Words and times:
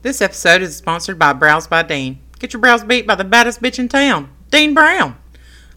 This 0.00 0.22
episode 0.22 0.62
is 0.62 0.76
sponsored 0.76 1.18
by 1.18 1.32
Brows 1.32 1.66
by 1.66 1.82
Dean. 1.82 2.20
Get 2.38 2.52
your 2.52 2.60
brows 2.60 2.84
beat 2.84 3.04
by 3.04 3.16
the 3.16 3.24
baddest 3.24 3.60
bitch 3.60 3.80
in 3.80 3.88
town, 3.88 4.30
Dean 4.48 4.72
Brown. 4.72 5.16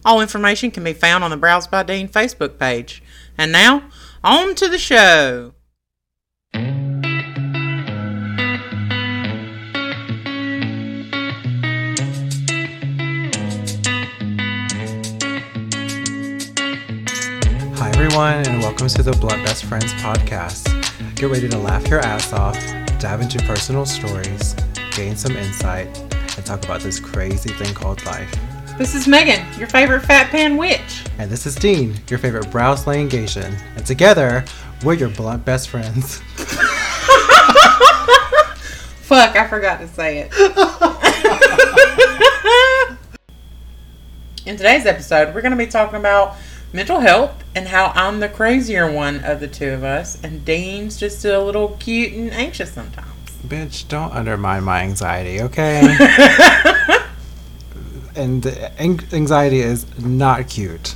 All 0.04 0.20
information 0.20 0.70
can 0.70 0.84
be 0.84 0.92
found 0.92 1.24
on 1.24 1.32
the 1.32 1.36
Brows 1.36 1.66
by 1.66 1.82
Dean 1.82 2.06
Facebook 2.06 2.56
page. 2.56 3.02
And 3.36 3.50
now, 3.50 3.82
on 4.22 4.54
to 4.54 4.68
the 4.68 4.78
show. 4.78 5.54
Hi, 17.74 17.88
everyone, 17.88 18.46
and 18.46 18.62
welcome 18.62 18.86
to 18.86 19.02
the 19.02 19.16
Blunt 19.20 19.44
Best 19.44 19.64
Friends 19.64 19.92
podcast. 19.94 20.68
Get 21.16 21.28
ready 21.28 21.48
to 21.48 21.58
laugh 21.58 21.88
your 21.88 21.98
ass 21.98 22.32
off, 22.32 22.56
dive 23.02 23.20
into 23.20 23.38
personal 23.40 23.84
stories, 23.84 24.54
gain 24.92 25.16
some 25.16 25.36
insight, 25.36 25.88
and 26.36 26.46
talk 26.46 26.64
about 26.64 26.80
this 26.80 27.00
crazy 27.00 27.50
thing 27.54 27.74
called 27.74 28.04
life. 28.06 28.32
This 28.78 28.94
is 28.94 29.08
Megan, 29.08 29.44
your 29.58 29.66
favorite 29.66 30.02
fat 30.02 30.30
pan 30.30 30.56
witch. 30.56 31.02
And 31.18 31.28
this 31.28 31.44
is 31.44 31.56
Dean, 31.56 31.96
your 32.08 32.20
favorite 32.20 32.48
brow 32.52 32.76
slaying 32.76 33.08
Gation. 33.08 33.60
And 33.74 33.84
together, 33.84 34.44
we're 34.84 34.94
your 34.94 35.08
blunt 35.08 35.44
best 35.44 35.68
friends. 35.68 36.18
Fuck, 39.00 39.34
I 39.34 39.48
forgot 39.48 39.80
to 39.80 39.88
say 39.88 40.20
it. 40.20 40.32
In 44.46 44.56
today's 44.56 44.86
episode, 44.86 45.34
we're 45.34 45.42
going 45.42 45.50
to 45.50 45.58
be 45.58 45.66
talking 45.66 45.98
about 45.98 46.36
mental 46.72 47.00
health 47.00 47.42
and 47.54 47.68
how 47.68 47.92
I'm 47.94 48.20
the 48.20 48.28
crazier 48.28 48.90
one 48.90 49.24
of 49.24 49.40
the 49.40 49.48
two 49.48 49.70
of 49.70 49.84
us, 49.84 50.22
and 50.22 50.44
Dean's 50.44 50.98
just 50.98 51.24
a 51.24 51.40
little 51.40 51.76
cute 51.78 52.12
and 52.12 52.30
anxious 52.32 52.72
sometimes. 52.72 53.08
Bitch, 53.46 53.86
don't 53.88 54.12
undermine 54.12 54.64
my 54.64 54.82
anxiety, 54.82 55.40
okay? 55.42 55.80
and 58.16 58.46
an- 58.78 59.00
anxiety 59.12 59.60
is 59.60 59.86
not 59.98 60.48
cute. 60.48 60.94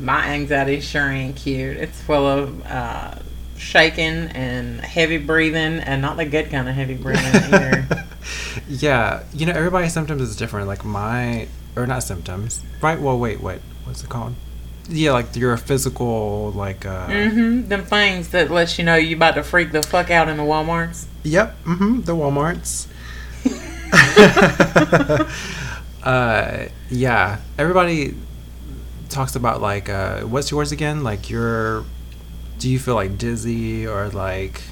My 0.00 0.28
anxiety 0.28 0.80
sure 0.80 1.10
ain't 1.10 1.36
cute. 1.36 1.76
It's 1.76 2.00
full 2.00 2.26
of 2.26 2.64
uh, 2.66 3.16
shaking 3.56 4.28
and 4.28 4.80
heavy 4.80 5.18
breathing, 5.18 5.80
and 5.80 6.00
not 6.00 6.16
the 6.16 6.24
good 6.24 6.50
kind 6.50 6.68
of 6.68 6.74
heavy 6.74 6.94
breathing 6.94 7.24
either. 7.52 8.06
Yeah, 8.68 9.24
you 9.34 9.44
know, 9.46 9.52
everybody's 9.52 9.92
symptoms 9.92 10.22
is 10.22 10.36
different. 10.36 10.68
Like 10.68 10.84
my, 10.84 11.48
or 11.76 11.86
not 11.86 12.04
symptoms, 12.04 12.62
right? 12.80 13.00
Well, 13.00 13.18
wait, 13.18 13.40
wait, 13.40 13.60
what's 13.84 14.02
it 14.04 14.08
called? 14.08 14.34
Yeah, 14.88 15.12
like 15.12 15.36
your 15.36 15.56
physical, 15.58 16.50
like, 16.52 16.86
uh, 16.86 17.08
mm-hmm. 17.08 17.68
Them 17.68 17.84
things 17.84 18.30
that 18.30 18.50
lets 18.50 18.78
you 18.78 18.84
know 18.84 18.96
you 18.96 19.16
about 19.16 19.34
to 19.34 19.42
freak 19.42 19.70
the 19.70 19.82
fuck 19.82 20.10
out 20.10 20.28
in 20.28 20.38
the 20.38 20.42
WalMarts. 20.42 21.04
yep, 21.24 21.62
mm-hmm, 21.64 22.00
the 22.02 22.16
Walmarts. 22.16 22.86
uh, 26.02 26.68
yeah, 26.90 27.38
everybody 27.58 28.14
talks 29.10 29.36
about 29.36 29.60
like, 29.60 29.90
uh, 29.90 30.22
what's 30.22 30.50
yours 30.50 30.72
again? 30.72 31.04
Like 31.04 31.28
your, 31.28 31.84
do 32.58 32.70
you 32.70 32.78
feel 32.78 32.94
like 32.94 33.18
dizzy 33.18 33.86
or 33.86 34.08
like, 34.08 34.62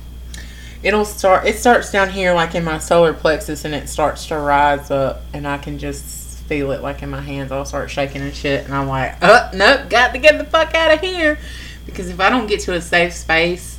It'll 0.83 1.05
start. 1.05 1.47
It 1.47 1.59
starts 1.59 1.91
down 1.91 2.11
here, 2.11 2.33
like 2.33 2.55
in 2.55 2.63
my 2.63 2.79
solar 2.79 3.13
plexus, 3.13 3.65
and 3.65 3.75
it 3.75 3.89
starts 3.89 4.27
to 4.27 4.39
rise 4.39 4.91
up, 4.91 5.23
and 5.33 5.49
I 5.49 5.59
can 5.59 5.79
just 5.79 6.26
feel 6.49 6.71
it, 6.73 6.83
like 6.83 7.03
in 7.03 7.11
my 7.11 7.21
hands. 7.21 7.53
I'll 7.53 7.65
start 7.65 7.91
shaking 7.91 8.23
and 8.23 8.35
shit, 8.35 8.65
and 8.65 8.75
I'm 8.75 8.89
like, 8.89 9.17
"Oh, 9.23 9.51
nope, 9.55 9.89
got 9.91 10.13
to 10.13 10.19
get 10.19 10.39
the 10.39 10.45
fuck 10.45 10.75
out 10.75 10.93
of 10.95 11.01
here," 11.01 11.39
because 11.87 12.09
if 12.09 12.21
I 12.21 12.31
don't 12.31 12.47
get 12.47 12.61
to 12.61 12.75
a 12.75 12.81
safe 12.81 13.13
space 13.13 13.79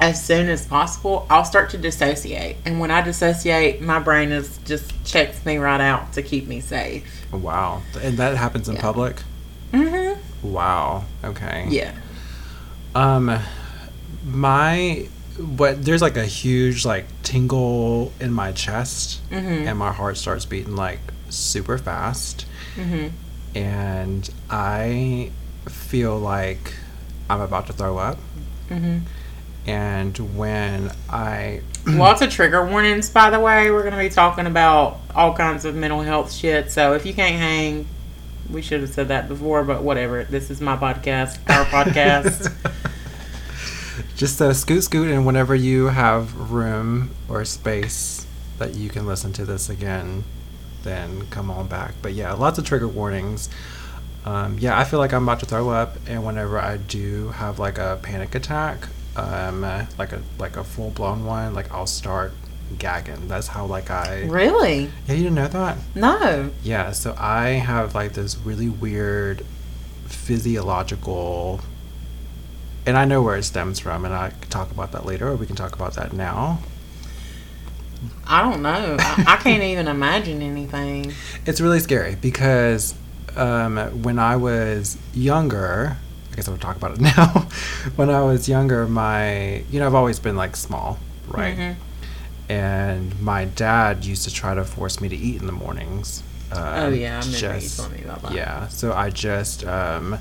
as 0.00 0.24
soon 0.24 0.48
as 0.48 0.66
possible, 0.66 1.26
I'll 1.30 1.44
start 1.44 1.70
to 1.70 1.78
dissociate, 1.78 2.56
and 2.64 2.80
when 2.80 2.90
I 2.90 3.02
dissociate, 3.02 3.80
my 3.80 3.98
brain 4.00 4.32
is 4.32 4.58
just 4.64 4.90
checks 5.04 5.44
me 5.46 5.58
right 5.58 5.80
out 5.80 6.12
to 6.14 6.22
keep 6.22 6.46
me 6.48 6.60
safe. 6.60 7.04
wow, 7.32 7.82
and 8.02 8.16
that 8.18 8.36
happens 8.36 8.68
in 8.68 8.74
Yeah. 8.76 8.82
public? 8.82 9.22
Mm-hmm. 9.72 10.20
Wow, 10.52 11.04
okay. 11.24 11.66
Yeah. 11.70 11.92
Um, 12.94 13.38
my 14.26 15.06
what 15.38 15.82
there's 15.82 16.02
like 16.02 16.16
a 16.18 16.26
huge 16.26 16.84
like 16.84 17.06
tingle 17.22 18.12
in 18.20 18.32
my 18.32 18.52
chest, 18.52 19.20
Mhm. 19.30 19.66
and 19.66 19.78
my 19.78 19.92
heart 19.92 20.16
starts 20.18 20.44
beating 20.44 20.76
like 20.76 21.00
super 21.32 21.78
fast, 21.78 22.46
Mm-hmm. 22.76 23.08
and 23.56 24.30
I 24.48 25.30
feel 25.68 26.18
like 26.18 26.74
I'm 27.28 27.40
about 27.40 27.66
to 27.66 27.72
throw 27.72 27.98
up. 27.98 28.18
Mm-hmm. 28.70 28.98
And 29.66 30.36
when 30.36 30.90
I 31.08 31.60
Lots 31.86 32.22
of 32.22 32.30
trigger 32.30 32.64
warnings, 32.66 33.10
by 33.10 33.30
the 33.30 33.40
way. 33.40 33.70
We're 33.70 33.82
going 33.82 33.92
to 33.92 33.98
be 33.98 34.08
talking 34.08 34.46
about 34.46 34.98
all 35.14 35.34
kinds 35.34 35.64
of 35.64 35.74
mental 35.74 36.00
health 36.00 36.32
shit. 36.32 36.70
So 36.70 36.94
if 36.94 37.04
you 37.04 37.12
can't 37.12 37.34
hang, 37.36 37.86
we 38.50 38.62
should 38.62 38.80
have 38.80 38.90
said 38.90 39.08
that 39.08 39.28
before, 39.28 39.64
but 39.64 39.82
whatever. 39.82 40.24
This 40.24 40.50
is 40.50 40.60
my 40.60 40.76
podcast, 40.76 41.38
our 41.50 41.64
podcast. 41.64 42.52
just 44.16 44.40
uh, 44.40 44.54
scoot 44.54 44.84
scoot 44.84 45.08
and 45.08 45.26
whenever 45.26 45.54
you 45.54 45.86
have 45.88 46.50
room 46.52 47.10
or 47.28 47.44
space 47.44 48.26
that 48.58 48.74
you 48.74 48.88
can 48.88 49.06
listen 49.06 49.32
to 49.32 49.44
this 49.44 49.68
again 49.68 50.24
then 50.82 51.26
come 51.30 51.50
on 51.50 51.66
back 51.66 51.94
but 52.02 52.12
yeah 52.12 52.32
lots 52.32 52.58
of 52.58 52.64
trigger 52.64 52.88
warnings 52.88 53.48
um, 54.24 54.58
yeah 54.58 54.78
i 54.78 54.84
feel 54.84 54.98
like 54.98 55.12
i'm 55.12 55.22
about 55.24 55.40
to 55.40 55.46
throw 55.46 55.70
up 55.70 55.96
and 56.06 56.24
whenever 56.24 56.58
i 56.58 56.76
do 56.76 57.28
have 57.30 57.58
like 57.58 57.78
a 57.78 57.98
panic 58.02 58.34
attack 58.34 58.88
um, 59.16 59.62
like 59.98 60.12
a 60.12 60.22
like 60.38 60.56
a 60.56 60.64
full-blown 60.64 61.24
one 61.24 61.54
like 61.54 61.70
i'll 61.72 61.86
start 61.86 62.32
gagging 62.78 63.28
that's 63.28 63.48
how 63.48 63.66
like 63.66 63.90
i 63.90 64.22
really? 64.22 64.90
yeah 65.06 65.14
you 65.14 65.24
didn't 65.24 65.34
know 65.34 65.48
that 65.48 65.76
No. 65.94 66.50
yeah, 66.62 66.92
so 66.92 67.14
I 67.18 67.48
have 67.50 67.94
like 67.94 68.14
this 68.14 68.36
really 68.38 68.70
weird 68.70 69.44
physiological, 70.06 71.60
and 72.86 72.96
I 72.96 73.04
know 73.04 73.20
where 73.20 73.36
it 73.36 73.42
stems 73.42 73.78
from, 73.78 74.04
and 74.06 74.14
I 74.14 74.30
can 74.30 74.48
talk 74.48 74.70
about 74.70 74.92
that 74.92 75.04
later, 75.04 75.28
or 75.28 75.36
we 75.36 75.46
can 75.46 75.56
talk 75.56 75.74
about 75.74 75.94
that 75.94 76.12
now. 76.14 76.60
I 78.26 78.40
don't 78.42 78.62
know. 78.62 78.96
I, 78.98 79.24
I 79.28 79.36
can't 79.36 79.62
even 79.62 79.88
imagine 79.88 80.42
anything. 80.42 81.12
It's 81.46 81.60
really 81.60 81.80
scary 81.80 82.14
because 82.14 82.94
um, 83.36 83.76
when 84.02 84.18
I 84.18 84.36
was 84.36 84.96
younger, 85.12 85.96
I 86.32 86.36
guess 86.36 86.48
I'll 86.48 86.56
talk 86.56 86.76
about 86.76 86.92
it 86.92 87.00
now. 87.16 87.48
when 87.96 88.10
I 88.10 88.22
was 88.22 88.48
younger, 88.48 88.86
my, 88.86 89.64
you 89.70 89.80
know, 89.80 89.86
I've 89.86 89.94
always 89.94 90.18
been 90.20 90.36
like 90.36 90.54
small, 90.56 90.98
right? 91.28 91.56
Mhm. 91.56 91.76
And 92.48 93.20
my 93.20 93.46
dad 93.46 94.04
used 94.04 94.24
to 94.24 94.32
try 94.32 94.54
to 94.54 94.64
force 94.64 95.00
me 95.00 95.08
to 95.08 95.16
eat 95.16 95.40
in 95.40 95.46
the 95.46 95.52
mornings. 95.52 96.22
Um, 96.52 96.58
Oh, 96.58 96.88
yeah. 96.90 97.16
I 97.16 97.18
remember 97.20 97.38
just- 97.38 97.78
you 97.78 97.82
told 97.84 97.96
me 97.96 98.04
about 98.04 98.22
that. 98.22 98.32
Yeah, 98.34 98.68
so 98.68 98.92
I 98.92 99.10
just, 99.10 99.64
um, 99.66 100.18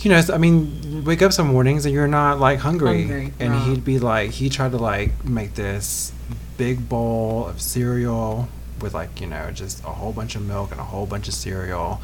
you 0.00 0.10
know, 0.10 0.20
I 0.32 0.38
mean, 0.38 1.04
wake 1.04 1.22
up 1.22 1.32
some 1.32 1.48
mornings 1.48 1.84
and 1.84 1.94
you're 1.94 2.08
not 2.08 2.38
like 2.40 2.58
hungry, 2.60 3.04
Hungry, 3.06 3.32
and 3.40 3.54
he'd 3.64 3.84
be 3.84 3.98
like, 3.98 4.30
he 4.32 4.48
tried 4.48 4.72
to 4.72 4.76
like 4.78 5.24
make 5.24 5.54
this 5.54 6.12
big 6.58 6.86
bowl 6.88 7.46
of 7.46 7.62
cereal 7.62 8.48
with 8.82 8.92
like 8.92 9.20
you 9.20 9.26
know 9.26 9.50
just 9.50 9.80
a 9.84 9.88
whole 9.88 10.12
bunch 10.12 10.36
of 10.36 10.42
milk 10.42 10.70
and 10.72 10.80
a 10.80 10.84
whole 10.84 11.06
bunch 11.06 11.26
of 11.28 11.34
cereal, 11.34 12.00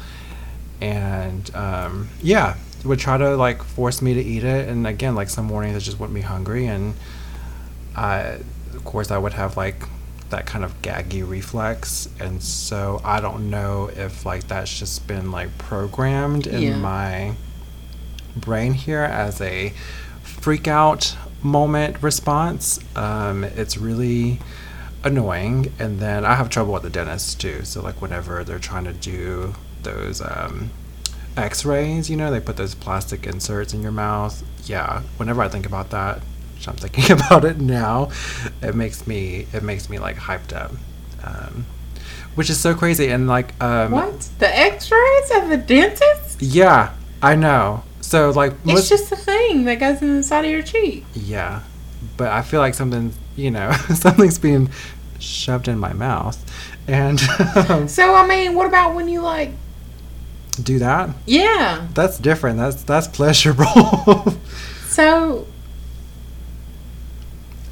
and 0.81 1.53
um, 1.55 2.09
yeah, 2.21 2.55
would 2.83 2.99
try 2.99 3.17
to 3.17 3.35
like 3.35 3.63
force 3.63 4.01
me 4.01 4.13
to 4.15 4.21
eat 4.21 4.43
it, 4.43 4.67
and 4.67 4.87
again, 4.87 5.13
like 5.15 5.29
some 5.29 5.45
mornings 5.45 5.77
it 5.77 5.81
just 5.81 5.99
wouldn't 5.99 6.15
be 6.15 6.21
hungry, 6.21 6.65
and 6.65 6.95
I, 7.95 8.39
of 8.73 8.83
course, 8.83 9.11
I 9.11 9.17
would 9.17 9.33
have 9.33 9.55
like 9.57 9.83
that 10.31 10.45
kind 10.47 10.65
of 10.65 10.81
gaggy 10.81 11.21
reflex. 11.27 12.09
And 12.19 12.41
so 12.41 12.99
i 13.05 13.21
don't 13.21 13.51
know 13.51 13.91
if 13.95 14.25
like 14.25 14.47
that's 14.47 14.77
just 14.79 15.07
been 15.07 15.31
like 15.31 15.55
programmed 15.59 16.47
in 16.47 16.61
Yeah. 16.63 16.77
my 16.77 17.35
brain 18.35 18.73
here 18.73 19.03
as 19.03 19.39
a 19.39 19.71
freak 20.23 20.67
out 20.67 21.15
moment 21.41 22.01
response 22.01 22.79
um, 22.95 23.43
it's 23.43 23.77
really 23.77 24.39
annoying. 25.03 25.71
And 25.79 25.99
then 25.99 26.25
i 26.25 26.35
have 26.35 26.49
trouble 26.49 26.73
with 26.73 26.83
the 26.83 26.89
dentist 26.89 27.39
too. 27.39 27.63
So 27.63 27.81
like 27.81 28.01
whenever 28.01 28.43
they're 28.43 28.59
trying 28.59 28.85
to 28.85 28.93
do 28.93 29.53
those 29.83 30.21
um, 30.21 30.71
x-rays 31.37 32.09
you 32.09 32.15
know 32.15 32.31
they 32.31 32.39
put 32.39 32.55
those 32.57 32.73
plastic 32.73 33.27
inserts 33.27 33.73
in 33.73 33.81
your 33.83 33.91
mouth. 33.91 34.43
Yeah 34.65 35.01
whenever 35.17 35.41
i 35.41 35.47
think 35.49 35.65
about 35.65 35.89
that 35.91 36.21
which 36.55 36.67
i'm 36.67 36.75
thinking 36.75 37.11
about 37.19 37.43
it 37.45 37.59
now 37.59 38.09
it 38.61 38.73
makes 38.73 39.05
me 39.05 39.45
it 39.53 39.61
makes 39.61 39.89
me 39.89 39.99
like 39.99 40.15
hyped 40.15 40.53
up 40.53 40.71
um, 41.23 41.65
which 42.35 42.49
is 42.49 42.59
so 42.59 42.75
crazy. 42.75 43.07
And 43.07 43.27
like 43.27 43.59
um, 43.63 43.91
What? 43.91 44.19
The 44.39 44.55
x-rays 44.57 45.31
at 45.31 45.47
the 45.49 45.57
dentist? 45.57 46.41
yeah 46.41 46.93
i 47.21 47.35
know 47.35 47.83
so 48.05 48.29
like 48.31 48.53
It's 48.65 48.87
just 48.89 49.11
a 49.11 49.15
thing 49.15 49.65
that 49.65 49.75
goes 49.79 50.01
in 50.01 50.17
the 50.17 50.23
side 50.23 50.45
of 50.45 50.51
your 50.51 50.61
cheek. 50.61 51.03
yeah 51.13 51.61
but 52.17 52.27
i 52.27 52.41
feel 52.43 52.59
like 52.59 52.73
something 52.75 53.11
you 53.35 53.49
know 53.51 53.71
something's 53.95 54.37
being 54.39 54.69
shoved 55.19 55.67
in 55.67 55.79
my 55.79 55.93
mouth 55.93 56.37
and 56.87 57.19
um, 57.69 57.87
So, 57.87 58.13
I 58.13 58.27
mean, 58.27 58.53
what 58.53 58.67
about 58.67 58.93
when 58.93 59.07
you, 59.09 59.21
like, 59.21 59.49
do 60.61 60.77
that 60.79 61.09
yeah. 61.25 61.87
that's 61.95 62.19
different 62.19 62.59
that's 62.59 62.83
that's 62.83 63.07
pleasurable 63.07 64.37
So, 64.87 65.47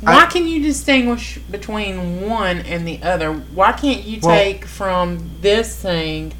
Why 0.01 0.23
I- 0.23 0.25
can 0.25 0.47
you 0.47 0.61
distinguish 0.63 1.37
between 1.51 2.27
one 2.27 2.57
and 2.57 2.87
the 2.87 3.01
other? 3.03 3.31
Why 3.33 3.71
can't 3.73 4.03
you 4.03 4.19
Well- 4.21 4.35
take 4.35 4.65
from 4.65 5.29
this 5.41 5.79
thing, 5.79 6.33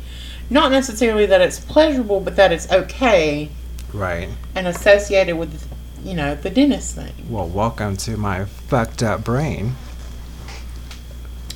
not 0.49 0.71
necessarily 0.71 1.25
that 1.27 1.41
it's 1.41 1.59
pleasurable, 1.59 2.19
but 2.21 2.35
that 2.37 2.51
it's 2.51 2.69
okay 2.71 3.49
right. 3.93 4.29
and 4.55 4.67
associated 4.67 5.37
with, 5.37 5.67
you 6.03 6.13
know, 6.13 6.35
the 6.35 6.49
dentist 6.49 6.95
thing? 6.95 7.13
Well, 7.29 7.47
welcome 7.47 7.97
to 7.97 8.17
my 8.17 8.45
fucked 8.45 9.03
up 9.03 9.23
brain. 9.23 9.75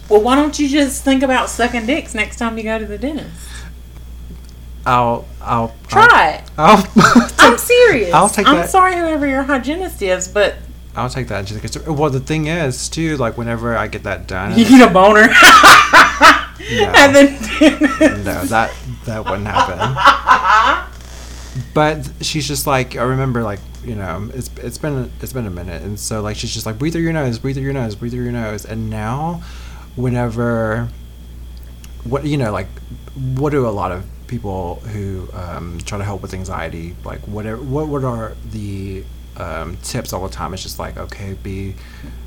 Well, 0.10 0.22
why 0.22 0.36
don't 0.36 0.58
you 0.58 0.70
just 0.70 1.04
think 1.04 1.24
about 1.24 1.50
sucking 1.50 1.86
dicks 1.86 2.14
next 2.16 2.38
time 2.38 2.58
you 2.58 2.64
go 2.64 2.80
to 2.80 2.86
the 2.86 2.98
dentist? 2.98 3.36
I'll 4.86 5.26
I'll 5.42 5.76
Try 5.90 6.30
it. 6.36 6.52
I'll 6.58 6.88
I'm 7.40 7.58
serious. 7.58 8.14
I'll 8.14 8.30
take 8.30 8.46
that 8.46 8.52
I'm 8.52 8.62
that. 8.62 8.70
sorry, 8.70 8.96
whoever 8.96 9.28
your 9.28 9.44
hygienist 9.44 10.02
is, 10.02 10.30
but 10.30 10.56
I'll 10.96 11.10
take 11.10 11.28
that. 11.28 11.40
into 11.42 11.60
consideration. 11.60 11.98
Well, 11.98 12.10
the 12.10 12.22
thing 12.22 12.48
is, 12.48 12.88
too, 12.88 13.18
like 13.18 13.38
whenever 13.38 13.76
I 13.76 13.88
get 13.88 14.04
that 14.04 14.28
done, 14.28 14.58
you 14.58 14.64
get 14.66 14.90
a 14.90 14.94
boner. 14.94 15.28
No. 16.60 16.92
And 16.98 17.16
then 17.16 17.32
no, 18.26 18.44
that 18.46 18.74
that 19.06 19.24
wouldn't 19.24 19.48
happen. 19.48 19.78
But 21.74 22.10
she's 22.22 22.48
just 22.48 22.68
like 22.68 22.96
I 22.98 23.04
remember, 23.04 23.44
like 23.44 23.60
you 23.86 23.96
know, 23.96 24.30
it's 24.34 24.50
it's 24.58 24.78
been 24.78 25.12
it's 25.22 25.34
been 25.34 25.48
a 25.48 25.52
minute, 25.52 25.82
and 25.82 26.00
so 26.00 26.22
like 26.22 26.36
she's 26.38 26.54
just 26.54 26.66
like 26.66 26.78
breathe 26.78 26.94
through 26.94 27.04
your 27.04 27.14
nose, 27.14 27.40
breathe 27.40 27.56
through 27.56 27.64
your 27.64 27.74
nose, 27.74 27.96
breathe 27.96 28.12
through 28.14 28.24
your 28.24 28.34
nose, 28.34 28.66
and 28.66 28.90
now, 28.90 29.42
whenever, 29.96 30.90
what 32.04 32.26
you 32.26 32.38
know, 32.38 32.52
like 32.52 32.68
what 33.36 33.52
do 33.52 33.68
a 33.68 33.70
lot 33.70 33.92
of 33.92 34.06
people 34.28 34.76
who 34.92 35.28
um, 35.34 35.80
try 35.86 35.98
to 35.98 36.04
help 36.04 36.22
with 36.22 36.34
anxiety 36.34 36.94
like 37.06 37.22
whatever 37.22 37.62
what 37.62 37.88
what 37.88 38.04
are 38.04 38.36
the 38.52 39.04
um, 39.38 39.78
tips 39.78 40.14
all 40.14 40.28
the 40.28 40.34
time? 40.34 40.54
It's 40.54 40.64
just 40.64 40.80
like 40.80 40.98
okay, 40.98 41.34
be 41.42 41.76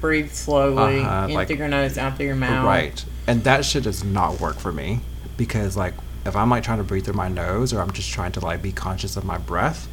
breathe 0.00 0.30
slowly 0.32 1.00
Uh-huh, 1.00 1.26
in 1.28 1.34
like- 1.34 1.48
through 1.48 1.58
your 1.58 1.68
nose, 1.68 1.98
out 1.98 2.16
through 2.16 2.26
your 2.26 2.36
mouth. 2.36 2.64
Right. 2.64 3.04
And 3.26 3.44
that 3.44 3.64
shit 3.64 3.84
does 3.84 4.02
not 4.02 4.40
work 4.40 4.56
for 4.58 4.72
me 4.72 5.00
because 5.36 5.76
like 5.76 5.94
if 6.26 6.36
I'm 6.36 6.50
like 6.50 6.62
trying 6.62 6.78
to 6.78 6.84
breathe 6.84 7.04
through 7.04 7.14
my 7.14 7.28
nose 7.28 7.72
or 7.72 7.80
I'm 7.80 7.90
just 7.92 8.10
trying 8.10 8.32
to 8.32 8.40
like 8.40 8.62
be 8.62 8.72
conscious 8.72 9.16
of 9.16 9.24
my 9.24 9.38
breath, 9.38 9.88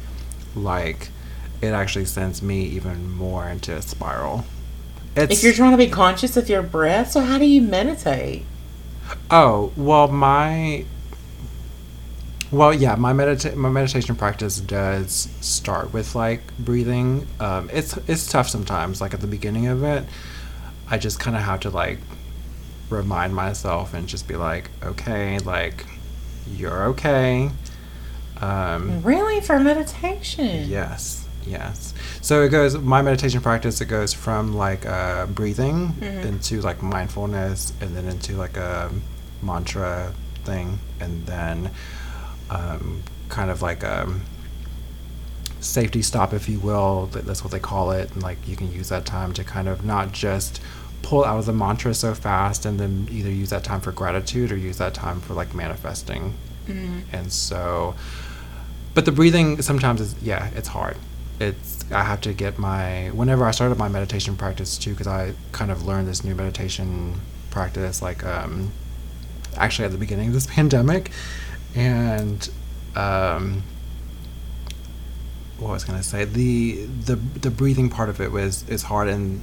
like 0.54 1.10
it 1.60 1.68
actually 1.68 2.04
sends 2.04 2.42
me 2.42 2.62
even 2.64 3.10
more 3.12 3.48
into 3.48 3.74
a 3.74 3.82
spiral. 3.82 4.44
It's 5.16 5.32
If 5.32 5.42
you're 5.42 5.52
trying 5.52 5.72
to 5.72 5.78
be 5.78 5.88
conscious 5.88 6.36
of 6.36 6.48
your 6.48 6.62
breath, 6.62 7.12
so 7.12 7.20
how 7.20 7.38
do 7.38 7.46
you 7.46 7.62
meditate? 7.62 8.44
Oh, 9.30 9.72
well 9.76 10.08
my 10.08 10.84
well, 12.50 12.72
yeah, 12.72 12.94
my 12.94 13.12
medita- 13.12 13.54
my 13.56 13.68
meditation 13.68 14.16
practice 14.16 14.58
does 14.58 15.28
start 15.40 15.92
with 15.92 16.14
like 16.14 16.40
breathing. 16.58 17.26
Um, 17.40 17.68
it's 17.72 17.96
it's 18.08 18.26
tough 18.30 18.48
sometimes. 18.48 19.00
Like 19.00 19.12
at 19.12 19.20
the 19.20 19.26
beginning 19.26 19.66
of 19.66 19.82
it, 19.82 20.04
I 20.88 20.96
just 20.96 21.20
kind 21.20 21.36
of 21.36 21.42
have 21.42 21.60
to 21.60 21.70
like 21.70 21.98
remind 22.88 23.34
myself 23.34 23.92
and 23.92 24.08
just 24.08 24.26
be 24.26 24.36
like, 24.36 24.70
okay, 24.82 25.38
like 25.40 25.84
you're 26.56 26.84
okay. 26.88 27.50
Um, 28.40 29.02
Really, 29.02 29.40
for 29.40 29.58
meditation? 29.58 30.68
Yes, 30.68 31.26
yes. 31.46 31.92
So 32.20 32.42
it 32.42 32.50
goes. 32.50 32.76
My 32.78 33.02
meditation 33.02 33.40
practice. 33.40 33.80
It 33.80 33.86
goes 33.86 34.12
from 34.12 34.54
like 34.54 34.86
uh, 34.86 35.26
breathing 35.26 35.94
Mhm. 36.00 36.24
into 36.24 36.60
like 36.60 36.82
mindfulness, 36.82 37.72
and 37.80 37.96
then 37.96 38.06
into 38.06 38.34
like 38.36 38.56
a 38.56 38.90
mantra 39.42 40.12
thing, 40.44 40.78
and 41.00 41.26
then 41.26 41.70
um, 42.50 43.02
kind 43.28 43.50
of 43.50 43.60
like 43.60 43.82
a 43.82 44.08
safety 45.60 46.02
stop, 46.02 46.32
if 46.32 46.48
you 46.48 46.60
will. 46.60 47.06
That's 47.12 47.42
what 47.42 47.50
they 47.52 47.58
call 47.60 47.90
it. 47.90 48.12
And 48.14 48.22
like 48.22 48.38
you 48.46 48.56
can 48.56 48.72
use 48.72 48.88
that 48.90 49.04
time 49.04 49.32
to 49.34 49.44
kind 49.44 49.68
of 49.68 49.84
not 49.84 50.12
just 50.12 50.60
pull 51.02 51.24
out 51.24 51.38
of 51.38 51.46
the 51.46 51.52
mantra 51.52 51.94
so 51.94 52.14
fast, 52.14 52.66
and 52.66 52.78
then 52.78 53.08
either 53.10 53.30
use 53.30 53.50
that 53.50 53.64
time 53.64 53.80
for 53.80 53.92
gratitude 53.92 54.52
or 54.52 54.56
use 54.56 54.78
that 54.78 54.94
time 54.94 55.20
for 55.20 55.34
like 55.34 55.54
manifesting. 55.54 56.34
Mhm. 56.68 57.02
And 57.12 57.32
so 57.32 57.94
but 58.94 59.04
the 59.04 59.12
breathing 59.12 59.62
sometimes 59.62 60.00
is 60.00 60.14
yeah 60.20 60.50
it's 60.56 60.68
hard 60.68 60.96
it's 61.38 61.84
i 61.92 62.02
have 62.02 62.20
to 62.20 62.32
get 62.32 62.58
my 62.58 63.08
whenever 63.14 63.44
i 63.44 63.52
started 63.52 63.78
my 63.78 63.86
meditation 63.88 64.36
practice 64.36 64.76
too 64.76 64.90
because 64.90 65.06
i 65.06 65.32
kind 65.52 65.70
of 65.70 65.84
learned 65.86 66.08
this 66.08 66.24
new 66.24 66.34
meditation 66.34 67.20
practice 67.50 68.02
like 68.02 68.24
um 68.24 68.72
actually 69.56 69.84
at 69.84 69.92
the 69.92 69.98
beginning 69.98 70.26
of 70.28 70.34
this 70.34 70.46
pandemic 70.56 71.12
and 71.76 72.48
um 72.96 73.62
what 75.58 75.70
I 75.70 75.72
was 75.72 75.84
gonna 75.84 76.02
say 76.02 76.24
the 76.24 76.86
the 76.86 77.16
the 77.16 77.50
breathing 77.50 77.90
part 77.90 78.08
of 78.08 78.20
it 78.20 78.32
was 78.32 78.68
is 78.68 78.82
hard 78.84 79.08
and 79.08 79.40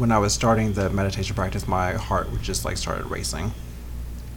when 0.00 0.10
i 0.12 0.18
was 0.18 0.32
starting 0.32 0.72
the 0.72 0.88
meditation 0.90 1.34
practice 1.36 1.64
my 1.68 1.92
heart 1.92 2.30
would 2.30 2.42
just 2.42 2.64
like 2.64 2.76
started 2.76 3.06
racing 3.06 3.52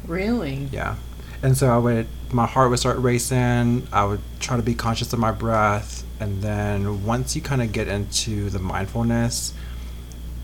Really? 0.07 0.67
yeah. 0.71 0.95
And 1.41 1.57
so 1.57 1.67
I 1.69 1.77
would, 1.77 2.07
my 2.31 2.45
heart 2.45 2.69
would 2.69 2.79
start 2.79 2.97
racing. 2.99 3.87
I 3.91 4.03
would 4.05 4.21
try 4.39 4.55
to 4.57 4.63
be 4.63 4.75
conscious 4.75 5.11
of 5.13 5.19
my 5.19 5.31
breath. 5.31 6.03
And 6.19 6.41
then 6.41 7.05
once 7.05 7.35
you 7.35 7.41
kind 7.41 7.61
of 7.61 7.71
get 7.71 7.87
into 7.87 8.49
the 8.49 8.59
mindfulness 8.59 9.53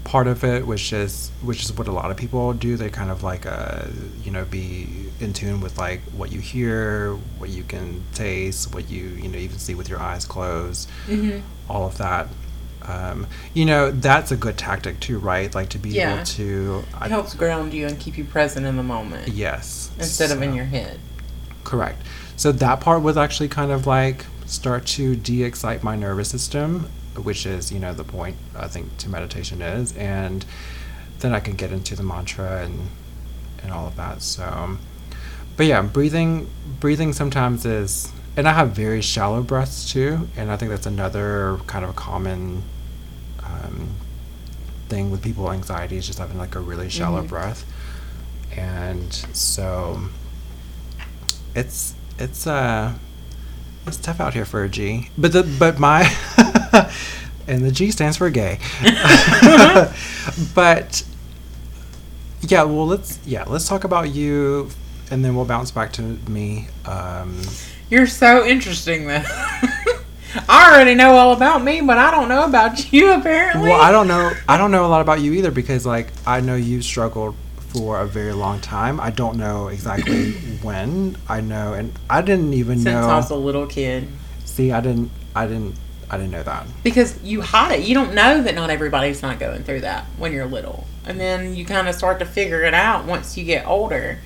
part 0.06 0.28
of 0.28 0.44
it, 0.44 0.66
which 0.66 0.92
is, 0.92 1.32
which 1.42 1.64
is 1.64 1.72
what 1.74 1.88
a 1.88 1.92
lot 1.92 2.10
of 2.12 2.18
people 2.18 2.52
do, 2.54 2.78
they 2.78 2.90
kind 2.90 3.12
of 3.12 3.22
like, 3.24 3.46
uh, 3.46 3.86
you 4.24 4.32
know, 4.32 4.44
be 4.46 4.88
in 5.20 5.32
tune 5.34 5.62
with 5.62 5.78
like 5.78 6.02
what 6.16 6.32
you 6.32 6.40
hear, 6.40 7.14
what 7.38 7.50
you 7.50 7.64
can 7.64 8.04
taste, 8.14 8.74
what 8.74 8.90
you, 8.90 9.04
you 9.10 9.28
know, 9.28 9.38
even 9.38 9.58
see 9.60 9.76
with 9.76 9.88
your 9.90 10.00
eyes 10.00 10.26
closed, 10.26 10.90
Mm-hmm. 11.08 11.40
all 11.70 11.86
of 11.86 11.98
that. 11.98 12.28
Um, 12.84 13.28
you 13.54 13.66
know, 13.66 13.92
that's 13.92 14.32
a 14.32 14.36
good 14.38 14.58
tactic 14.58 15.00
too, 15.00 15.20
right? 15.20 15.54
Like 15.54 15.70
to 15.70 15.78
be 15.78 15.90
Yeah. 15.90 16.16
able 16.16 16.26
to, 16.26 16.84
It 17.04 17.10
helps 17.12 17.34
ground 17.36 17.74
you 17.74 17.86
and 17.88 18.00
keep 18.00 18.18
you 18.18 18.24
present 18.24 18.66
in 18.66 18.78
the 18.78 18.84
moment 18.84 19.28
yes. 19.28 19.92
instead 20.00 20.32
of 20.32 20.42
in 20.42 20.54
your 20.54 20.66
head. 20.66 21.00
Correct. 21.64 22.02
So 22.36 22.52
that 22.54 22.80
part 22.80 23.02
was 23.04 23.18
actually 23.18 23.50
kind 23.50 23.72
of 23.72 23.86
like 23.86 24.26
start 24.46 24.86
to 24.88 25.16
de-excite 25.16 25.84
my 25.84 25.96
nervous 25.96 26.30
system, 26.30 26.90
which 27.16 27.46
is 27.46 27.72
you 27.72 27.80
know 27.80 27.94
the 27.94 28.04
point 28.06 28.38
I 28.56 28.68
think 28.68 28.98
to 29.00 29.10
meditation 29.10 29.62
is, 29.62 29.96
and 29.98 30.46
then 31.20 31.36
I 31.36 31.42
can 31.42 31.56
get 31.56 31.72
into 31.72 31.96
the 31.96 32.04
mantra 32.04 32.64
and 32.64 32.90
and 33.62 33.72
all 33.74 33.86
of 33.88 33.98
that. 33.98 34.22
So, 34.22 34.78
but 35.58 35.66
yeah, 35.66 35.82
breathing 35.82 36.50
breathing 36.80 37.12
sometimes 37.14 37.66
is, 37.66 38.12
and 38.38 38.48
I 38.48 38.54
have 38.54 38.72
very 38.72 39.02
shallow 39.02 39.42
breaths 39.44 39.92
too, 39.92 40.28
and 40.38 40.52
I 40.52 40.58
think 40.58 40.72
that's 40.72 40.86
another 40.86 41.60
kind 41.68 41.84
of 41.86 41.96
common 41.96 42.64
um, 43.44 43.90
thing 44.88 45.12
with 45.12 45.22
people 45.22 45.44
with 45.46 45.54
anxiety 45.54 45.98
is 45.98 46.08
just 46.08 46.20
having 46.20 46.38
like 46.38 46.56
a 46.56 46.60
really 46.60 46.90
shallow 46.90 47.24
Mhm. 47.24 47.28
breath, 47.30 47.66
and 48.56 49.12
so 49.34 50.02
it's 51.56 51.94
it's 52.18 52.46
uh 52.48 52.94
it's 53.88 53.98
tough 53.98 54.20
out 54.20 54.34
here 54.34 54.46
for 54.46 54.64
a 54.64 54.70
G. 54.70 55.10
But 55.18 55.34
the 55.34 55.44
but 55.44 55.80
my 55.80 56.02
and 57.48 57.64
the 57.66 57.72
G 57.72 57.92
stands 57.92 58.18
for 58.18 58.30
gay. 58.30 58.60
but 60.54 61.04
yeah, 62.42 62.64
well 62.64 62.88
let's 62.88 63.20
yeah, 63.26 63.44
let's 63.48 63.68
talk 63.68 63.84
about 63.84 64.14
you 64.14 64.70
and 65.12 65.26
then 65.26 65.36
we'll 65.36 65.46
bounce 65.46 65.72
back 65.72 65.92
to 65.94 66.02
me. 66.02 66.68
Um 66.86 67.42
You're 67.90 68.08
so 68.08 68.46
interesting, 68.46 69.08
though. 69.08 69.24
I 70.48 70.72
already 70.72 70.94
know 70.94 71.14
all 71.16 71.34
about 71.34 71.64
me, 71.64 71.82
but 71.82 71.98
I 71.98 72.12
don't 72.12 72.30
know 72.30 72.46
about 72.46 72.92
you. 72.94 73.12
Apparently. 73.14 73.70
well, 73.70 73.82
I 73.82 73.92
don't 73.92 74.08
know 74.08 74.32
I 74.48 74.58
don't 74.58 74.72
know 74.72 74.86
a 74.86 74.88
lot 74.88 75.02
about 75.02 75.22
you 75.22 75.34
either 75.34 75.52
because 75.52 75.86
like 75.86 76.08
I 76.26 76.40
know 76.40 76.56
you 76.56 76.82
struggled 76.82 77.36
for 77.58 78.00
a 78.00 78.08
very 78.08 78.34
long 78.34 78.60
time. 78.62 79.00
I 79.00 79.10
don't 79.10 79.38
know 79.38 79.68
exactly 79.70 80.32
when. 80.62 81.18
I 81.28 81.42
know 81.42 81.74
and 81.74 81.94
I 82.10 82.22
didn't 82.22 82.54
even 82.54 82.78
Since 82.78 82.86
know 82.86 83.10
I 83.10 83.16
was 83.16 83.32
a 83.32 83.36
little 83.36 83.66
kid. 83.66 84.08
See, 84.46 84.72
I 84.72 84.82
didn't 84.82 85.12
I 85.36 85.48
didn't 85.48 85.76
I 86.12 86.18
didn't 86.18 86.32
know 86.32 86.44
that. 86.44 86.66
Because 86.84 87.22
you 87.24 87.42
hide 87.42 87.80
it. 87.80 87.88
You 87.88 87.94
don't 87.94 88.14
know 88.14 88.42
that 88.42 88.56
not 88.56 88.70
everybody's 88.70 89.22
not 89.22 89.40
going 89.40 89.64
through 89.64 89.82
that 89.82 90.06
when 90.18 90.32
you're 90.32 90.48
little. 90.48 90.86
And 91.06 91.20
then 91.20 91.56
you 91.56 91.66
kind 91.66 91.88
of 91.88 91.96
start 91.96 92.20
to 92.20 92.26
figure 92.26 92.64
it 92.64 92.74
out 92.74 93.06
once 93.06 93.38
you 93.38 93.44
get 93.46 93.68
older. 93.68 94.20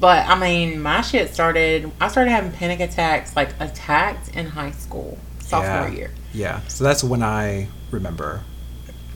But 0.00 0.26
I 0.28 0.38
mean, 0.38 0.80
my 0.80 1.00
shit 1.00 1.32
started, 1.34 1.90
I 2.00 2.08
started 2.08 2.30
having 2.30 2.52
panic 2.52 2.80
attacks, 2.80 3.34
like 3.34 3.50
attacked 3.60 4.36
in 4.36 4.46
high 4.46 4.70
school, 4.70 5.18
sophomore 5.40 5.88
Yeah. 5.88 5.94
year. 5.94 6.10
Yeah, 6.32 6.60
so 6.68 6.84
that's 6.84 7.02
when 7.02 7.22
I 7.22 7.68
remember, 7.90 8.42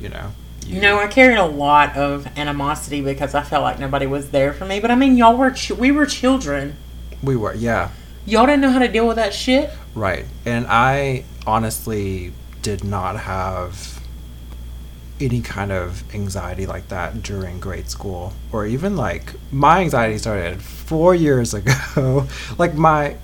you 0.00 0.08
know. 0.08 0.32
You 0.66 0.80
know, 0.80 0.98
I 0.98 1.06
carried 1.08 1.36
a 1.38 1.44
lot 1.44 1.96
of 1.96 2.26
animosity 2.38 3.00
because 3.00 3.34
I 3.34 3.42
felt 3.42 3.62
like 3.64 3.78
nobody 3.80 4.06
was 4.06 4.30
there 4.30 4.52
for 4.52 4.64
me. 4.64 4.78
But 4.80 4.90
I 4.90 4.94
mean, 4.94 5.16
y'all 5.16 5.36
were, 5.36 5.50
ch- 5.50 5.72
we 5.72 5.90
were 5.92 6.06
children. 6.06 6.76
we 7.22 7.36
were, 7.36 7.54
yeah, 7.54 7.90
Y'all 8.24 8.46
didn't 8.46 8.60
know 8.60 8.70
how 8.70 8.78
to 8.78 8.86
deal 8.88 9.06
with 9.06 9.16
that 9.16 9.34
shit. 9.34 9.70
right. 9.96 10.24
And 10.46 10.66
I 10.68 11.24
honestly 11.46 12.32
did 12.62 12.84
not 12.84 13.16
have 13.18 14.00
any 15.20 15.40
kind 15.40 15.70
of 15.70 16.02
anxiety 16.14 16.66
like 16.66 16.88
that 16.88 17.22
during 17.22 17.60
grade 17.60 17.88
school 17.88 18.32
or 18.50 18.66
even 18.66 18.96
like 18.96 19.34
my 19.52 19.80
anxiety 19.80 20.18
started 20.18 20.60
four 20.60 21.14
years 21.14 21.54
ago 21.60 22.26
like 22.58 22.74
my 22.74 23.16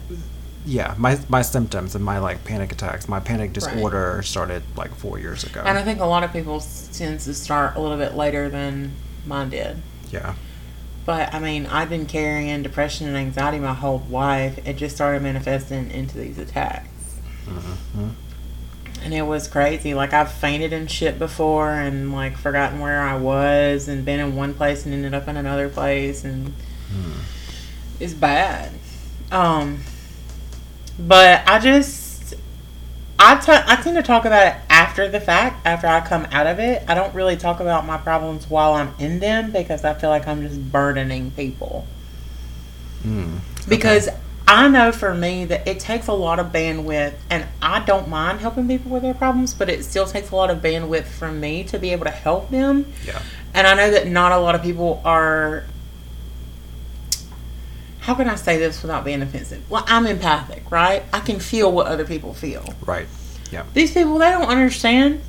yeah, 0.69 0.95
my 0.99 1.19
my 1.31 1.41
symptoms 1.41 1.95
and 1.95 2.05
my 2.05 2.19
like 2.19 2.45
panic 2.45 2.73
attacks, 2.73 3.09
my 3.09 3.21
panic 3.21 3.55
disorder 3.55 4.21
started 4.23 4.63
like 4.77 4.95
four 4.95 5.19
years 5.19 5.43
ago. 5.43 5.63
And 5.65 5.79
I 5.79 5.83
think 5.83 6.01
a 6.01 6.05
lot 6.05 6.25
of 6.25 6.33
people 6.33 6.63
tend 6.93 7.21
to 7.21 7.33
start 7.33 7.77
a 7.77 7.81
little 7.81 7.97
bit 7.97 8.15
later 8.15 8.51
than 8.51 8.93
mine 9.27 9.49
did. 9.51 9.79
yeah. 10.11 10.35
But 11.07 11.33
I 11.33 11.39
mean, 11.39 11.65
I've 11.65 11.89
been 11.89 12.05
carrying 12.05 12.63
depression 12.63 13.09
and 13.09 13.17
anxiety 13.17 13.59
my 13.59 13.73
whole 13.73 14.03
life. 14.11 14.59
It 14.67 14.77
just 14.77 14.95
started 14.95 15.23
manifesting 15.23 15.91
into 15.91 16.19
these 16.19 16.37
attacks. 16.39 16.91
hmm 17.47 18.09
And 19.05 19.15
it 19.15 19.23
was 19.23 19.49
crazy. 19.49 19.95
Like 19.95 20.13
I've 20.13 20.31
fainted 20.31 20.73
and 20.73 20.91
shit 20.91 21.19
before 21.19 21.71
and 21.71 22.13
like 22.13 22.37
forgotten 22.37 22.81
where 22.81 23.01
I 23.01 23.17
was 23.17 23.89
and 23.89 24.05
been 24.05 24.21
in 24.21 24.37
one 24.37 24.55
place 24.55 24.85
and 24.85 24.95
ended 24.95 25.15
up 25.15 25.29
in 25.29 25.37
another 25.37 25.69
place 25.69 26.25
and 26.25 26.53
it's 28.01 28.15
bad. 28.15 28.73
Um 29.31 29.81
but 30.99 31.49
I 31.49 31.59
just 31.59 32.35
I 33.19 33.37
t- 33.37 33.53
I 33.53 33.77
tend 33.83 33.97
to 33.97 34.03
talk 34.03 34.25
about 34.25 34.47
it 34.47 34.55
after 34.71 35.09
the 35.09 35.21
fact, 35.21 35.67
after 35.67 35.87
I 35.87 36.01
come 36.01 36.27
out 36.31 36.47
of 36.47 36.61
it. 36.61 36.85
I 36.89 36.95
don't 36.95 37.15
really 37.15 37.37
talk 37.37 37.61
about 37.61 37.85
my 37.85 37.97
problems 37.97 38.49
while 38.49 38.75
I'm 38.75 38.95
in 38.99 39.19
them 39.19 39.51
because 39.51 39.85
I 39.85 39.95
feel 39.95 40.11
like 40.11 40.29
I'm 40.29 40.43
just 40.43 40.71
burdening 40.71 41.33
people. 41.33 41.85
Mm. 43.05 43.41
Because 43.69 44.09
I 44.49 44.67
know 44.67 44.93
for 44.93 45.15
me 45.15 45.45
that 45.45 45.69
it 45.69 45.79
takes 45.79 46.07
a 46.07 46.15
lot 46.15 46.39
of 46.39 46.53
bandwidth, 46.53 47.13
and 47.29 47.45
I 47.61 47.81
don't 47.81 48.09
mind 48.09 48.41
helping 48.41 48.67
people 48.67 48.91
with 48.91 49.03
their 49.03 49.13
problems, 49.13 49.53
but 49.53 49.69
it 49.69 49.85
still 49.85 50.07
takes 50.07 50.31
a 50.31 50.37
lot 50.37 50.49
of 50.49 50.63
bandwidth 50.63 51.05
from 51.05 51.39
me 51.39 51.65
to 51.65 51.79
be 51.79 51.91
able 51.91 52.07
to 52.07 52.11
help 52.11 52.51
them. 52.51 52.91
Yeah. 53.05 53.21
And 53.53 53.67
I 53.67 53.75
know 53.75 53.91
that 53.91 54.09
not 54.09 54.33
a 54.33 54.39
lot 54.39 54.55
of 54.55 54.63
people 54.63 55.03
are. 55.05 55.65
How 58.01 58.15
can 58.15 58.27
I 58.27 58.37
say 58.37 58.57
this 58.57 58.81
without 58.81 59.05
being 59.05 59.21
offensive? 59.21 59.71
Well, 59.71 59.85
I'm 59.87 60.07
empathic, 60.07 60.71
right? 60.71 61.03
I 61.13 61.21
can 61.21 61.41
feel 61.41 61.71
what 61.71 61.87
other 61.87 62.07
people 62.07 62.33
feel. 62.33 62.73
Right. 62.87 63.07
Yeah. 63.53 63.65
These 63.75 63.93
people, 63.93 64.17
they 64.17 64.31
don't 64.31 64.49
understand. 64.49 65.21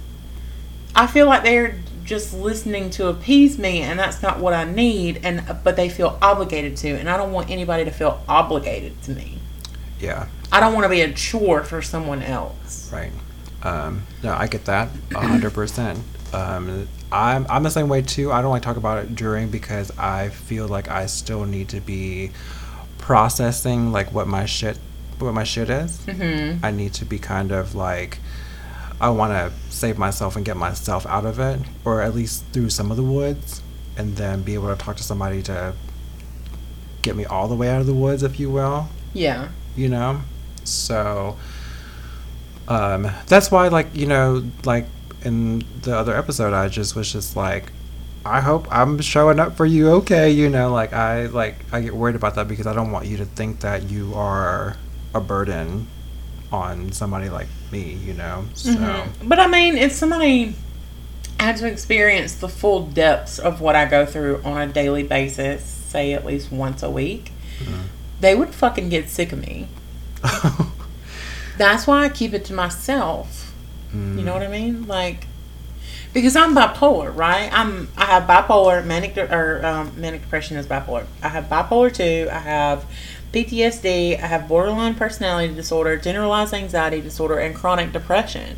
I 0.95 1.07
feel 1.07 1.25
like 1.27 1.43
they're 1.43 1.77
just 2.09 2.33
listening 2.33 2.89
to 2.89 3.07
appease 3.07 3.59
me, 3.59 3.81
and 3.81 3.97
that's 3.99 4.23
not 4.23 4.39
what 4.39 4.53
I 4.53 4.65
need. 4.65 5.21
And 5.23 5.45
but 5.63 5.75
they 5.75 5.87
feel 5.87 6.17
obligated 6.21 6.75
to, 6.77 6.89
and 6.89 7.07
I 7.07 7.15
don't 7.15 7.31
want 7.31 7.49
anybody 7.51 7.85
to 7.85 7.91
feel 7.91 8.21
obligated 8.27 9.01
to 9.03 9.11
me. 9.11 9.37
Yeah. 9.99 10.27
I 10.51 10.59
don't 10.59 10.73
want 10.73 10.85
to 10.85 10.89
be 10.89 11.01
a 11.01 11.13
chore 11.13 11.63
for 11.63 11.81
someone 11.83 12.23
else. 12.23 12.91
Right. 12.91 13.11
Um, 13.61 14.03
no, 14.23 14.33
I 14.33 14.47
get 14.47 14.65
that 14.65 14.89
a 15.13 15.19
hundred 15.19 15.53
percent. 15.53 15.99
Um, 16.33 16.87
I'm 17.11 17.45
I'm 17.49 17.63
the 17.63 17.69
same 17.69 17.89
way 17.89 18.01
too. 18.01 18.31
I 18.31 18.41
don't 18.41 18.51
like 18.51 18.63
talk 18.63 18.77
about 18.77 19.03
it 19.03 19.15
during 19.15 19.49
because 19.49 19.91
I 19.97 20.29
feel 20.29 20.67
like 20.67 20.89
I 20.89 21.05
still 21.05 21.45
need 21.45 21.69
to 21.69 21.81
be 21.81 22.31
processing 22.97 23.91
like 23.91 24.11
what 24.11 24.27
my 24.27 24.45
shit 24.45 24.77
what 25.19 25.33
my 25.33 25.43
shit 25.43 25.69
is. 25.69 25.99
Mm-hmm. 25.99 26.65
I 26.65 26.71
need 26.71 26.93
to 26.95 27.05
be 27.05 27.19
kind 27.19 27.51
of 27.51 27.75
like 27.75 28.17
I 29.01 29.09
want 29.09 29.31
to 29.31 29.51
save 29.73 29.97
myself 29.97 30.35
and 30.35 30.45
get 30.45 30.57
myself 30.57 31.05
out 31.05 31.25
of 31.25 31.39
it, 31.39 31.59
or 31.85 32.01
at 32.01 32.13
least 32.13 32.43
through 32.51 32.69
some 32.69 32.91
of 32.91 32.97
the 32.97 33.03
woods, 33.03 33.61
and 33.97 34.15
then 34.17 34.41
be 34.41 34.53
able 34.55 34.67
to 34.67 34.75
talk 34.75 34.97
to 34.97 35.03
somebody 35.03 35.41
to 35.43 35.73
get 37.01 37.15
me 37.15 37.25
all 37.25 37.47
the 37.47 37.55
way 37.55 37.69
out 37.69 37.79
of 37.79 37.87
the 37.87 37.93
woods, 37.93 38.23
if 38.23 38.39
you 38.39 38.49
will. 38.49 38.89
Yeah. 39.13 39.49
you 39.75 39.89
know? 39.89 40.21
So 40.63 41.37
um 42.67 43.09
that's 43.25 43.49
why 43.49 43.67
like 43.67 43.87
you 43.95 44.05
know 44.05 44.43
like 44.63 44.85
in 45.23 45.63
the 45.81 45.95
other 45.95 46.15
episode 46.15 46.53
i 46.53 46.67
just 46.67 46.95
was 46.95 47.11
just 47.11 47.35
like 47.35 47.71
i 48.23 48.39
hope 48.39 48.67
i'm 48.71 48.99
showing 49.01 49.39
up 49.39 49.57
for 49.57 49.65
you 49.65 49.89
okay 49.89 50.29
you 50.29 50.49
know? 50.49 50.71
Like 50.71 50.93
i 50.93 51.25
like 51.25 51.55
i 51.73 51.81
get 51.81 51.95
worried 51.95 52.15
about 52.15 52.35
that 52.35 52.47
because 52.47 52.67
i 52.67 52.73
don't 52.73 52.91
want 52.91 53.07
you 53.07 53.17
to 53.17 53.25
think 53.25 53.61
that 53.61 53.89
you 53.89 54.13
are 54.13 54.77
a 55.15 55.19
burden 55.19 55.87
on 56.51 56.91
somebody 56.91 57.29
like 57.29 57.47
me 57.71 57.93
you 58.05 58.13
know 58.13 58.45
so 58.53 58.71
Mhm. 58.71 59.07
But 59.23 59.39
I 59.39 59.47
mean, 59.47 59.77
if 59.77 59.91
somebody 59.93 60.55
had 61.39 61.57
to 61.57 61.67
experience 61.67 62.33
the 62.35 62.49
full 62.49 62.81
depths 62.87 63.39
of 63.39 63.61
what 63.61 63.75
I 63.75 63.85
go 63.85 64.05
through 64.05 64.41
on 64.43 64.61
a 64.61 64.67
daily 64.67 65.03
basis, 65.03 65.63
say 65.63 66.13
at 66.13 66.25
least 66.25 66.51
once 66.51 66.83
a 66.83 66.89
week, 66.89 67.31
Mhm. 67.61 67.83
they 68.19 68.35
would 68.35 68.49
fucking 68.53 68.89
get 68.89 69.09
sick 69.09 69.31
of 69.31 69.39
me. 69.39 69.67
That's 71.57 71.87
why 71.87 72.05
I 72.05 72.09
keep 72.09 72.33
it 72.33 72.45
to 72.45 72.53
myself. 72.53 73.51
You 73.93 74.23
know 74.23 74.33
what 74.33 74.43
I 74.43 74.47
mean? 74.47 74.85
Like, 74.87 75.25
because 76.13 76.35
I'm 76.35 76.55
bipolar, 76.55 77.15
right? 77.15 77.49
I'm 77.51 77.87
I 77.97 78.05
have 78.05 78.23
bipolar, 78.23 78.85
manic 78.85 79.15
de- 79.15 79.33
or 79.35 79.65
um, 79.65 79.91
manic 79.97 80.21
depression 80.21 80.57
is 80.57 80.67
bipolar. 80.67 81.05
I 81.23 81.29
have 81.29 81.45
bipolar 81.45 81.91
two. 81.93 82.27
I 82.31 82.37
have 82.39 82.85
PTSD. 83.31 84.21
I 84.21 84.27
have 84.27 84.47
borderline 84.47 84.95
personality 84.95 85.53
disorder, 85.53 85.97
generalized 85.97 86.53
anxiety 86.53 87.01
disorder, 87.01 87.37
and 87.37 87.55
chronic 87.55 87.91
depression. 87.91 88.57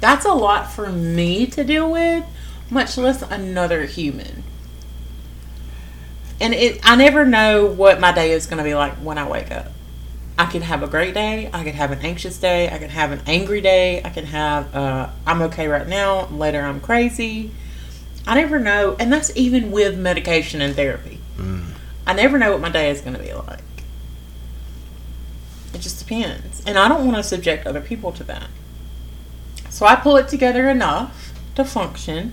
That's 0.00 0.24
a 0.24 0.32
lot 0.32 0.70
for 0.70 0.90
me 0.90 1.46
to 1.46 1.64
deal 1.64 1.90
with, 1.90 2.24
much 2.70 2.96
less 2.98 3.22
another 3.22 3.86
human. 3.86 4.44
And 6.40 6.52
it, 6.52 6.80
I 6.84 6.96
never 6.96 7.24
know 7.24 7.66
what 7.66 7.98
my 7.98 8.12
day 8.12 8.32
is 8.32 8.46
going 8.46 8.58
to 8.58 8.64
be 8.64 8.74
like 8.74 8.94
when 8.94 9.18
I 9.18 9.28
wake 9.28 9.50
up. 9.50 9.72
I 10.38 10.44
could 10.44 10.62
have 10.62 10.82
a 10.82 10.86
great 10.86 11.14
day. 11.14 11.48
I 11.52 11.64
could 11.64 11.74
have 11.74 11.92
an 11.92 12.00
anxious 12.00 12.38
day. 12.38 12.70
I 12.70 12.78
could 12.78 12.90
have 12.90 13.10
an 13.10 13.22
angry 13.26 13.62
day. 13.62 14.02
I 14.04 14.10
can 14.10 14.26
have, 14.26 14.74
uh, 14.74 15.08
I'm 15.26 15.40
okay 15.42 15.66
right 15.66 15.88
now. 15.88 16.26
Later, 16.26 16.60
I'm 16.60 16.80
crazy. 16.80 17.52
I 18.26 18.34
never 18.34 18.58
know. 18.58 18.96
And 19.00 19.10
that's 19.10 19.34
even 19.34 19.70
with 19.70 19.98
medication 19.98 20.60
and 20.60 20.76
therapy. 20.76 21.20
Mm. 21.38 21.70
I 22.06 22.12
never 22.12 22.36
know 22.36 22.52
what 22.52 22.60
my 22.60 22.68
day 22.68 22.90
is 22.90 23.00
going 23.00 23.16
to 23.16 23.22
be 23.22 23.32
like. 23.32 23.60
It 25.76 25.82
just 25.82 25.98
depends. 25.98 26.62
And 26.64 26.78
I 26.78 26.88
don't 26.88 27.04
want 27.04 27.18
to 27.18 27.22
subject 27.22 27.66
other 27.66 27.82
people 27.82 28.10
to 28.12 28.24
that. 28.24 28.48
So 29.68 29.84
I 29.84 29.94
pull 29.94 30.16
it 30.16 30.26
together 30.26 30.70
enough 30.70 31.34
to 31.54 31.66
function. 31.66 32.32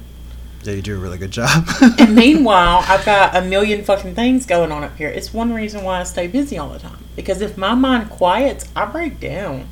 yeah 0.63 0.75
you 0.75 0.81
do 0.81 0.95
a 0.95 0.97
really 0.97 1.17
good 1.17 1.31
job 1.31 1.67
And 2.00 2.15
meanwhile, 2.25 2.85
I've 2.88 3.03
got 3.03 3.35
a 3.35 3.41
million 3.41 3.83
fucking 3.83 4.15
things 4.15 4.45
going 4.45 4.71
on 4.71 4.81
up 4.85 4.95
here. 4.95 5.09
It's 5.09 5.33
one 5.33 5.51
reason 5.53 5.83
why 5.83 6.00
I 6.00 6.03
stay 6.03 6.27
busy 6.27 6.57
all 6.57 6.69
the 6.69 6.79
time. 6.79 7.03
Because 7.17 7.41
if 7.41 7.57
my 7.57 7.75
mind 7.75 8.09
quiets, 8.09 8.63
I 8.77 8.85
break 8.85 9.19
down. 9.19 9.67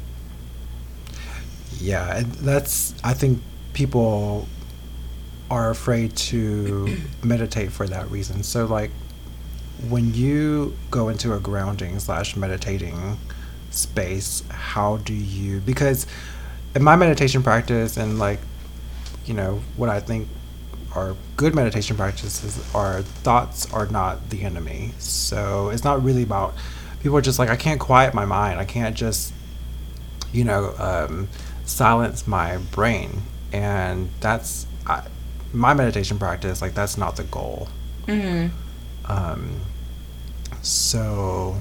Yeah, 1.79 2.17
and 2.17 2.25
that's 2.33 2.93
I 3.05 3.13
think 3.13 3.41
people 3.71 4.49
are 5.49 5.69
afraid 5.69 6.17
to 6.17 6.97
meditate 7.23 7.71
for 7.71 7.87
that 7.87 8.11
reason. 8.11 8.43
So 8.43 8.65
like 8.65 8.91
when 9.87 10.13
you 10.13 10.75
go 10.89 11.07
into 11.07 11.33
a 11.33 11.39
grounding 11.39 11.99
slash 11.99 12.35
meditating 12.35 13.17
space, 13.71 14.43
how 14.49 14.97
do 14.97 15.13
you 15.13 15.59
because 15.61 16.05
in 16.75 16.83
my 16.83 16.95
meditation 16.95 17.43
practice 17.43 17.97
and 17.97 18.19
like 18.19 18.39
you 19.25 19.33
know 19.33 19.61
what 19.77 19.89
I 19.89 19.99
think 19.99 20.27
are 20.95 21.15
good 21.37 21.55
meditation 21.55 21.95
practices 21.95 22.63
are 22.75 23.01
thoughts 23.01 23.71
are 23.73 23.87
not 23.87 24.29
the 24.29 24.43
enemy. 24.43 24.91
So 24.99 25.69
it's 25.69 25.83
not 25.83 26.03
really 26.03 26.23
about 26.23 26.53
people 27.01 27.17
are 27.17 27.21
just 27.21 27.39
like 27.39 27.49
I 27.49 27.55
can't 27.55 27.79
quiet 27.79 28.13
my 28.13 28.25
mind. 28.25 28.59
I 28.59 28.65
can't 28.65 28.95
just 28.95 29.33
you 30.31 30.43
know 30.43 30.73
um, 30.77 31.29
silence 31.65 32.27
my 32.27 32.57
brain, 32.57 33.21
and 33.51 34.09
that's 34.19 34.67
I, 34.85 35.05
my 35.53 35.73
meditation 35.73 36.19
practice. 36.19 36.61
Like 36.61 36.73
that's 36.73 36.97
not 36.97 37.15
the 37.15 37.23
goal. 37.23 37.69
Mm-hmm. 38.07 38.55
Um, 39.11 39.61
so, 40.61 41.59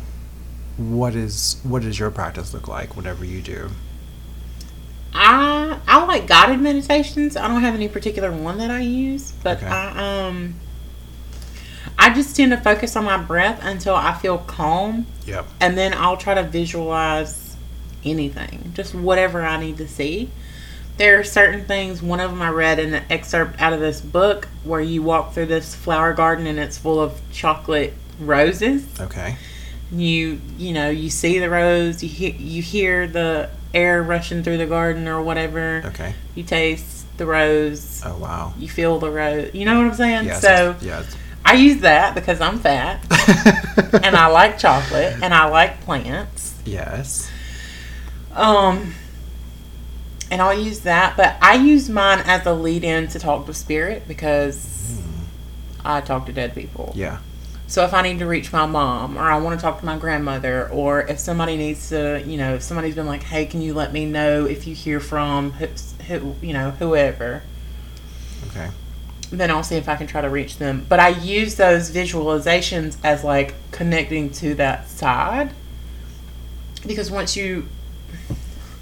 what 0.81 1.15
is 1.15 1.61
what 1.63 1.83
does 1.83 1.99
your 1.99 2.11
practice 2.11 2.55
look 2.55 2.67
like 2.67 2.97
whenever 2.97 3.25
you 3.25 3.43
do? 3.43 3.71
I 5.13 5.79
I 5.87 6.05
like 6.07 6.27
guided 6.27 6.61
meditations. 6.61 7.37
I 7.37 7.49
don't 7.49 7.61
have 7.61 7.75
any 7.75 7.89
particular 7.89 8.31
one 8.33 8.59
that 8.59 8.71
I 8.71 8.81
use, 8.81 9.33
but 9.43 9.59
Okay. 9.59 9.67
I 9.67 10.27
um 10.27 10.55
I 11.99 12.15
just 12.15 12.35
tend 12.35 12.53
to 12.53 12.57
focus 12.57 12.97
on 12.97 13.05
my 13.05 13.19
breath 13.19 13.61
until 13.63 13.95
I 13.95 14.15
feel 14.15 14.39
calm, 14.39 15.07
Yep. 15.27 15.47
and 15.61 15.77
then 15.77 15.93
I'll 15.93 16.17
try 16.17 16.33
to 16.35 16.43
visualize 16.43 17.57
anything, 18.05 18.73
just 18.75 18.95
whatever 18.95 19.43
I 19.43 19.59
need 19.61 19.77
to 19.79 19.89
see. 19.89 20.31
There 20.97 21.19
are 21.19 21.25
certain 21.25 21.65
things. 21.67 22.03
One 22.03 22.21
of 22.21 22.31
them 22.31 22.41
I 22.41 22.49
read 22.51 22.79
in 22.79 22.95
an 22.95 23.05
excerpt 23.11 23.61
out 23.61 23.73
of 23.75 23.81
this 23.81 24.01
book 24.01 24.49
where 24.65 24.81
you 24.81 25.03
walk 25.03 25.35
through 25.35 25.47
this 25.47 25.75
flower 25.75 26.13
garden 26.15 26.47
and 26.47 26.59
it's 26.59 26.79
full 26.79 27.01
of 27.01 27.21
chocolate 27.33 27.95
roses. 28.19 28.85
Okay. 29.01 29.37
You 29.93 30.41
you 30.57 30.73
know 30.73 30.89
you 30.91 31.11
see 31.11 31.39
the 31.39 31.51
rose, 31.51 32.03
you 32.03 32.09
hear 32.09 32.33
you 32.33 32.63
hear 32.63 33.07
the 33.07 33.51
air 33.75 34.03
rushing 34.03 34.43
through 34.43 34.59
the 34.59 34.67
garden 34.67 35.09
or 35.09 35.23
whatever. 35.23 35.83
Okay. 35.87 36.15
You 36.35 36.45
taste 36.45 37.07
the 37.17 37.27
rose. 37.27 38.03
Oh 38.05 38.17
wow. 38.19 38.55
You 38.59 38.69
feel 38.69 38.99
the 38.99 39.11
rose. 39.11 39.55
You 39.55 39.65
know 39.65 39.77
what 39.79 39.87
I'm 39.87 39.95
saying? 39.95 40.27
Yes. 40.27 40.41
so 40.41 40.77
yes. 40.81 41.17
I 41.45 41.55
use 41.55 41.81
that 41.81 42.15
because 42.15 42.41
I'm 42.41 42.59
fat 42.59 43.05
and 44.05 44.15
I 44.15 44.27
like 44.29 44.59
chocolate 44.59 45.17
and 45.23 45.35
I 45.35 45.47
like 45.47 45.81
plants. 45.83 46.55
yes. 46.65 47.31
Um, 48.33 48.95
and 50.31 50.41
I'll 50.41 50.57
use 50.57 50.81
that, 50.81 51.17
but 51.17 51.37
I 51.43 51.57
use 51.57 51.89
mine 51.89 52.23
as 52.25 52.47
a 52.47 52.53
lead 52.53 52.85
in 52.85 53.09
to 53.09 53.19
talk 53.19 53.47
to 53.47 53.55
spirit 53.55 54.07
because 54.07 55.01
I 55.85 56.01
talk 56.01 56.27
to 56.27 56.33
dead 56.33 56.55
people. 56.55 56.93
Yeah. 56.95 57.19
So 57.71 57.85
if 57.85 57.95
I 57.95 58.03
need 58.03 58.19
to 58.19 58.27
reach 58.27 58.53
my 58.53 58.67
mom, 58.67 59.17
or 59.17 59.23
I 59.23 59.39
want 59.39 59.57
to 59.57 59.63
talk 59.63 59.79
to 59.79 59.87
my 59.87 59.97
grandmother, 59.97 60.69
or 60.71 61.03
if 61.03 61.21
somebody 61.21 61.57
needs 61.57 61.89
to, 61.91 62.21
you 62.27 62.37
know, 62.37 62.57
if 62.57 62.63
somebody's 62.65 62.97
been 62.97 63.07
like, 63.07 63.23
"Hey, 63.23 63.47
can 63.47 63.63
you 63.63 63.75
let 63.75 63.93
me 63.93 64.05
know 64.07 64.45
if 64.45 64.67
you 64.67 64.75
hear 64.75 64.99
from 64.99 65.53
who, 65.53 65.69
who 66.09 66.35
you 66.43 66.53
know, 66.53 66.73
whoever," 66.73 67.43
Okay. 68.49 68.71
then 69.31 69.53
I'll 69.53 69.63
see 69.63 69.77
if 69.77 69.89
I 69.89 69.95
can 69.95 70.09
try 70.09 70.21
to 70.21 70.29
reach 70.29 70.59
them. 70.59 70.85
But 70.89 70.99
I 70.99 71.11
use 71.11 71.55
those 71.55 71.93
visualizations 71.93 72.97
as 73.05 73.23
like 73.23 73.55
connecting 73.71 74.31
to 74.31 74.57
that 74.57 74.89
side 74.89 75.53
because 76.85 77.09
once 77.09 77.37
you, 77.37 77.69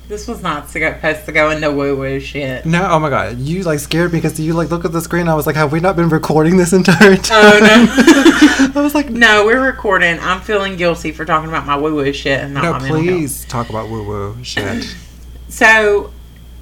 this 0.08 0.26
was 0.26 0.42
not 0.42 0.70
supposed 0.70 1.26
to 1.26 1.32
go 1.32 1.50
into 1.50 1.70
woo 1.70 1.94
woo 1.94 2.18
shit. 2.18 2.64
No, 2.64 2.88
oh 2.90 2.98
my 2.98 3.10
god, 3.10 3.38
you 3.38 3.62
like 3.62 3.78
scared 3.78 4.12
me 4.12 4.18
because 4.18 4.40
you 4.40 4.54
like 4.54 4.70
look 4.70 4.84
at 4.84 4.92
the 4.92 5.02
screen. 5.02 5.28
I 5.28 5.34
was 5.34 5.46
like, 5.46 5.56
have 5.56 5.70
we 5.70 5.80
not 5.80 5.96
been 5.96 6.08
recording 6.08 6.56
this 6.56 6.72
entire 6.72 7.16
time? 7.16 7.44
Oh 7.44 7.58
no, 7.60 8.72
I 8.80 8.82
was 8.82 8.94
like, 8.94 9.10
no, 9.10 9.44
we're 9.44 9.64
recording. 9.64 10.18
I'm 10.20 10.40
feeling 10.40 10.76
guilty 10.76 11.12
for 11.12 11.24
talking 11.26 11.48
about 11.48 11.66
my 11.66 11.76
woo 11.76 11.94
woo 11.94 12.12
shit 12.12 12.40
and 12.40 12.54
not 12.54 12.62
no, 12.62 12.72
my 12.72 12.78
mental 12.78 12.96
health. 12.96 13.06
please 13.06 13.44
talk 13.44 13.68
about 13.68 13.88
woo 13.90 14.02
woo 14.02 14.44
shit. 14.44 14.96
So 15.50 16.12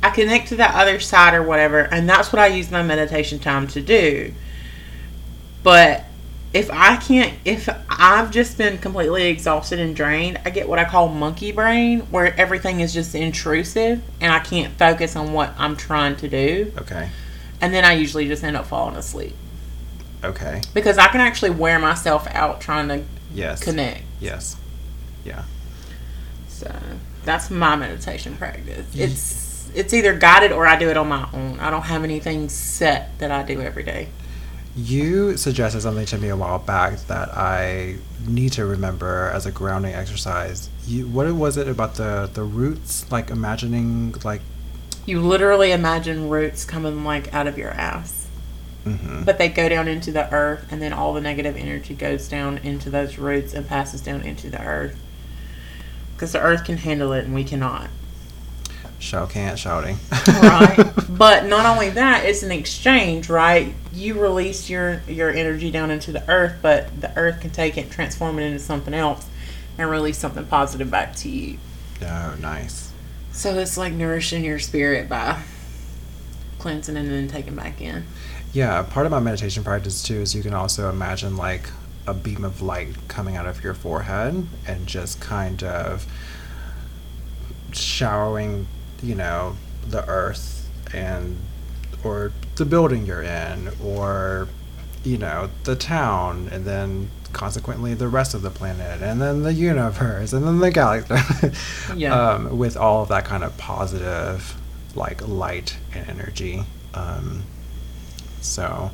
I 0.01 0.11
connect 0.11 0.47
to 0.51 0.57
that 0.57 0.77
other 0.77 1.01
side 1.01 1.35
or 1.35 1.43
whatever, 1.43 1.81
and 1.81 2.09
that's 2.09 2.33
what 2.33 2.41
I 2.41 2.47
use 2.47 2.71
my 2.71 2.85
meditation 2.85 3.41
time 3.41 3.67
to 3.69 3.81
do. 3.81 4.33
But 5.65 6.05
if 6.57 6.71
I 6.71 6.97
can't, 6.97 7.35
if 7.45 7.69
I've 7.91 8.31
just 8.31 8.57
been 8.57 8.79
completely 8.79 9.27
exhausted 9.27 9.79
and 9.79 9.95
drained, 9.95 10.41
I 10.47 10.51
get 10.51 10.67
what 10.69 10.79
I 10.79 10.85
call 10.85 11.09
monkey 11.09 11.53
brain, 11.53 12.01
where 12.11 12.35
everything 12.41 12.81
is 12.81 12.95
just 12.95 13.15
intrusive 13.15 14.03
and 14.23 14.33
I 14.33 14.39
can't 14.39 14.73
focus 14.79 15.17
on 15.17 15.35
what 15.35 15.53
I'm 15.59 15.77
trying 15.77 16.17
to 16.17 16.29
do. 16.29 16.73
Okay. 16.79 17.11
And 17.61 17.75
then 17.75 17.85
I 17.85 17.93
usually 17.93 18.27
just 18.27 18.43
end 18.43 18.57
up 18.57 18.65
falling 18.67 18.97
asleep 18.97 19.35
Okay. 20.25 20.63
because 20.73 20.97
I 20.97 21.09
can 21.09 21.21
actually 21.21 21.51
wear 21.51 21.79
myself 21.79 22.27
out 22.29 22.61
trying 22.63 22.89
to 22.89 23.03
Yes. 23.35 23.63
connect. 23.63 24.03
Yes. 24.19 24.57
Yeah. 25.27 25.43
So 26.49 26.75
that's 27.25 27.51
my 27.51 27.77
meditation 27.77 28.35
practice. 28.37 28.87
Mm-hmm. 28.87 29.01
It's 29.03 29.69
it's 29.75 29.93
either 29.93 30.15
guided 30.15 30.53
or 30.53 30.67
I 30.67 30.79
do 30.79 30.89
it 30.89 30.97
on 30.97 31.09
my 31.09 31.29
own. 31.35 31.61
I 31.61 31.69
don't 31.71 31.83
have 31.83 32.03
anything 32.03 32.49
set 32.49 33.19
that 33.19 33.31
I 33.31 33.43
do 33.43 33.61
every 33.61 33.83
day. 33.83 34.09
You 34.77 35.39
suggested 35.39 35.81
something 35.81 36.05
to 36.07 36.19
me 36.19 36.29
a 36.29 36.37
while 36.37 36.59
back 36.59 36.99
that 37.07 37.31
I 37.35 37.97
need 38.27 38.53
to 38.53 38.67
remember 38.67 39.31
as 39.33 39.47
a 39.47 39.51
grounding 39.51 39.95
exercise. 39.95 40.69
You, 40.87 41.07
what 41.07 41.33
was 41.33 41.57
it 41.57 41.67
about 41.67 41.95
the 41.95 42.29
the 42.33 42.43
roots? 42.43 43.11
Like 43.11 43.31
imagining, 43.31 44.15
like, 44.23 44.43
You 45.07 45.21
literally 45.21 45.73
imagine 45.73 46.29
roots 46.29 46.67
coming 46.67 47.05
like 47.05 47.33
out 47.33 47.47
of 47.47 47.57
your 47.57 47.71
ass, 47.71 48.27
hmm 48.85 49.25
but 49.25 49.39
they 49.39 49.49
go 49.49 49.69
down 49.69 49.89
into 49.89 50.13
the 50.13 50.33
earth, 50.33 50.67
and 50.71 50.83
then 50.83 50.93
all 50.93 51.15
the 51.15 51.23
negative 51.23 51.57
energy 51.57 51.95
goes 51.95 52.29
down 52.29 52.59
into 52.59 52.91
those 52.91 53.17
roots 53.17 53.55
and 53.55 53.67
passes 53.67 54.03
down 54.03 54.21
into 54.21 54.51
the 54.51 54.61
earth. 54.63 54.97
Because 56.13 56.33
the 56.33 56.41
earth 56.41 56.65
can 56.65 56.77
handle 56.77 57.13
it 57.15 57.25
and 57.25 57.35
we 57.35 57.45
cannot. 57.45 57.89
Shout 58.99 59.31
can't 59.31 59.59
shouting. 59.59 59.97
right 60.27 60.93
but 61.09 61.47
not 61.47 61.67
only 61.67 61.91
that 61.91 62.25
it's 62.25 62.43
an 62.43 62.51
exchange 62.51 63.29
right 63.29 63.75
you 63.93 64.19
release 64.21 64.71
your 64.71 65.03
your 65.07 65.31
energy 65.31 65.71
down 65.71 65.91
into 65.91 66.13
the 66.13 66.29
earth 66.31 66.57
but 66.63 67.01
the 67.01 67.17
earth 67.17 67.41
can 67.41 67.51
take 67.51 67.77
it 67.77 67.91
transform 67.91 68.39
it 68.39 68.43
into 68.45 68.59
something 68.59 68.95
else 68.95 69.29
and 69.79 69.91
release 69.91 70.17
something 70.19 70.47
positive 70.47 70.91
back 70.91 71.15
to 71.15 71.29
you 71.29 71.59
oh, 72.03 72.37
nice. 72.41 72.91
so 73.33 73.55
it's 73.59 73.77
like 73.77 73.93
nourishing 73.93 74.45
your 74.45 74.59
spirit 74.59 75.09
by 75.09 75.41
cleansing 76.59 76.97
and 76.97 77.11
then 77.11 77.29
taking 77.29 77.55
back 77.55 77.81
in 77.81 78.05
Yeah, 78.53 78.83
part 78.83 79.05
of 79.07 79.13
my 79.13 79.21
meditation 79.21 79.63
practice 79.63 80.03
too 80.03 80.21
is 80.23 80.35
you 80.35 80.43
can 80.43 80.55
also 80.55 80.89
imagine 80.89 81.37
like 81.37 81.69
a 82.07 82.15
beam 82.15 82.45
of 82.45 82.63
light 82.63 82.95
coming 83.09 83.37
out 83.37 83.47
of 83.47 83.63
your 83.63 83.75
forehead 83.75 84.47
and 84.67 84.87
just 84.87 85.21
kind 85.21 85.63
of 85.63 86.07
showering, 87.73 88.67
you 89.03 89.15
know, 89.15 89.57
the 89.89 90.07
earth 90.09 90.69
and 90.93 91.37
or 92.05 92.33
the 92.57 92.65
building 92.65 93.07
you're 93.07 93.23
in 93.23 93.71
or 93.83 94.49
you 95.05 95.19
know, 95.19 95.51
the 95.65 95.77
town 95.77 96.49
and 96.51 96.65
then 96.65 97.11
consequently 97.33 97.93
the 97.95 98.09
rest 98.09 98.35
of 98.35 98.43
the 98.43 98.51
planet 98.51 99.03
and 99.03 99.21
then 99.21 99.43
the 99.43 99.53
universe 99.53 100.33
and 100.33 100.47
then 100.47 100.59
the 100.59 100.71
galaxy 100.71 101.15
Yeah. 101.97 102.15
um, 102.33 102.57
with 102.57 102.77
all 102.79 103.03
of 103.03 103.09
that 103.11 103.25
kind 103.27 103.45
of 103.45 103.57
positive 103.59 104.57
like 104.95 105.27
light 105.29 105.77
and 105.95 106.09
energy 106.09 106.63
um, 106.95 107.43
so 108.41 108.91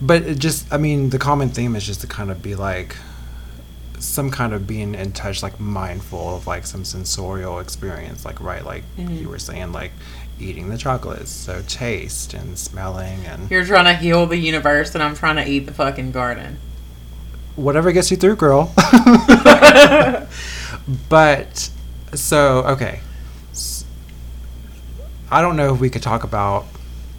but 0.00 0.22
it 0.22 0.38
just 0.40 0.72
i 0.72 0.76
mean 0.76 1.10
the 1.10 1.18
common 1.18 1.50
theme 1.50 1.76
is 1.76 1.86
just 1.86 2.00
to 2.00 2.08
kind 2.08 2.30
of 2.32 2.42
be 2.42 2.56
like 2.56 2.96
some 3.98 4.30
kind 4.30 4.52
of 4.52 4.66
being 4.66 4.94
in 4.94 5.12
touch 5.12 5.42
like 5.42 5.58
mindful 5.60 6.36
of 6.36 6.46
like 6.46 6.66
some 6.66 6.84
sensorial 6.84 7.58
experience 7.60 8.24
like 8.24 8.40
right 8.40 8.64
like 8.64 8.82
Mhm. 8.98 9.20
you 9.20 9.28
were 9.28 9.38
saying 9.38 9.72
like 9.72 9.92
eating 10.40 10.68
the 10.68 10.76
chocolates 10.76 11.30
so 11.30 11.62
taste 11.68 12.34
and 12.34 12.58
smelling 12.58 13.24
and 13.26 13.50
you're 13.50 13.64
trying 13.64 13.84
to 13.84 13.94
heal 13.94 14.26
the 14.26 14.36
universe 14.36 14.94
and 14.94 15.02
i'm 15.02 15.14
trying 15.14 15.36
to 15.36 15.48
eat 15.48 15.60
the 15.66 15.72
fucking 15.72 16.10
garden. 16.12 16.58
Whatever 17.56 17.92
gets 17.92 18.10
you 18.10 18.16
through 18.16 18.34
girl. 18.36 18.72
But 21.08 21.70
so 22.14 22.58
okay. 22.64 23.00
I 25.30 25.40
don't 25.40 25.56
know 25.56 25.72
if 25.74 25.80
we 25.80 25.88
could 25.90 26.02
talk 26.02 26.24
about 26.24 26.66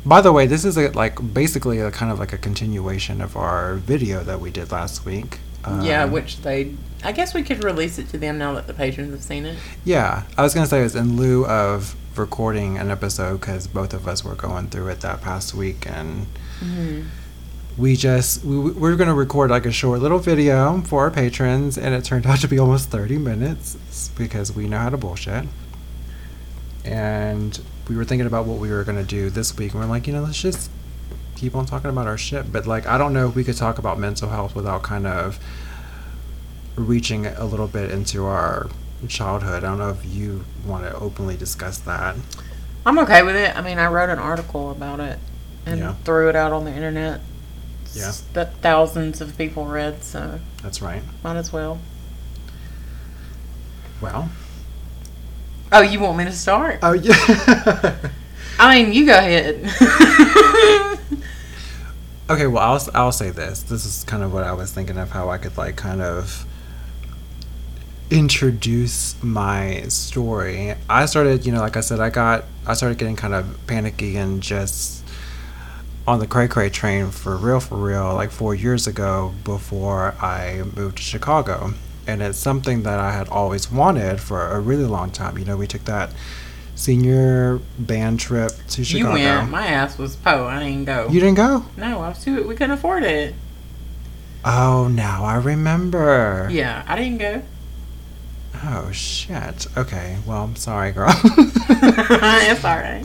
by 0.05 0.21
the 0.21 0.31
way 0.31 0.45
this 0.45 0.63
is 0.65 0.77
a, 0.77 0.89
like 0.91 1.33
basically 1.33 1.79
a 1.79 1.89
kind 1.89 2.11
of 2.11 2.19
like 2.19 2.31
a 2.33 2.38
continuation 2.38 3.21
of 3.21 3.35
our 3.35 3.75
video 3.75 4.23
that 4.23 4.39
we 4.39 4.51
did 4.51 4.71
last 4.71 5.03
week 5.05 5.39
yeah 5.82 6.04
Um, 6.04 6.12
which 6.12 6.41
they 6.41 6.73
i 7.04 7.12
guess 7.12 7.34
we 7.34 7.43
could 7.43 7.63
release 7.63 7.97
it 7.97 8.10
to 8.10 8.17
them 8.17 8.38
now 8.38 8.54
that 8.54 8.67
the 8.67 8.73
patrons 8.73 9.12
have 9.12 9.23
seen 9.23 9.45
it 9.45 9.58
yeah 9.84 10.23
i 10.38 10.41
was 10.41 10.54
gonna 10.54 10.67
say 10.67 10.80
it 10.80 10.84
was 10.84 10.95
in 10.95 11.17
lieu 11.17 11.45
of 11.45 11.95
recording 12.17 12.78
an 12.78 12.91
episode 12.91 13.39
because 13.39 13.67
both 13.67 13.93
of 13.93 14.08
us 14.08 14.23
were 14.23 14.36
going 14.36 14.67
through 14.67 14.88
it 14.88 15.01
that 15.01 15.21
past 15.21 15.54
week 15.54 15.86
and 15.88 16.25
mm-hmm. 16.60 17.01
we 17.78 17.95
just 17.95 18.43
we, 18.43 18.58
we 18.58 18.71
we're 18.71 18.95
going 18.95 19.08
to 19.08 19.13
record 19.13 19.49
like 19.49 19.65
a 19.65 19.71
short 19.71 19.99
little 19.99 20.19
video 20.19 20.82
for 20.82 21.01
our 21.01 21.12
patrons 21.12 21.78
and 21.78 21.93
it 21.93 22.04
turned 22.04 22.25
out 22.25 22.39
to 22.39 22.47
be 22.47 22.60
almost 22.60 22.89
30 22.89 23.17
minutes 23.17 24.10
because 24.17 24.56
we 24.56 24.67
know 24.67 24.80
how 24.80 24.89
to 24.89 24.97
bullshit 24.97 25.45
and 26.84 27.62
we 27.89 27.95
were 27.95 28.06
thinking 28.06 28.28
about 28.28 28.45
what 28.45 28.60
we 28.60 28.69
were 28.69 28.84
going 28.84 28.97
to 28.97 29.04
do 29.04 29.30
this 29.30 29.58
week 29.58 29.73
and 29.73 29.82
we're 29.82 29.88
like 29.88 30.08
you 30.08 30.13
know 30.13 30.21
let's 30.21 30.41
just 30.41 30.69
keep 31.36 31.56
on 31.56 31.65
talking 31.65 31.89
about 31.89 32.08
our 32.08 32.17
shit 32.17 32.52
but 32.52 32.65
like 32.65 32.86
i 32.88 32.98
don't 32.98 33.13
know 33.13 33.28
if 33.28 33.36
we 33.36 33.43
could 33.43 33.58
talk 33.58 33.78
about 33.78 34.00
mental 34.00 34.30
health 34.30 34.56
without 34.56 34.82
kind 34.84 35.06
of 35.06 35.38
reaching 36.76 37.26
a 37.26 37.45
little 37.45 37.67
bit 37.67 37.91
into 37.91 38.26
our 38.26 38.69
childhood 39.08 39.63
i 39.63 39.67
don't 39.67 39.78
know 39.78 39.89
if 39.89 40.06
you 40.06 40.43
want 40.65 40.84
to 40.86 40.93
openly 40.95 41.36
discuss 41.38 41.78
that 41.80 42.15
I'm 42.88 43.00
okay 43.00 43.24
with 43.24 43.36
it. 43.36 43.58
I 43.58 43.62
mean, 43.63 43.80
I 43.80 43.88
wrote 43.88 44.10
an 44.12 44.19
article 44.19 44.69
about 44.69 45.00
it 45.00 45.17
and 45.65 45.80
Yeah. 45.80 45.95
threw 46.04 46.30
it 46.30 46.36
out 46.36 46.52
on 46.54 46.65
the 46.65 46.71
internet. 46.71 47.19
Yeah. 47.93 48.12
That 48.34 48.54
thousands 48.58 49.21
of 49.21 49.36
people 49.39 49.65
read, 49.65 50.04
so 50.04 50.39
that's 50.62 50.84
right 50.84 51.02
might 51.24 51.36
as 51.38 51.52
well. 51.52 51.80
well 54.02 54.30
Oh, 55.71 55.82
you 55.82 56.00
want 56.00 56.19
me 56.19 56.26
to 56.26 56.32
start? 56.32 56.78
oh 56.84 56.93
yeah 56.93 57.15
I 58.60 58.76
mean, 58.84 58.93
you 58.93 59.08
go 59.08 59.17
ahead. 59.17 59.56
Okay, 62.27 62.47
well, 62.47 62.63
I'll 62.63 62.81
I'll 62.95 63.11
say 63.11 63.29
this. 63.29 63.61
This 63.61 63.85
is 63.85 64.03
kind 64.03 64.23
of 64.23 64.33
what 64.33 64.43
I 64.43 64.53
was 64.53 64.71
thinking 64.71 64.97
of 64.97 65.11
how 65.11 65.29
I 65.29 65.38
could 65.38 65.55
like 65.57 65.75
kind 65.75 66.01
of 66.01 66.47
introduce 68.09 69.21
my 69.21 69.83
story. 69.89 70.73
I 70.89 71.05
started, 71.05 71.45
you 71.45 71.51
know, 71.51 71.59
like 71.59 71.77
I 71.77 71.81
said, 71.81 71.99
I 71.99 72.09
got 72.09 72.45
I 72.65 72.73
started 72.73 72.97
getting 72.97 73.15
kind 73.15 73.35
of 73.35 73.59
panicky 73.67 74.17
and 74.17 74.41
just 74.41 75.03
on 76.07 76.17
the 76.17 76.25
cray 76.25 76.47
cray 76.47 76.71
train 76.71 77.11
for 77.11 77.38
real 77.38 77.59
for 77.59 77.75
real 77.75 78.15
like 78.15 78.31
4 78.31 78.55
years 78.55 78.88
ago 78.88 79.33
before 79.43 80.15
I 80.19 80.63
moved 80.75 80.97
to 80.97 81.03
Chicago. 81.03 81.75
And 82.07 82.23
it's 82.23 82.39
something 82.39 82.81
that 82.83 82.99
I 82.99 83.11
had 83.11 83.29
always 83.29 83.71
wanted 83.71 84.19
for 84.19 84.47
a 84.47 84.59
really 84.59 84.85
long 84.85 85.11
time. 85.11 85.38
You 85.38 85.45
know, 85.45 85.57
we 85.57 85.67
took 85.67 85.85
that 85.85 86.11
senior 86.75 87.59
band 87.79 88.19
trip 88.19 88.51
to 88.69 88.83
Chicago. 88.83 89.15
you 89.15 89.25
went. 89.25 89.49
My 89.49 89.67
ass 89.67 89.97
was 89.97 90.15
po. 90.15 90.45
I 90.45 90.59
didn't 90.59 90.85
go. 90.85 91.07
you 91.09 91.19
didn't 91.19 91.35
go? 91.35 91.65
no, 91.77 92.01
I 92.01 92.09
was 92.09 92.23
too. 92.23 92.47
We 92.47 92.55
couldn't 92.55 92.71
afford 92.71 93.03
it. 93.03 93.33
Oh, 94.43 94.88
now 94.88 95.23
I 95.23 95.38
remember. 95.38 96.47
Yeah, 96.51 96.83
I 96.88 96.95
didn't 96.95 97.17
go. 97.17 97.41
Oh 98.63 98.91
shit. 98.91 99.67
Okay. 99.75 100.17
Well, 100.25 100.43
I'm 100.43 100.55
sorry, 100.55 100.91
girl. 100.91 101.09
it's 101.23 102.63
all 102.63 102.77
right. 102.77 103.03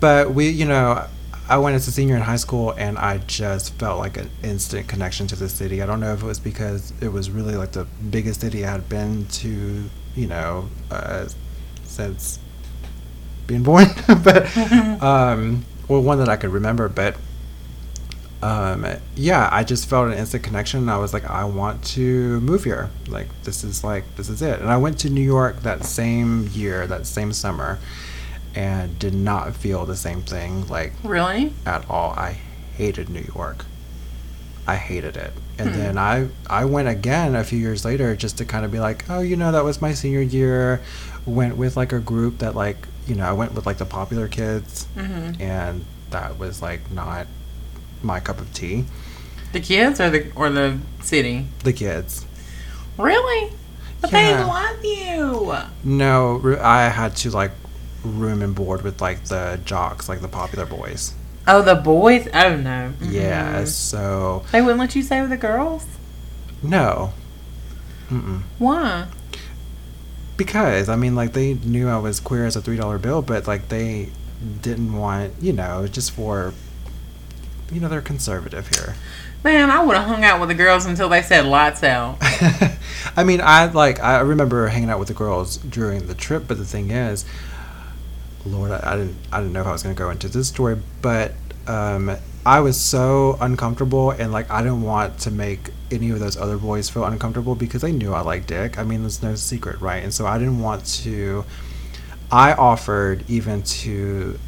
but 0.00 0.32
we, 0.34 0.48
you 0.48 0.66
know, 0.66 1.06
I 1.48 1.58
went 1.58 1.74
as 1.74 1.88
a 1.88 1.92
senior 1.92 2.16
in 2.16 2.22
high 2.22 2.36
school, 2.36 2.72
and 2.76 2.98
I 2.98 3.18
just 3.18 3.74
felt 3.74 3.98
like 3.98 4.16
an 4.16 4.30
instant 4.42 4.88
connection 4.88 5.26
to 5.28 5.36
the 5.36 5.48
city. 5.48 5.82
I 5.82 5.86
don't 5.86 6.00
know 6.00 6.12
if 6.12 6.22
it 6.22 6.26
was 6.26 6.38
because 6.38 6.92
it 7.00 7.08
was 7.08 7.30
really 7.30 7.56
like 7.56 7.72
the 7.72 7.86
biggest 8.10 8.40
city 8.40 8.64
I 8.64 8.70
had 8.70 8.88
been 8.88 9.26
to, 9.26 9.90
you 10.14 10.26
know, 10.26 10.68
uh, 10.90 11.28
since 11.84 12.38
being 13.50 13.62
born, 13.64 13.86
but 14.24 14.56
um, 15.02 15.64
or 15.88 16.00
one 16.00 16.18
that 16.18 16.28
I 16.28 16.36
could 16.36 16.50
remember. 16.50 16.88
But 16.88 17.16
um, 18.42 18.86
yeah, 19.16 19.48
I 19.52 19.64
just 19.64 19.88
felt 19.88 20.08
an 20.08 20.16
instant 20.16 20.42
connection. 20.44 20.88
I 20.88 20.96
was 20.98 21.12
like, 21.12 21.28
I 21.28 21.44
want 21.44 21.84
to 21.96 22.40
move 22.40 22.64
here. 22.64 22.88
Like, 23.08 23.26
this 23.42 23.62
is 23.64 23.84
like, 23.84 24.04
this 24.16 24.28
is 24.30 24.40
it. 24.40 24.60
And 24.60 24.70
I 24.70 24.78
went 24.78 24.98
to 25.00 25.10
New 25.10 25.20
York 25.20 25.62
that 25.62 25.84
same 25.84 26.48
year, 26.52 26.86
that 26.86 27.06
same 27.06 27.32
summer, 27.34 27.78
and 28.54 28.98
did 28.98 29.14
not 29.14 29.54
feel 29.54 29.84
the 29.84 29.96
same 29.96 30.22
thing, 30.22 30.66
like, 30.68 30.92
Really? 31.04 31.52
at 31.66 31.88
all. 31.90 32.12
I 32.12 32.38
hated 32.76 33.10
New 33.10 33.26
York. 33.36 33.66
I 34.66 34.76
hated 34.76 35.16
it. 35.16 35.32
And 35.58 35.74
then 35.74 35.98
I 35.98 36.28
I 36.48 36.64
went 36.64 36.88
again 36.88 37.34
a 37.34 37.44
few 37.44 37.58
years 37.58 37.84
later 37.84 38.16
just 38.16 38.38
to 38.38 38.46
kind 38.46 38.64
of 38.64 38.72
be 38.72 38.78
like, 38.80 39.04
oh, 39.10 39.20
you 39.20 39.36
know, 39.36 39.52
that 39.52 39.64
was 39.64 39.82
my 39.82 39.92
senior 39.92 40.22
year. 40.22 40.80
Went 41.26 41.58
with 41.58 41.76
like 41.76 41.92
a 41.92 41.98
group 41.98 42.38
that 42.38 42.54
like, 42.54 42.78
you 43.10 43.16
know, 43.16 43.26
I 43.28 43.32
went 43.32 43.54
with 43.54 43.66
like 43.66 43.78
the 43.78 43.84
popular 43.84 44.28
kids 44.28 44.86
Mm-hmm. 44.96 45.42
and 45.42 45.84
that 46.10 46.38
was 46.38 46.62
like 46.62 46.90
not 46.92 47.26
my 48.02 48.20
cup 48.20 48.40
of 48.40 48.52
tea. 48.54 48.84
The 49.52 49.58
kids 49.60 50.00
or 50.00 50.08
the 50.10 50.30
or 50.36 50.48
the 50.48 50.78
city? 51.02 51.46
The 51.64 51.72
kids. 51.72 52.24
Really? 52.96 53.52
But 54.00 54.12
Yeah. 54.12 54.36
they 54.36 54.44
love 54.44 54.84
you. 54.84 55.56
No, 55.82 56.56
I 56.60 56.88
had 56.88 57.16
to 57.16 57.30
like 57.30 57.50
room 58.04 58.42
and 58.42 58.54
board 58.54 58.82
with 58.82 59.00
like 59.00 59.24
the 59.24 59.58
jocks, 59.64 60.08
like 60.08 60.20
the 60.20 60.28
popular 60.28 60.66
boys. 60.66 61.12
Oh, 61.48 61.62
the 61.62 61.74
boys? 61.74 62.28
Oh 62.32 62.54
no. 62.56 62.92
Yeah, 63.00 63.62
Mhm. 63.62 63.66
so 63.66 64.44
They 64.52 64.60
wouldn't 64.62 64.78
let 64.78 64.94
you 64.94 65.02
stay 65.02 65.20
with 65.20 65.30
the 65.30 65.36
girls. 65.36 65.84
no. 66.62 67.12
Mm-mm. 68.10 68.42
Why? 68.58 69.06
Because 70.40 70.88
I 70.88 70.96
mean, 70.96 71.14
like 71.14 71.34
they 71.34 71.52
knew 71.52 71.86
I 71.86 71.98
was 71.98 72.18
queer 72.18 72.46
as 72.46 72.56
a 72.56 72.62
three 72.62 72.78
dollar 72.78 72.96
bill, 72.96 73.20
but 73.20 73.46
like 73.46 73.68
they 73.68 74.08
didn't 74.62 74.96
want, 74.96 75.34
you 75.38 75.52
know, 75.52 75.86
just 75.86 76.12
for, 76.12 76.54
you 77.70 77.78
know, 77.78 77.90
they're 77.90 78.00
conservative 78.00 78.68
here. 78.68 78.94
Man, 79.44 79.68
I 79.68 79.84
would 79.84 79.98
have 79.98 80.06
hung 80.06 80.24
out 80.24 80.40
with 80.40 80.48
the 80.48 80.54
girls 80.54 80.86
until 80.86 81.10
they 81.10 81.20
said 81.20 81.44
lights 81.44 81.82
out. 81.82 82.16
I 83.16 83.22
mean, 83.22 83.42
I 83.42 83.66
like 83.66 84.02
I 84.02 84.20
remember 84.20 84.66
hanging 84.68 84.88
out 84.88 84.98
with 84.98 85.08
the 85.08 85.14
girls 85.14 85.58
during 85.58 86.06
the 86.06 86.14
trip, 86.14 86.44
but 86.48 86.56
the 86.56 86.64
thing 86.64 86.90
is, 86.90 87.26
Lord, 88.46 88.70
I, 88.70 88.80
I 88.82 88.96
didn't 88.96 89.16
I 89.30 89.40
didn't 89.40 89.52
know 89.52 89.60
if 89.60 89.66
I 89.66 89.72
was 89.72 89.82
going 89.82 89.94
to 89.94 89.98
go 89.98 90.08
into 90.08 90.28
this 90.28 90.48
story, 90.48 90.78
but 91.02 91.34
um, 91.66 92.16
I 92.44 92.60
was 92.60 92.80
so 92.80 93.36
uncomfortable, 93.40 94.12
and 94.12 94.32
like 94.32 94.50
I 94.50 94.62
didn't 94.62 94.82
want 94.82 95.18
to 95.20 95.30
make 95.30 95.70
any 95.90 96.10
of 96.10 96.20
those 96.20 96.36
other 96.36 96.56
boys 96.56 96.88
feel 96.88 97.04
uncomfortable 97.04 97.54
because 97.54 97.82
they 97.82 97.92
knew 97.92 98.14
I 98.14 98.20
liked 98.22 98.46
dick. 98.46 98.78
I 98.78 98.84
mean, 98.84 99.02
there's 99.02 99.22
no 99.22 99.34
secret, 99.34 99.80
right? 99.80 100.02
And 100.02 100.12
so 100.12 100.26
I 100.26 100.38
didn't 100.38 100.60
want 100.60 100.86
to. 100.86 101.44
I 102.32 102.54
offered 102.54 103.24
even 103.28 103.62
to 103.62 104.38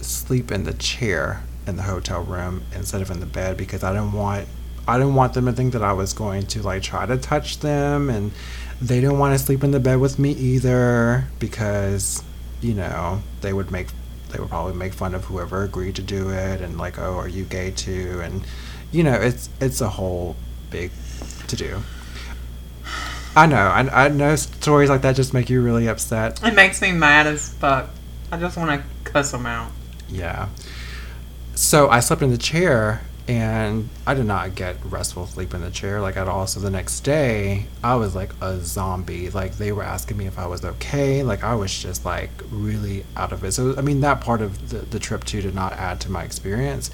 sleep 0.00 0.50
in 0.50 0.64
the 0.64 0.72
chair 0.74 1.44
in 1.66 1.76
the 1.76 1.82
hotel 1.82 2.22
room 2.22 2.62
instead 2.74 3.02
of 3.02 3.10
in 3.10 3.20
the 3.20 3.26
bed 3.26 3.56
because 3.56 3.82
I 3.82 3.92
didn't 3.92 4.12
want 4.12 4.46
I 4.88 4.98
didn't 4.98 5.16
want 5.16 5.34
them 5.34 5.46
to 5.46 5.52
think 5.52 5.72
that 5.72 5.82
I 5.82 5.92
was 5.92 6.12
going 6.12 6.46
to 6.46 6.62
like 6.62 6.82
try 6.82 7.06
to 7.06 7.16
touch 7.16 7.58
them 7.58 8.08
and 8.08 8.30
they 8.80 9.00
didn't 9.00 9.18
want 9.18 9.38
to 9.38 9.44
sleep 9.44 9.64
in 9.64 9.72
the 9.72 9.80
bed 9.80 9.98
with 9.98 10.18
me 10.18 10.30
either 10.32 11.26
because 11.38 12.22
you 12.60 12.74
know 12.74 13.20
they 13.40 13.52
would 13.52 13.70
make 13.70 13.88
they 14.36 14.40
would 14.42 14.50
probably 14.50 14.74
make 14.74 14.92
fun 14.92 15.14
of 15.14 15.24
whoever 15.24 15.62
agreed 15.62 15.96
to 15.96 16.02
do 16.02 16.28
it 16.28 16.60
and 16.60 16.76
like 16.76 16.98
oh 16.98 17.16
are 17.16 17.28
you 17.28 17.44
gay 17.44 17.70
too 17.70 18.20
and 18.22 18.44
you 18.92 19.02
know 19.02 19.14
it's 19.14 19.48
it's 19.62 19.80
a 19.80 19.88
whole 19.88 20.36
big 20.70 20.90
to 21.46 21.56
do 21.56 21.80
I 23.34 23.46
know 23.46 23.56
I, 23.56 24.04
I 24.04 24.08
know 24.08 24.36
stories 24.36 24.90
like 24.90 25.00
that 25.02 25.16
just 25.16 25.32
make 25.32 25.48
you 25.48 25.62
really 25.62 25.88
upset 25.88 26.42
It 26.42 26.54
makes 26.54 26.82
me 26.82 26.92
mad 26.92 27.26
as 27.26 27.48
fuck. 27.54 27.88
I 28.30 28.38
just 28.38 28.56
want 28.56 28.80
to 28.80 29.10
cuss 29.10 29.30
them 29.30 29.46
out. 29.46 29.70
Yeah. 30.08 30.48
So 31.54 31.88
I 31.88 32.00
slept 32.00 32.22
in 32.22 32.30
the 32.30 32.38
chair 32.38 33.02
and 33.28 33.88
I 34.06 34.14
did 34.14 34.26
not 34.26 34.54
get 34.54 34.76
restful 34.84 35.26
sleep 35.26 35.52
in 35.52 35.60
the 35.60 35.70
chair 35.70 36.00
like 36.00 36.16
at 36.16 36.28
all. 36.28 36.46
So 36.46 36.60
the 36.60 36.70
next 36.70 37.00
day 37.00 37.66
I 37.82 37.96
was 37.96 38.14
like 38.14 38.30
a 38.40 38.60
zombie. 38.60 39.30
Like 39.30 39.56
they 39.56 39.72
were 39.72 39.82
asking 39.82 40.16
me 40.16 40.26
if 40.26 40.38
I 40.38 40.46
was 40.46 40.64
okay. 40.64 41.22
Like 41.24 41.42
I 41.42 41.54
was 41.54 41.76
just 41.76 42.04
like 42.04 42.30
really 42.50 43.04
out 43.16 43.32
of 43.32 43.42
it. 43.42 43.52
So 43.52 43.74
I 43.76 43.80
mean 43.80 44.00
that 44.00 44.20
part 44.20 44.42
of 44.42 44.70
the, 44.70 44.78
the 44.78 45.00
trip 45.00 45.24
too 45.24 45.40
did 45.40 45.54
not 45.54 45.72
add 45.72 46.00
to 46.02 46.10
my 46.10 46.22
experience. 46.22 46.90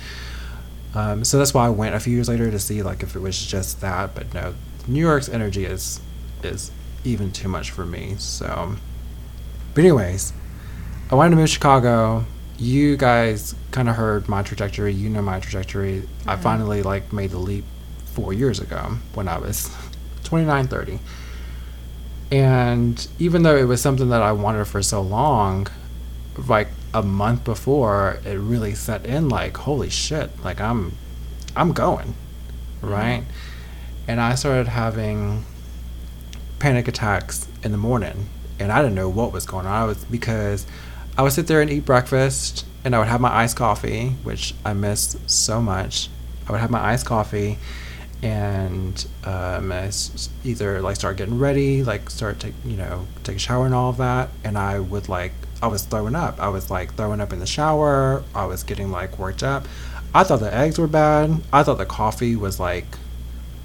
Um, 0.94 1.24
so 1.24 1.38
that's 1.38 1.52
why 1.52 1.66
I 1.66 1.70
went 1.70 1.94
a 1.94 2.00
few 2.00 2.14
years 2.14 2.28
later 2.28 2.50
to 2.50 2.58
see 2.58 2.82
like 2.82 3.02
if 3.02 3.14
it 3.14 3.20
was 3.20 3.44
just 3.44 3.82
that. 3.82 4.14
But 4.14 4.32
no, 4.32 4.54
New 4.86 5.00
York's 5.00 5.28
energy 5.28 5.66
is 5.66 6.00
is 6.42 6.70
even 7.04 7.30
too 7.30 7.48
much 7.48 7.70
for 7.70 7.84
me. 7.84 8.14
So, 8.18 8.76
but 9.74 9.80
anyways, 9.84 10.32
I 11.10 11.14
wanted 11.14 11.30
to 11.30 11.36
move 11.36 11.46
to 11.46 11.52
Chicago. 11.52 12.24
You 12.58 12.96
guys 12.96 13.54
kind 13.70 13.88
of 13.88 13.96
heard 13.96 14.28
my 14.28 14.42
trajectory. 14.42 14.92
You 14.92 15.08
know 15.08 15.22
my 15.22 15.40
trajectory. 15.40 16.08
I 16.26 16.36
finally 16.36 16.82
like 16.82 17.12
made 17.12 17.30
the 17.30 17.38
leap 17.38 17.64
four 18.06 18.32
years 18.32 18.60
ago 18.60 18.98
when 19.14 19.28
I 19.28 19.38
was 19.38 19.74
29, 20.24 20.68
30. 20.68 20.98
And 22.30 23.06
even 23.18 23.42
though 23.42 23.56
it 23.56 23.64
was 23.64 23.80
something 23.80 24.08
that 24.10 24.22
I 24.22 24.32
wanted 24.32 24.66
for 24.66 24.82
so 24.82 25.02
long, 25.02 25.66
like 26.48 26.68
a 26.94 27.02
month 27.02 27.44
before, 27.44 28.20
it 28.24 28.36
really 28.36 28.74
set 28.74 29.04
in 29.04 29.28
like, 29.28 29.56
holy 29.58 29.90
shit, 29.90 30.42
like 30.44 30.60
I'm 30.60 30.96
I'm 31.54 31.72
going. 31.72 32.14
Mm-hmm. 32.80 32.88
Right? 32.88 33.24
And 34.08 34.20
I 34.20 34.34
started 34.34 34.68
having 34.68 35.44
panic 36.58 36.88
attacks 36.88 37.48
in 37.62 37.72
the 37.72 37.78
morning 37.78 38.28
and 38.58 38.70
I 38.70 38.80
didn't 38.80 38.94
know 38.94 39.08
what 39.08 39.32
was 39.32 39.44
going 39.44 39.66
on. 39.66 39.72
I 39.72 39.84
was 39.84 40.04
because 40.04 40.66
I 41.16 41.22
would 41.22 41.32
sit 41.32 41.46
there 41.46 41.60
and 41.60 41.70
eat 41.70 41.84
breakfast 41.84 42.64
and 42.84 42.94
I 42.94 42.98
would 42.98 43.08
have 43.08 43.20
my 43.20 43.32
iced 43.32 43.56
coffee, 43.56 44.10
which 44.22 44.54
I 44.64 44.72
miss 44.72 45.16
so 45.26 45.60
much. 45.60 46.08
I 46.48 46.52
would 46.52 46.60
have 46.60 46.70
my 46.70 46.92
iced 46.92 47.06
coffee 47.06 47.58
and 48.22 49.06
um, 49.24 49.72
either 50.44 50.80
like 50.80 50.96
start 50.96 51.16
getting 51.16 51.38
ready, 51.38 51.82
like 51.82 52.08
start 52.08 52.38
take 52.38 52.54
you 52.64 52.76
know 52.76 53.06
take 53.24 53.36
a 53.36 53.38
shower 53.38 53.66
and 53.66 53.74
all 53.74 53.90
of 53.90 53.96
that, 53.96 54.30
and 54.44 54.56
I 54.56 54.78
would 54.78 55.08
like 55.08 55.32
I 55.60 55.66
was 55.66 55.82
throwing 55.82 56.14
up. 56.14 56.40
I 56.40 56.48
was 56.48 56.70
like 56.70 56.94
throwing 56.94 57.20
up 57.20 57.32
in 57.32 57.40
the 57.40 57.46
shower. 57.46 58.22
I 58.34 58.46
was 58.46 58.62
getting 58.62 58.90
like 58.90 59.18
worked 59.18 59.42
up. 59.42 59.66
I 60.14 60.24
thought 60.24 60.40
the 60.40 60.54
eggs 60.54 60.78
were 60.78 60.86
bad. 60.86 61.42
I 61.52 61.62
thought 61.62 61.78
the 61.78 61.86
coffee 61.86 62.36
was 62.36 62.60
like 62.60 62.86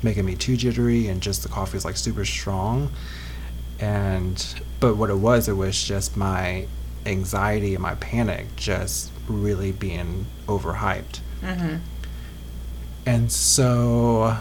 making 0.02 0.26
me 0.26 0.36
too 0.36 0.58
jittery, 0.58 1.08
and 1.08 1.22
just 1.22 1.44
the 1.44 1.50
coffee 1.50 1.78
was 1.78 1.86
like 1.86 1.98
super 1.98 2.26
strong. 2.26 2.92
And 3.80 4.44
but 4.80 4.96
what 4.98 5.12
it 5.12 5.18
was, 5.18 5.48
it 5.48 5.54
was 5.54 5.84
just 5.84 6.18
my 6.18 6.68
anxiety 7.08 7.74
and 7.74 7.82
my 7.82 7.96
panic 7.96 8.56
just 8.56 9.12
really 9.28 9.72
being 9.72 10.26
overhyped. 10.48 11.20
Mm-hmm. 11.42 11.78
And 13.06 13.32
so 13.32 14.38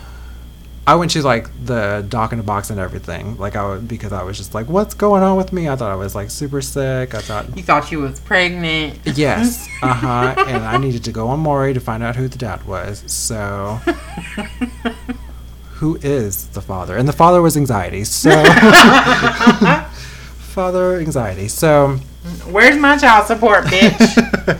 I 0.88 0.94
went 0.94 1.10
to 1.12 1.22
like 1.22 1.48
the 1.64 2.04
doc 2.08 2.32
in 2.32 2.38
the 2.38 2.44
box 2.44 2.70
and 2.70 2.78
everything. 2.80 3.36
Like 3.38 3.56
I 3.56 3.66
would 3.68 3.88
because 3.88 4.12
I 4.12 4.22
was 4.22 4.36
just 4.36 4.54
like, 4.54 4.68
what's 4.68 4.94
going 4.94 5.22
on 5.22 5.36
with 5.36 5.52
me? 5.52 5.68
I 5.68 5.76
thought 5.76 5.90
I 5.90 5.96
was 5.96 6.14
like 6.14 6.30
super 6.30 6.60
sick. 6.60 7.14
I 7.14 7.20
thought 7.20 7.56
You 7.56 7.62
thought 7.62 7.90
you 7.92 8.00
was 8.00 8.20
pregnant. 8.20 8.98
yes, 9.04 9.68
uh 9.82 9.92
huh. 9.94 10.34
and 10.46 10.64
I 10.64 10.76
needed 10.78 11.04
to 11.04 11.12
go 11.12 11.28
on 11.28 11.40
Maury 11.40 11.74
to 11.74 11.80
find 11.80 12.02
out 12.02 12.16
who 12.16 12.28
the 12.28 12.38
dad 12.38 12.66
was. 12.66 13.02
So 13.06 13.80
who 15.74 15.96
is 16.02 16.48
the 16.48 16.60
father? 16.62 16.96
And 16.96 17.06
the 17.08 17.12
father 17.12 17.42
was 17.42 17.56
anxiety. 17.56 18.04
So 18.04 18.30
father 20.54 20.98
anxiety. 20.98 21.48
So 21.48 21.98
Where's 22.50 22.76
my 22.76 22.96
child 22.96 23.26
support, 23.26 23.64
bitch? 23.66 24.58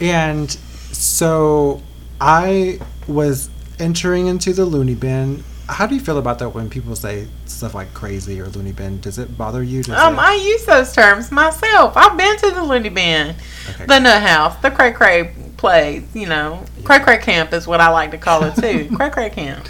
and 0.00 0.50
so 0.50 1.82
I 2.20 2.80
was 3.06 3.50
entering 3.78 4.26
into 4.26 4.52
the 4.52 4.64
loony 4.64 4.94
bin. 4.94 5.44
How 5.68 5.86
do 5.86 5.94
you 5.94 6.00
feel 6.00 6.16
about 6.16 6.38
that 6.38 6.50
when 6.50 6.70
people 6.70 6.96
say 6.96 7.28
stuff 7.44 7.74
like 7.74 7.92
crazy 7.92 8.40
or 8.40 8.46
loony 8.48 8.72
bin? 8.72 9.00
Does 9.00 9.18
it 9.18 9.36
bother 9.36 9.62
you? 9.62 9.82
Does 9.82 9.98
um, 9.98 10.14
it- 10.14 10.18
I 10.20 10.34
use 10.34 10.64
those 10.64 10.92
terms 10.94 11.30
myself. 11.30 11.94
I've 11.96 12.16
been 12.16 12.36
to 12.38 12.50
the 12.52 12.62
loony 12.62 12.88
bin, 12.88 13.36
Okay. 13.70 13.84
the 13.86 13.98
nut 13.98 14.22
house, 14.22 14.56
the 14.62 14.70
cray 14.70 14.92
cray 14.92 15.34
place. 15.58 16.04
You 16.14 16.26
know, 16.26 16.64
cray 16.84 17.00
cray 17.00 17.18
camp 17.18 17.52
is 17.52 17.66
what 17.66 17.80
I 17.80 17.90
like 17.90 18.12
to 18.12 18.18
call 18.18 18.44
it 18.44 18.54
too. 18.56 18.88
cray 18.96 19.10
cray 19.10 19.28
camp. 19.30 19.66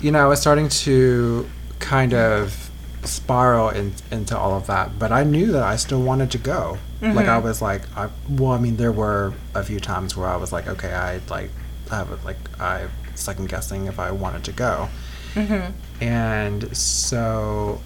you 0.00 0.10
know, 0.10 0.18
I 0.24 0.26
was 0.26 0.40
starting 0.40 0.68
to 0.68 1.48
kind 1.78 2.12
of 2.12 2.67
spiral 3.04 3.68
in, 3.70 3.92
into 4.10 4.36
all 4.36 4.54
of 4.54 4.66
that, 4.66 4.98
but 4.98 5.12
I 5.12 5.24
knew 5.24 5.52
that 5.52 5.62
I 5.62 5.76
still 5.76 6.02
wanted 6.02 6.30
to 6.32 6.38
go. 6.38 6.78
Like 7.00 7.28
I 7.28 7.38
was 7.38 7.62
like, 7.62 7.82
I 7.96 8.08
well, 8.28 8.52
I 8.52 8.58
mean, 8.58 8.76
there 8.76 8.90
were 8.92 9.32
a 9.54 9.62
few 9.62 9.78
times 9.78 10.16
where 10.16 10.26
I 10.26 10.36
was 10.36 10.52
like, 10.52 10.66
okay, 10.66 10.92
I 10.92 11.20
like 11.30 11.50
have 11.90 12.10
it, 12.10 12.24
like 12.24 12.38
I 12.60 12.88
second 13.14 13.48
guessing 13.48 13.86
if 13.86 13.98
I 14.00 14.10
wanted 14.10 14.42
to 14.44 14.52
go, 14.52 14.88
Mm-hmm. 15.34 16.02
and 16.02 16.76
so, 16.76 17.80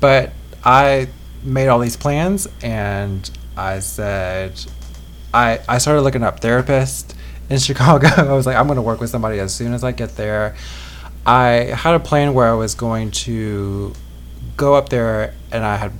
but 0.00 0.32
I 0.64 1.08
made 1.42 1.68
all 1.68 1.78
these 1.78 1.96
plans, 1.96 2.48
and 2.62 3.28
I 3.56 3.80
said, 3.80 4.58
I 5.34 5.60
I 5.68 5.78
started 5.78 6.02
looking 6.02 6.22
up 6.22 6.40
therapists 6.40 7.14
in 7.50 7.58
Chicago. 7.68 8.08
I 8.08 8.32
was 8.32 8.46
like, 8.46 8.56
I'm 8.56 8.66
going 8.66 8.76
to 8.76 8.82
work 8.82 9.00
with 9.00 9.10
somebody 9.10 9.38
as 9.40 9.54
soon 9.54 9.74
as 9.74 9.84
I 9.84 9.92
get 9.92 10.16
there. 10.16 10.54
I 11.26 11.74
had 11.74 11.94
a 11.94 12.00
plan 12.00 12.34
where 12.34 12.48
I 12.48 12.54
was 12.54 12.74
going 12.74 13.10
to 13.12 13.92
go 14.56 14.74
up 14.74 14.88
there, 14.88 15.34
and 15.50 15.64
I 15.64 15.76
had 15.76 15.92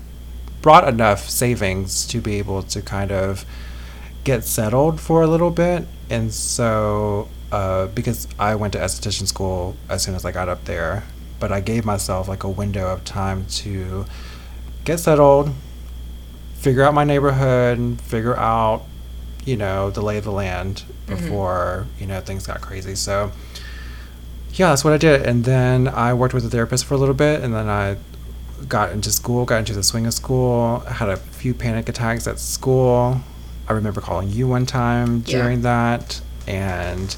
brought 0.60 0.86
enough 0.86 1.28
savings 1.28 2.06
to 2.08 2.20
be 2.20 2.36
able 2.36 2.62
to 2.62 2.80
kind 2.82 3.10
of 3.10 3.44
get 4.24 4.44
settled 4.44 5.00
for 5.00 5.22
a 5.22 5.26
little 5.26 5.50
bit 5.50 5.84
and 6.12 6.32
so 6.32 7.28
uh, 7.50 7.86
because 7.88 8.28
I 8.38 8.54
went 8.54 8.74
to 8.74 8.78
esthetician 8.78 9.26
school 9.26 9.76
as 9.88 10.02
soon 10.02 10.14
as 10.14 10.24
I 10.26 10.32
got 10.32 10.48
up 10.48 10.66
there, 10.66 11.04
but 11.40 11.50
I 11.50 11.60
gave 11.60 11.86
myself 11.86 12.28
like 12.28 12.44
a 12.44 12.50
window 12.50 12.92
of 12.92 13.04
time 13.04 13.46
to 13.46 14.04
get 14.84 15.00
settled, 15.00 15.52
figure 16.54 16.82
out 16.82 16.92
my 16.92 17.04
neighborhood, 17.04 18.00
figure 18.00 18.36
out, 18.36 18.82
you 19.46 19.56
know, 19.56 19.90
the 19.90 20.02
lay 20.02 20.18
of 20.18 20.24
the 20.24 20.32
land 20.32 20.84
before, 21.06 21.86
you 21.98 22.06
know, 22.06 22.20
things 22.20 22.46
got 22.46 22.60
crazy. 22.60 22.94
So, 22.94 23.32
yeah, 24.54 24.68
that's 24.68 24.84
what 24.84 24.92
I 24.92 24.98
did. 24.98 25.22
And 25.22 25.44
then 25.44 25.88
I 25.88 26.14
worked 26.14 26.34
with 26.34 26.44
a 26.44 26.50
therapist 26.50 26.84
for 26.84 26.94
a 26.94 26.98
little 26.98 27.14
bit, 27.14 27.42
and 27.42 27.54
then 27.54 27.68
I 27.68 27.96
got 28.68 28.92
into 28.92 29.10
school, 29.10 29.44
got 29.44 29.58
into 29.58 29.72
the 29.72 29.82
swing 29.82 30.06
of 30.06 30.14
school, 30.14 30.84
I 30.88 30.92
had 30.92 31.08
a 31.08 31.16
few 31.16 31.52
panic 31.54 31.88
attacks 31.88 32.26
at 32.26 32.38
school. 32.38 33.20
I 33.68 33.72
remember 33.72 34.00
calling 34.00 34.28
you 34.28 34.46
one 34.48 34.66
time 34.66 35.22
Yeah. 35.26 35.38
during 35.42 35.62
that, 35.62 36.20
and 36.46 37.16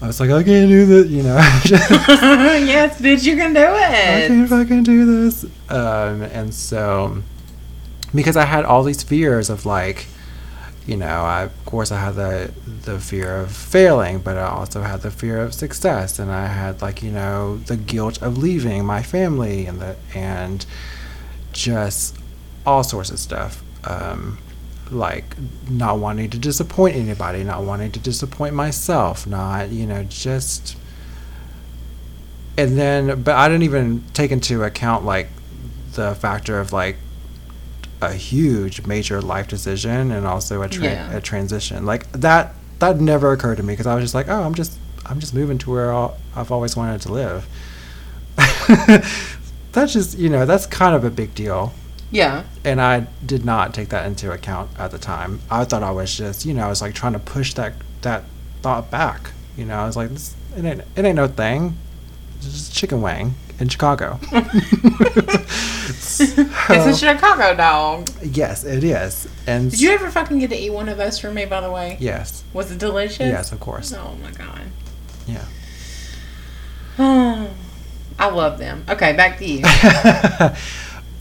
I 0.00 0.06
was 0.08 0.18
like, 0.18 0.30
I 0.30 0.42
can't 0.42 0.68
do 0.68 0.84
this, 0.86 1.06
you 1.08 1.22
know. 1.22 1.36
yes, 1.64 3.00
bitch, 3.00 3.24
you 3.24 3.36
can 3.36 3.52
do 3.52 3.60
it. 3.60 4.24
I 4.24 4.26
can't 4.28 4.48
fucking 4.48 4.82
do 4.82 5.04
this. 5.28 5.44
Um, 5.68 6.22
and 6.22 6.52
so, 6.52 7.22
because 8.14 8.36
I 8.36 8.44
had 8.44 8.64
all 8.64 8.82
these 8.82 9.02
fears 9.02 9.48
of 9.48 9.64
like, 9.64 10.06
you 10.86 10.96
know, 10.96 11.06
I, 11.06 11.42
of 11.42 11.64
course 11.64 11.92
I 11.92 12.00
had 12.00 12.14
the 12.14 12.52
the 12.84 12.98
fear 12.98 13.36
of 13.36 13.52
failing, 13.52 14.18
but 14.18 14.36
I 14.36 14.46
also 14.46 14.82
had 14.82 15.02
the 15.02 15.10
fear 15.10 15.40
of 15.40 15.54
success, 15.54 16.18
and 16.18 16.30
I 16.30 16.46
had 16.46 16.82
like 16.82 17.02
you 17.02 17.10
know 17.10 17.58
the 17.58 17.76
guilt 17.76 18.20
of 18.22 18.38
leaving 18.38 18.84
my 18.84 19.02
family 19.02 19.66
and 19.66 19.80
the 19.80 19.96
and 20.14 20.64
just 21.52 22.16
all 22.66 22.82
sorts 22.82 23.10
of 23.10 23.18
stuff. 23.18 23.62
Um, 23.84 24.38
like 24.90 25.36
not 25.70 25.98
wanting 25.98 26.28
to 26.30 26.38
disappoint 26.38 26.96
anybody, 26.96 27.42
not 27.44 27.62
wanting 27.62 27.92
to 27.92 27.98
disappoint 27.98 28.54
myself, 28.54 29.26
not 29.26 29.70
you 29.70 29.86
know 29.86 30.04
just 30.04 30.76
and 32.56 32.78
then 32.78 33.22
but 33.22 33.34
i 33.34 33.48
didn't 33.48 33.62
even 33.62 34.04
take 34.12 34.30
into 34.30 34.62
account 34.62 35.04
like 35.04 35.28
the 35.94 36.14
factor 36.16 36.60
of 36.60 36.72
like 36.72 36.96
a 38.02 38.12
huge 38.14 38.86
major 38.86 39.20
life 39.22 39.48
decision 39.48 40.10
and 40.10 40.26
also 40.26 40.62
a, 40.62 40.68
tra- 40.68 40.84
Yeah. 40.84 41.16
a 41.16 41.20
transition 41.20 41.86
like 41.86 42.10
that 42.12 42.54
that 42.80 43.00
never 43.00 43.32
occurred 43.32 43.56
to 43.58 43.62
me 43.62 43.72
because 43.74 43.86
i 43.86 43.94
was 43.94 44.02
just 44.04 44.14
like 44.14 44.28
oh 44.28 44.42
i'm 44.42 44.54
just 44.54 44.76
i'm 45.06 45.20
just 45.20 45.34
moving 45.34 45.58
to 45.58 45.70
where 45.70 45.92
I'll, 45.92 46.16
i've 46.34 46.50
always 46.52 46.76
wanted 46.76 47.00
to 47.02 47.12
live 47.12 47.46
that's 49.72 49.92
just 49.92 50.18
you 50.18 50.28
know 50.28 50.46
that's 50.46 50.66
kind 50.66 50.94
of 50.94 51.04
a 51.04 51.10
big 51.10 51.34
deal 51.34 51.72
Yeah. 52.10 52.44
and 52.64 52.80
I 52.80 53.06
did 53.24 53.44
not 53.44 53.72
take 53.74 53.88
that 53.90 54.06
into 54.06 54.30
account 54.32 54.70
at 54.78 54.90
the 54.90 54.98
time. 54.98 55.40
I 55.50 55.64
thought 55.64 55.82
I 55.82 55.90
was 55.92 56.14
just, 56.14 56.44
you 56.44 56.52
know, 56.54 56.64
I 56.66 56.68
was 56.68 56.82
like 56.82 56.94
trying 56.94 57.14
to 57.14 57.18
push 57.18 57.54
that 57.54 57.72
that 58.02 58.24
thought 58.62 58.90
back. 58.90 59.30
You 59.56 59.64
know, 59.64 59.76
I 59.76 59.86
was 59.86 59.96
like, 59.96 60.10
this, 60.10 60.34
it 60.56 60.64
ain't 60.64 60.82
it 60.96 61.04
ain't 61.04 61.16
no 61.16 61.26
thing. 61.28 61.76
It's 62.38 62.46
just 62.52 62.74
chicken 62.74 63.00
wing 63.02 63.34
in 63.62 63.68
Chicago. 63.68 64.18
It's 66.14 66.86
a 66.86 66.94
Chicago 66.96 67.56
dog. 67.56 68.08
yes, 68.22 68.64
it 68.64 68.84
is. 68.84 69.28
And 69.46 69.70
Did 69.70 69.80
you 69.80 69.90
ever 69.90 70.10
fucking 70.10 70.38
get 70.40 70.50
to 70.50 70.56
eat 70.56 70.70
one 70.70 70.88
of 70.88 70.98
those 70.98 71.18
for 71.18 71.32
me, 71.32 71.46
by 71.46 71.60
the 71.60 71.70
way? 71.70 71.96
Yes, 72.00 72.44
Was 72.52 72.70
it 72.70 72.78
delicious? 72.78 73.20
yes, 73.20 73.50
of 73.50 73.60
course. 73.60 73.92
Oh 73.92 74.16
my 74.22 74.30
god. 74.32 74.62
Yeah. 75.26 75.44
I 78.18 78.26
love 78.30 78.58
them. 78.58 78.84
Okay, 78.88 79.14
back 79.14 79.38
to 79.38 79.46
you. 79.46 79.62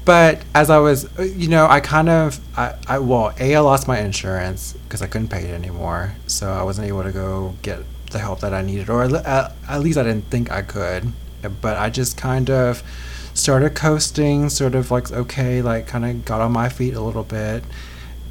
but 0.06 0.42
as 0.54 0.70
I 0.70 0.78
was, 0.80 1.08
you 1.20 1.48
know, 1.48 1.68
I 1.68 1.80
kind 1.80 2.10
of, 2.10 2.40
I, 2.58 2.76
I 2.88 3.00
well, 3.00 3.34
a 3.40 3.56
I 3.56 3.60
lost 3.60 3.88
my 3.88 4.00
insurance 4.00 4.74
because 4.74 5.02
I 5.02 5.08
couldn't 5.08 5.30
pay 5.30 5.44
it 5.46 5.54
anymore, 5.54 6.14
so 6.28 6.50
I 6.52 6.64
wasn't 6.64 6.88
able 6.88 7.04
to 7.04 7.12
go 7.12 7.56
get 7.62 7.80
the 8.12 8.20
help 8.20 8.42
that 8.42 8.54
I 8.54 8.62
needed, 8.62 8.90
or 8.90 9.04
at, 9.04 9.14
at, 9.14 9.56
at 9.68 9.82
least 9.82 9.98
I 9.98 10.04
didn't 10.04 10.26
think 10.26 10.52
I 10.52 10.62
could. 10.62 11.14
But 11.62 11.78
I 11.78 11.90
just 11.90 12.18
kind 12.18 12.50
of 12.50 12.84
started 13.34 13.76
coasting, 13.76 14.50
sort 14.50 14.76
of 14.76 14.92
like 14.92 15.12
okay, 15.12 15.62
like 15.62 15.88
kind 15.88 16.06
of 16.06 16.26
got 16.26 16.42
on 16.42 16.52
my 16.52 16.70
feet 16.70 16.94
a 16.94 17.02
little 17.02 17.24
bit, 17.24 17.64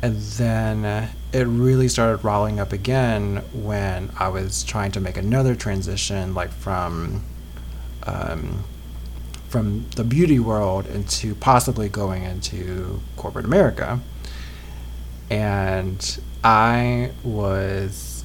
and 0.03 0.17
then 0.17 1.11
it 1.33 1.47
really 1.47 1.89
started 1.89 2.25
rolling 2.25 2.59
up 2.61 2.73
again 2.73 3.43
when 3.53 4.11
I 4.19 4.29
was 4.29 4.65
trying 4.65 4.93
to 4.93 5.01
make 5.01 5.17
another 5.17 5.55
transition, 5.55 6.35
like 6.35 6.51
from. 6.51 7.25
Um, 8.05 8.65
from 9.51 9.85
the 9.97 10.05
beauty 10.05 10.39
world 10.39 10.87
into 10.87 11.35
possibly 11.35 11.89
going 11.89 12.23
into 12.23 13.01
corporate 13.17 13.45
America. 13.45 13.99
And 15.29 16.21
I 16.45 17.11
was 17.25 18.25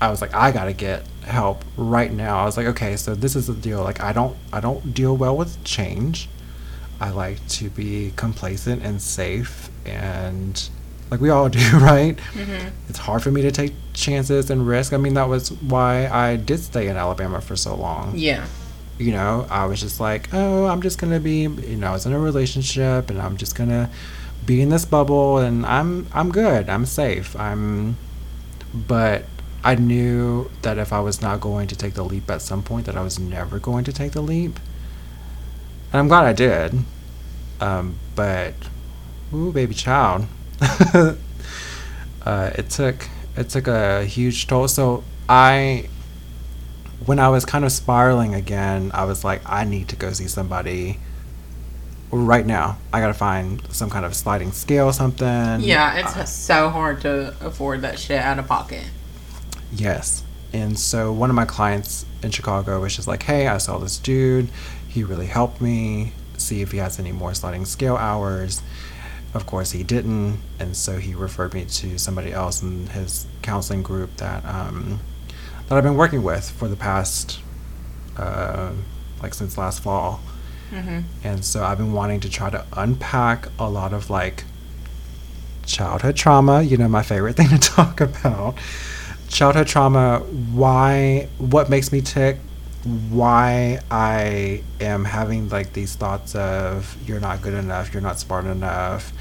I 0.00 0.08
was 0.08 0.22
like 0.22 0.34
I 0.34 0.50
got 0.50 0.64
to 0.64 0.72
get 0.72 1.06
help 1.24 1.64
right 1.76 2.12
now. 2.12 2.38
I 2.38 2.44
was 2.44 2.56
like 2.56 2.66
okay, 2.66 2.96
so 2.96 3.14
this 3.14 3.34
is 3.36 3.46
the 3.46 3.54
deal. 3.54 3.82
Like 3.82 4.00
I 4.00 4.12
don't 4.12 4.36
I 4.52 4.60
don't 4.60 4.94
deal 4.94 5.16
well 5.16 5.36
with 5.36 5.62
change. 5.64 6.28
I 7.00 7.10
like 7.10 7.46
to 7.48 7.70
be 7.70 8.12
complacent 8.16 8.82
and 8.84 9.02
safe 9.02 9.68
and 9.84 10.68
like 11.10 11.20
we 11.20 11.28
all 11.30 11.48
do, 11.60 11.78
right? 11.78 12.18
hmm 12.20 12.68
It's 12.88 12.98
hard 12.98 13.22
for 13.22 13.30
me 13.30 13.42
to 13.42 13.50
take 13.50 13.72
chances 13.92 14.50
and 14.50 14.66
risk. 14.66 14.92
I 14.92 14.96
mean, 14.96 15.14
that 15.14 15.28
was 15.28 15.50
why 15.52 16.08
I 16.08 16.36
did 16.36 16.60
stay 16.60 16.88
in 16.88 16.96
Alabama 16.96 17.40
for 17.40 17.56
so 17.56 17.74
long 17.74 18.12
Yeah. 18.16 18.46
you 18.98 19.12
know, 19.12 19.46
I 19.50 19.66
was 19.66 19.80
just 19.80 19.98
like, 20.00 20.28
oh, 20.32 20.66
I'm 20.66 20.80
just 20.82 20.98
gonna 20.98 21.20
be, 21.20 21.40
you 21.42 21.76
know, 21.76 21.88
I 21.88 21.92
was 21.92 22.06
in 22.06 22.12
a 22.12 22.18
relationship 22.18 23.10
and 23.10 23.20
I'm 23.20 23.36
just 23.36 23.54
gonna 23.56 23.90
be 24.46 24.60
in 24.62 24.68
this 24.68 24.84
bubble 24.84 25.38
and 25.38 25.66
I'm 25.66 26.06
I'm 26.12 26.30
good, 26.30 26.68
I'm 26.68 26.86
safe, 26.86 27.34
I'm, 27.38 27.96
but 28.72 29.24
I 29.64 29.74
knew 29.76 30.50
that 30.62 30.76
if 30.78 30.92
I 30.92 31.00
was 31.00 31.22
not 31.22 31.40
going 31.40 31.68
to 31.68 31.76
take 31.76 31.94
the 31.94 32.04
leap 32.04 32.30
at 32.30 32.42
some 32.42 32.62
point, 32.62 32.86
that 32.86 32.96
I 32.96 33.02
was 33.02 33.18
never 33.18 33.58
going 33.58 33.84
to 33.84 33.92
take 33.92 34.12
the 34.12 34.20
leap, 34.20 34.60
and 35.92 36.00
I'm 36.00 36.08
glad 36.08 36.26
I 36.26 36.32
did, 36.34 36.74
um, 37.60 37.96
but, 38.14 38.54
ooh, 39.32 39.52
baby 39.52 39.74
child, 39.74 40.26
uh, 40.60 41.14
it 42.26 42.70
took 42.70 43.08
it 43.36 43.48
took 43.48 43.66
a 43.66 44.04
huge 44.04 44.46
toll. 44.46 44.68
So 44.68 45.02
I 45.28 45.88
when 47.06 47.18
I 47.18 47.28
was 47.28 47.44
kind 47.44 47.64
of 47.64 47.72
spiraling 47.72 48.34
again, 48.34 48.90
I 48.94 49.04
was 49.04 49.24
like, 49.24 49.42
I 49.44 49.64
need 49.64 49.88
to 49.88 49.96
go 49.96 50.12
see 50.12 50.28
somebody 50.28 50.98
right 52.10 52.46
now. 52.46 52.78
I 52.92 53.00
gotta 53.00 53.14
find 53.14 53.62
some 53.70 53.90
kind 53.90 54.04
of 54.04 54.14
sliding 54.14 54.52
scale, 54.52 54.92
something. 54.92 55.60
Yeah, 55.60 55.94
it's 55.96 56.16
Uh, 56.16 56.24
so 56.24 56.70
hard 56.70 57.00
to 57.02 57.34
afford 57.40 57.82
that 57.82 57.98
shit 57.98 58.20
out 58.20 58.38
of 58.38 58.46
pocket. 58.46 58.84
Yes. 59.74 60.24
And 60.52 60.78
so 60.78 61.12
one 61.12 61.30
of 61.30 61.36
my 61.36 61.44
clients 61.44 62.06
in 62.22 62.30
Chicago 62.30 62.80
was 62.80 62.94
just 62.94 63.08
like, 63.08 63.24
hey, 63.24 63.48
I 63.48 63.58
saw 63.58 63.78
this 63.78 63.98
dude. 63.98 64.48
He 64.88 65.02
really 65.02 65.26
helped 65.26 65.60
me. 65.60 66.12
See 66.36 66.62
if 66.62 66.72
he 66.72 66.78
has 66.78 66.98
any 66.98 67.12
more 67.12 67.34
sliding 67.34 67.64
scale 67.64 67.96
hours. 67.96 68.62
Of 69.34 69.46
course, 69.46 69.72
he 69.72 69.82
didn't. 69.82 70.40
And 70.60 70.76
so 70.76 70.98
he 70.98 71.14
referred 71.14 71.54
me 71.54 71.64
to 71.64 71.98
somebody 71.98 72.32
else 72.32 72.62
in 72.62 72.88
his 72.88 73.26
counseling 73.42 73.82
group 73.82 74.16
that 74.18 74.44
um, 74.44 75.00
that 75.68 75.76
I've 75.76 75.84
been 75.84 75.96
working 75.96 76.22
with 76.22 76.50
for 76.50 76.68
the 76.68 76.76
past, 76.76 77.40
uh, 78.16 78.72
like 79.22 79.34
since 79.34 79.58
last 79.58 79.82
fall. 79.82 80.20
hmm 80.70 81.00
And 81.24 81.44
so 81.44 81.64
I've 81.64 81.78
been 81.78 81.92
wanting 81.92 82.20
to 82.20 82.30
try 82.30 82.50
to 82.50 82.64
unpack 82.74 83.48
a 83.58 83.68
lot 83.68 83.92
of 83.92 84.10
like 84.10 84.44
childhood 85.66 86.16
trauma, 86.16 86.62
you 86.62 86.76
know, 86.76 86.88
my 86.88 87.02
favorite 87.02 87.36
thing 87.38 87.48
to 87.48 87.58
talk 87.58 88.00
about. 88.00 88.56
Childhood 89.34 89.66
trauma, 89.66 90.20
why, 90.52 91.26
what 91.38 91.68
makes 91.68 91.90
me 91.90 92.00
tick, 92.00 92.38
why 93.10 93.80
I 93.90 94.62
am 94.80 95.04
having 95.04 95.48
like 95.48 95.72
these 95.72 95.96
thoughts 95.96 96.36
of 96.36 96.96
you're 97.04 97.18
not 97.18 97.42
good 97.42 97.54
enough, 97.54 97.92
you're 97.92 98.00
not 98.00 98.20
smart 98.20 98.44
enough, 98.44 99.12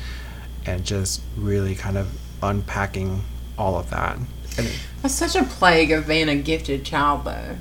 and 0.67 0.85
just 0.85 1.23
really 1.35 1.73
kind 1.73 1.97
of 1.97 2.15
unpacking 2.43 3.23
all 3.57 3.75
of 3.75 3.89
that. 3.89 4.17
And 4.59 4.69
That's 5.01 5.15
such 5.15 5.35
a 5.35 5.45
plague 5.45 5.91
of 5.91 6.05
being 6.07 6.29
a 6.29 6.35
gifted 6.35 6.85
child, 6.85 7.25
though. 7.25 7.57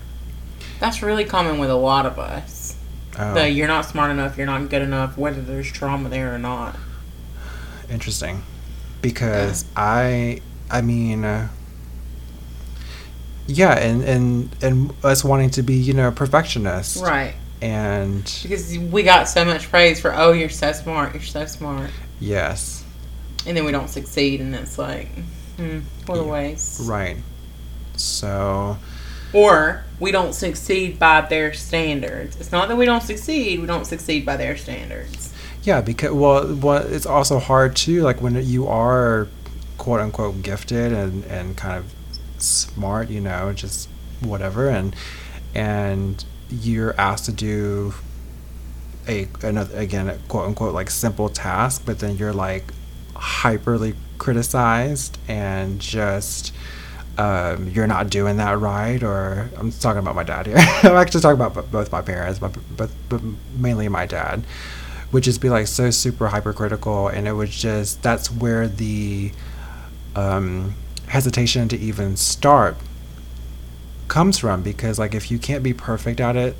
That's 0.79 1.03
really 1.03 1.25
common 1.25 1.59
with 1.59 1.71
a 1.71 1.75
lot 1.75 2.05
of 2.05 2.19
us. 2.19 2.77
oh, 3.19 3.33
The 3.33 3.49
you're 3.49 3.67
not 3.67 3.87
smart 3.87 4.11
enough, 4.11 4.37
you're 4.37 4.45
not 4.45 4.69
good 4.69 4.83
enough, 4.83 5.17
whether 5.17 5.41
there's 5.41 5.73
trauma 5.73 6.11
there 6.11 6.35
or 6.35 6.39
not. 6.39 6.77
interesting 7.91 8.43
because 9.03 9.65
i 9.77 10.41
i 10.71 10.81
mean 10.81 11.25
uh, 11.25 11.49
yeah 13.47 13.73
and 13.79 14.03
and 14.05 14.57
and 14.63 14.93
us 15.05 15.25
wanting 15.25 15.51
to 15.51 15.63
be 15.63 15.75
you 15.75 15.93
know 15.95 16.11
perfectionists 16.13 16.97
Right. 16.99 17.35
and 17.61 18.23
Because 18.43 18.77
we 18.79 19.03
got 19.03 19.29
so 19.29 19.45
much 19.45 19.69
praise 19.71 20.01
for, 20.01 20.15
oh, 20.15 20.33
you're 20.33 20.49
so 20.49 20.73
smart, 20.73 21.13
you're 21.15 21.23
so 21.23 21.47
smart. 21.47 21.91
yes 22.21 22.85
And 23.47 23.57
then 23.57 23.65
we 23.65 23.73
don't 23.73 23.89
succeed, 23.89 24.41
and 24.41 24.55
it's 24.55 24.79
like, 24.79 25.09
hmm, 25.57 25.81
what 26.07 26.19
a 26.19 26.23
waste. 26.25 26.81
right 26.89 27.17
so 27.97 28.77
Or 29.33 29.85
we 30.01 30.13
don't 30.13 30.35
succeed 30.35 30.99
by 30.99 31.23
their 31.23 31.53
standards. 31.55 32.37
It's 32.41 32.53
not 32.53 32.69
that 32.69 32.77
we 32.77 32.85
don't 32.85 33.03
succeed, 33.03 33.61
we 33.61 33.67
don't 33.67 33.87
succeed 33.87 34.25
by 34.27 34.37
their 34.37 34.57
standards. 34.57 35.33
yeah 35.63 35.81
because 35.81 36.11
well 36.13 36.55
well 36.57 36.83
it's 36.87 37.07
also 37.07 37.39
hard 37.39 37.77
too 37.77 38.03
like 38.03 38.21
when 38.21 38.35
you 38.45 38.67
are 38.67 39.29
quote 39.79 40.01
unquote 40.01 40.43
gifted 40.43 40.93
and 40.93 41.25
and 41.27 41.57
kind 41.57 41.79
of 41.79 41.85
smart, 42.43 43.09
you 43.09 43.21
know, 43.21 43.53
just 43.53 43.89
whatever, 44.21 44.69
and 44.69 44.95
and 45.55 46.25
you're 46.51 46.95
asked 46.99 47.27
to 47.27 47.33
do 47.33 47.95
a 49.09 49.29
another 49.43 49.77
again 49.79 50.09
a 50.09 50.17
quote 50.29 50.47
unquote 50.47 50.75
like 50.75 50.91
simple 50.91 51.29
task, 51.29 51.83
but 51.85 51.99
then 51.99 52.17
you're 52.17 52.33
like 52.33 52.73
hyperly 53.15 53.95
criticized 54.19 55.19
and 55.29 55.81
just 55.81 56.53
um, 57.19 57.69
you're 57.69 57.87
not 57.87 58.09
doing 58.09 58.39
that 58.39 58.59
right 58.59 59.03
or 59.03 59.51
i'm 59.59 59.71
talking 59.71 59.99
about 59.99 60.15
my 60.15 60.23
dad 60.23 60.47
here. 60.47 60.57
I'm 60.83 60.97
actually 60.97 61.21
talking 61.21 61.41
about 61.41 61.71
both 61.71 61.93
my 61.93 62.01
parents 62.01 62.39
but, 62.39 62.57
but, 62.75 62.91
but 63.09 63.21
mainly 63.59 63.89
my 63.89 64.07
dad 64.07 64.45
would 65.13 65.23
just 65.23 65.41
be 65.41 65.51
like 65.51 65.67
so 65.67 65.91
super 65.91 66.29
hypercritical. 66.29 67.09
And 67.09 67.29
it 67.29 67.33
was 67.33 67.51
just 67.51 68.03
that's 68.03 68.31
where 68.31 68.67
the 68.67 69.31
um, 70.17 70.75
hesitation 71.13 71.69
to 71.69 71.77
even 71.77 72.17
start 72.17 72.75
comes 74.09 74.39
from 74.39 74.63
because 74.63 74.99
like 74.99 75.15
if 75.15 75.31
you 75.31 75.39
can't 75.39 75.63
be 75.63 75.73
perfect 75.75 76.21
at 76.21 76.37
it 76.37 76.57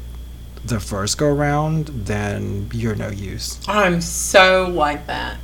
the 0.65 0.79
first 0.79 1.17
go 1.19 1.31
round 1.33 1.87
then 1.89 2.69
you're 2.73 2.95
no 2.95 3.09
use 3.09 3.59
I'm 3.67 4.01
so 4.01 4.69
like 4.69 5.07
that. 5.07 5.39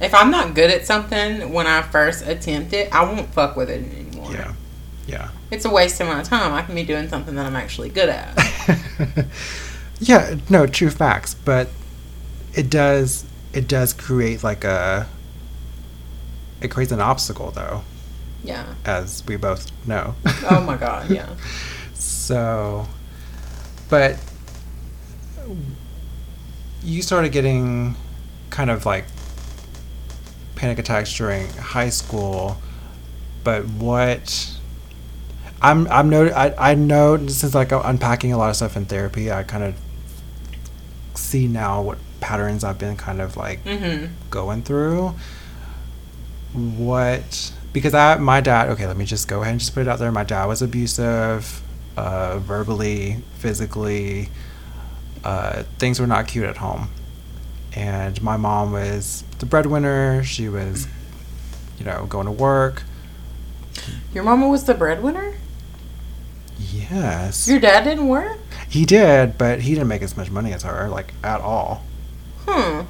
If 0.00 0.14
I'm 0.14 0.30
not 0.30 0.54
good 0.54 0.70
at 0.70 0.86
something 0.86 1.52
when 1.52 1.66
I 1.66 1.82
first 1.82 2.24
attempt 2.26 2.72
it, 2.72 2.88
I 2.94 3.02
won't 3.04 3.28
fuck 3.34 3.56
with 3.56 3.68
it 3.70 3.82
anymore. 3.82 4.32
yeah 4.32 4.54
yeah 5.06 5.28
It's 5.50 5.64
a 5.64 5.70
waste 5.70 6.00
of 6.00 6.06
my 6.06 6.22
time. 6.22 6.52
I 6.52 6.62
can 6.62 6.74
be 6.76 6.84
doing 6.84 7.08
something 7.08 7.34
that 7.34 7.44
I'm 7.44 7.56
actually 7.56 7.88
good 7.88 8.08
at. 8.08 8.36
yeah, 9.98 10.36
no, 10.48 10.66
true 10.66 10.90
facts, 10.90 11.34
but 11.34 11.68
it 12.54 12.70
does 12.70 13.24
it 13.52 13.66
does 13.66 13.92
create 13.92 14.44
like 14.44 14.62
a 14.62 15.08
it 16.60 16.70
creates 16.70 16.92
an 16.92 17.00
obstacle 17.00 17.50
though, 17.50 17.82
Yeah. 18.44 18.74
as 18.84 19.24
we 19.26 19.36
both 19.36 19.70
know. 19.86 20.14
Oh 20.50 20.60
my 20.60 20.76
god, 20.76 21.10
yeah. 21.10 21.28
So, 21.94 22.86
but 23.88 24.16
you 26.82 27.02
started 27.02 27.32
getting 27.32 27.96
kind 28.50 28.70
of 28.70 28.86
like 28.86 29.04
panic 30.54 30.78
attacks 30.78 31.14
during 31.16 31.48
high 31.54 31.88
school, 31.88 32.58
but 33.44 33.66
what? 33.66 34.54
I'm 35.60 35.88
I'm 35.88 36.08
no 36.08 36.26
I 36.28 36.70
I 36.72 36.74
know 36.74 37.16
since 37.26 37.54
like 37.54 37.72
I'm 37.72 37.82
unpacking 37.84 38.32
a 38.32 38.38
lot 38.38 38.50
of 38.50 38.56
stuff 38.56 38.76
in 38.76 38.84
therapy, 38.84 39.32
I 39.32 39.42
kind 39.42 39.64
of 39.64 39.74
see 41.14 41.48
now 41.48 41.82
what 41.82 41.98
patterns 42.20 42.62
I've 42.62 42.78
been 42.78 42.96
kind 42.96 43.20
of 43.20 43.36
like 43.36 43.64
Mhm. 43.64 44.10
going 44.30 44.62
through. 44.62 45.14
What 46.52 47.52
because 47.78 47.94
I 47.94 48.16
my 48.18 48.40
dad 48.40 48.68
okay, 48.70 48.86
let 48.86 48.96
me 48.96 49.04
just 49.04 49.28
go 49.28 49.40
ahead 49.42 49.52
and 49.52 49.60
just 49.60 49.74
put 49.74 49.82
it 49.82 49.88
out 49.88 49.98
there. 49.98 50.10
My 50.12 50.24
dad 50.24 50.46
was 50.46 50.62
abusive, 50.62 51.62
uh, 51.96 52.38
verbally, 52.38 53.22
physically. 53.38 54.28
Uh, 55.24 55.64
things 55.78 55.98
were 56.00 56.06
not 56.06 56.28
cute 56.28 56.44
at 56.46 56.58
home, 56.58 56.88
and 57.74 58.22
my 58.22 58.36
mom 58.36 58.72
was 58.72 59.24
the 59.40 59.46
breadwinner. 59.46 60.22
She 60.22 60.48
was, 60.48 60.86
you 61.78 61.84
know, 61.84 62.06
going 62.06 62.26
to 62.26 62.32
work. 62.32 62.84
Your 64.14 64.24
mama 64.24 64.48
was 64.48 64.64
the 64.64 64.74
breadwinner? 64.74 65.34
Yes, 66.58 67.46
Your 67.48 67.60
dad 67.60 67.84
didn't 67.84 68.08
work? 68.08 68.38
he 68.68 68.84
did, 68.84 69.38
but 69.38 69.60
he 69.62 69.74
didn't 69.74 69.88
make 69.88 70.02
as 70.02 70.16
much 70.16 70.30
money 70.30 70.52
as 70.52 70.62
her, 70.64 70.88
like 70.88 71.12
at 71.22 71.40
all. 71.40 71.84
Hmm. 72.46 72.82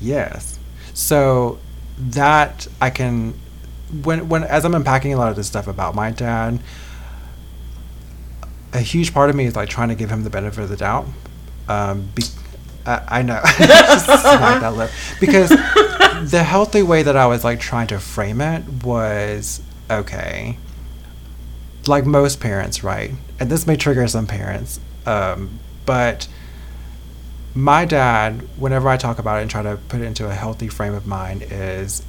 Yes. 0.00 0.58
So 0.94 1.58
that 1.98 2.66
I 2.80 2.90
can 2.90 3.34
when 4.02 4.28
when 4.28 4.44
as 4.44 4.64
I'm 4.64 4.74
unpacking 4.74 5.12
a 5.12 5.16
lot 5.18 5.30
of 5.30 5.36
this 5.36 5.46
stuff 5.46 5.66
about 5.66 5.94
my 5.94 6.10
dad, 6.10 6.60
a 8.72 8.80
huge 8.80 9.12
part 9.12 9.30
of 9.30 9.36
me 9.36 9.46
is 9.46 9.56
like 9.56 9.68
trying 9.68 9.88
to 9.88 9.94
give 9.94 10.10
him 10.10 10.24
the 10.24 10.30
benefit 10.30 10.62
of 10.62 10.68
the 10.68 10.76
doubt. 10.76 11.06
Um, 11.68 12.08
be, 12.14 12.22
I, 12.86 13.02
I 13.08 13.22
know, 13.22 13.40
that 13.58 14.74
lip 14.76 14.90
because 15.20 15.50
the 16.30 16.42
healthy 16.42 16.82
way 16.82 17.02
that 17.02 17.16
I 17.16 17.26
was 17.26 17.44
like 17.44 17.60
trying 17.60 17.86
to 17.88 17.98
frame 17.98 18.40
it 18.40 18.64
was 18.84 19.60
okay. 19.90 20.56
Like 21.86 22.06
most 22.06 22.40
parents, 22.40 22.84
right? 22.84 23.12
And 23.38 23.50
this 23.50 23.66
may 23.66 23.76
trigger 23.76 24.06
some 24.06 24.26
parents, 24.26 24.80
um, 25.06 25.58
but 25.86 26.28
my 27.54 27.84
dad, 27.84 28.46
whenever 28.56 28.88
I 28.88 28.96
talk 28.96 29.18
about 29.18 29.38
it 29.38 29.42
and 29.42 29.50
try 29.50 29.62
to 29.62 29.78
put 29.88 30.00
it 30.00 30.04
into 30.04 30.28
a 30.28 30.34
healthy 30.34 30.68
frame 30.68 30.94
of 30.94 31.06
mind, 31.06 31.42
is 31.50 32.02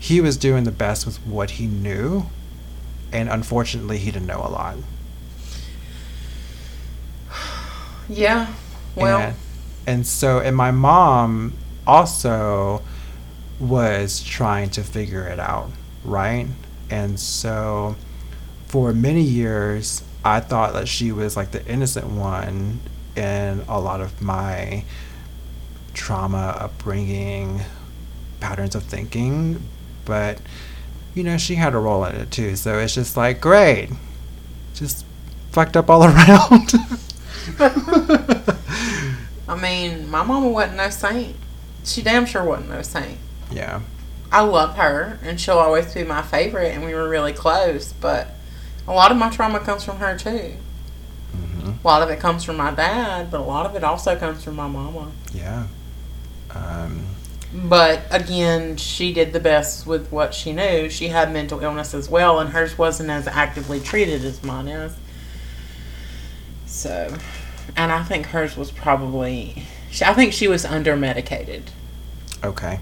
he 0.00 0.20
was 0.22 0.38
doing 0.38 0.64
the 0.64 0.72
best 0.72 1.04
with 1.04 1.18
what 1.26 1.52
he 1.52 1.66
knew, 1.66 2.24
and 3.12 3.28
unfortunately, 3.28 3.98
he 3.98 4.10
didn't 4.10 4.26
know 4.26 4.42
a 4.42 4.50
lot. 4.50 4.76
Yeah. 8.08 8.52
Well, 8.96 9.20
and, 9.20 9.36
and 9.86 10.06
so, 10.06 10.40
and 10.40 10.56
my 10.56 10.72
mom 10.72 11.52
also 11.86 12.82
was 13.60 14.20
trying 14.20 14.70
to 14.70 14.82
figure 14.82 15.28
it 15.28 15.38
out, 15.38 15.70
right? 16.04 16.48
And 16.90 17.20
so, 17.20 17.94
for 18.66 18.92
many 18.92 19.22
years, 19.22 20.02
I 20.24 20.40
thought 20.40 20.72
that 20.72 20.88
she 20.88 21.12
was 21.12 21.36
like 21.36 21.52
the 21.52 21.64
innocent 21.66 22.08
one 22.08 22.80
in 23.14 23.64
a 23.68 23.78
lot 23.78 24.00
of 24.00 24.20
my 24.20 24.82
trauma, 25.94 26.56
upbringing, 26.58 27.60
patterns 28.40 28.74
of 28.74 28.82
thinking. 28.82 29.62
But, 30.10 30.40
you 31.14 31.22
know, 31.22 31.38
she 31.38 31.54
had 31.54 31.72
a 31.72 31.78
role 31.78 32.04
in 32.04 32.16
it 32.16 32.32
too. 32.32 32.56
So 32.56 32.78
it's 32.80 32.92
just 32.94 33.16
like, 33.16 33.40
great. 33.40 33.90
Just 34.74 35.06
fucked 35.52 35.76
up 35.76 35.88
all 35.88 36.02
around. 36.10 36.72
I 39.48 39.56
mean, 39.60 40.08
my 40.10 40.22
mama 40.24 40.48
wasn't 40.48 40.76
no 40.78 40.90
saint. 40.90 41.36
She 41.84 42.02
damn 42.02 42.26
sure 42.26 42.44
wasn't 42.44 42.70
no 42.70 42.82
saint. 42.82 43.18
yeah. 43.50 43.80
I 44.32 44.42
love 44.42 44.76
her, 44.76 45.18
and 45.24 45.40
she'll 45.40 45.58
always 45.58 45.92
be 45.92 46.04
my 46.04 46.22
favorite, 46.22 46.72
and 46.72 46.84
we 46.84 46.94
were 46.94 47.08
really 47.08 47.32
close. 47.32 47.92
But 47.92 48.28
a 48.86 48.92
lot 48.92 49.10
of 49.10 49.16
my 49.18 49.28
trauma 49.28 49.58
comes 49.58 49.82
from 49.82 49.96
her 49.98 50.16
too. 50.16 50.54
hmm 51.32 51.70
A 51.82 51.86
lot 51.86 52.02
of 52.02 52.10
it 52.10 52.20
comes 52.20 52.44
from 52.44 52.56
my 52.56 52.70
dad, 52.70 53.28
but 53.32 53.40
a 53.40 53.42
lot 53.42 53.66
of 53.66 53.74
it 53.74 53.82
also 53.82 54.16
comes 54.16 54.44
from 54.44 54.54
my 54.54 54.68
mama. 54.68 55.10
Yeah. 55.34 55.66
Um, 56.54 57.06
But 57.52 58.02
again, 58.10 58.76
she 58.76 59.12
did 59.12 59.32
the 59.32 59.40
best 59.40 59.86
with 59.86 60.12
what 60.12 60.34
she 60.34 60.52
knew. 60.52 60.88
She 60.88 61.08
had 61.08 61.32
mental 61.32 61.60
illness 61.60 61.94
as 61.94 62.08
well, 62.08 62.38
and 62.38 62.50
hers 62.50 62.78
wasn't 62.78 63.10
as 63.10 63.26
actively 63.26 63.80
treated 63.80 64.24
as 64.24 64.42
mine 64.44 64.68
is. 64.68 64.94
So, 66.66 67.16
and 67.76 67.90
I 67.90 68.04
think 68.04 68.26
hers 68.26 68.56
was 68.56 68.70
probably, 68.70 69.64
I 70.04 70.14
think 70.14 70.32
she 70.32 70.46
was 70.46 70.64
under 70.64 70.94
medicated 70.94 71.72
okay. 72.44 72.78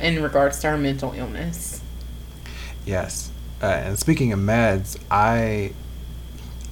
in 0.00 0.22
regards 0.22 0.60
to 0.60 0.70
her 0.70 0.78
mental 0.78 1.12
illness. 1.12 1.82
Yes. 2.86 3.30
Uh, 3.62 3.66
and 3.66 3.98
speaking 3.98 4.32
of 4.32 4.38
meds, 4.38 4.98
I 5.10 5.72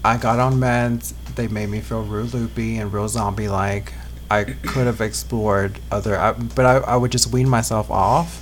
I 0.04 0.16
got 0.18 0.38
on 0.38 0.54
meds. 0.54 1.14
They 1.34 1.48
made 1.48 1.68
me 1.68 1.80
feel 1.80 2.02
real 2.02 2.26
loopy 2.26 2.76
and 2.76 2.92
real 2.92 3.08
zombie 3.08 3.48
like. 3.48 3.92
I 4.40 4.44
could 4.44 4.86
have 4.86 5.00
explored 5.00 5.78
other, 5.90 6.18
I, 6.18 6.32
but 6.32 6.66
I, 6.66 6.76
I 6.78 6.96
would 6.96 7.12
just 7.12 7.32
wean 7.32 7.48
myself 7.48 7.90
off. 7.90 8.40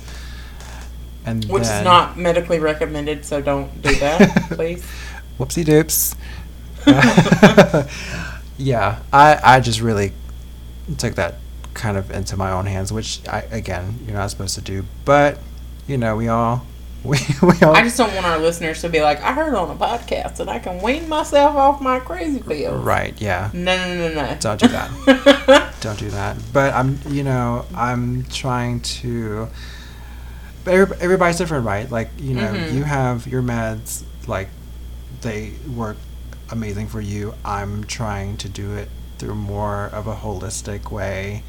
And 1.25 1.45
Which 1.45 1.63
then, 1.63 1.79
is 1.79 1.85
not 1.85 2.17
medically 2.17 2.59
recommended, 2.59 3.23
so 3.25 3.41
don't 3.41 3.81
do 3.81 3.95
that, 3.95 4.49
please. 4.51 4.85
Whoopsie 5.39 5.63
doops. 5.63 6.15
yeah, 8.57 8.99
I 9.13 9.39
I 9.41 9.59
just 9.61 9.79
really 9.79 10.11
took 10.97 11.15
that 11.15 11.35
kind 11.73 11.97
of 11.97 12.11
into 12.11 12.35
my 12.35 12.51
own 12.51 12.65
hands, 12.65 12.91
which 12.91 13.21
I 13.27 13.41
again 13.51 13.99
you're 14.05 14.17
not 14.17 14.29
supposed 14.31 14.55
to 14.55 14.61
do, 14.61 14.85
but 15.05 15.39
you 15.87 15.97
know 15.97 16.17
we 16.17 16.27
all 16.27 16.65
we 17.11 17.17
we 17.41 17.53
all 17.61 17.75
I 17.75 17.81
just 17.83 17.97
don't 17.97 18.13
want 18.13 18.25
our 18.25 18.37
listeners 18.39 18.81
to 18.81 18.89
be 18.89 19.01
like, 19.01 19.21
I 19.21 19.33
heard 19.33 19.53
on 19.55 19.69
a 19.69 19.75
podcast 19.75 20.37
that 20.37 20.47
I 20.47 20.59
can 20.59 20.81
wean 20.81 21.09
myself 21.09 21.55
off 21.55 21.81
my 21.81 21.99
crazy 21.99 22.39
pills. 22.41 22.83
right 22.83 23.13
yeah 23.21 23.49
No, 23.53 23.75
no, 23.75 24.07
no, 24.09 24.13
no. 24.13 24.37
Don't 24.39 24.59
do 24.59 24.67
that. 24.69 25.73
don't 25.81 25.99
do 25.99 26.09
that. 26.11 26.37
But 26.53 26.73
I'm, 26.73 26.99
you 27.09 27.23
know, 27.23 27.65
I'm 27.75 28.23
trying 28.25 28.79
to. 28.81 29.49
But 30.63 30.73
everybody's 31.01 31.37
different, 31.37 31.65
right? 31.65 31.91
Like, 31.91 32.09
you 32.17 32.35
know, 32.35 32.53
Mhm. 32.53 32.73
you 32.73 32.83
have 32.85 33.27
your 33.27 33.41
meds, 33.41 34.03
like, 34.27 34.47
they 35.21 35.51
work 35.75 35.97
amazing 36.51 36.87
for 36.87 37.01
you. 37.01 37.33
I'm 37.43 37.83
trying 37.83 38.37
to 38.37 38.47
do 38.49 38.73
it 38.77 38.87
through 39.17 39.35
more 39.35 39.85
of 39.87 40.07
a 40.07 40.15
holistic 40.15 40.89
way. 40.89 41.43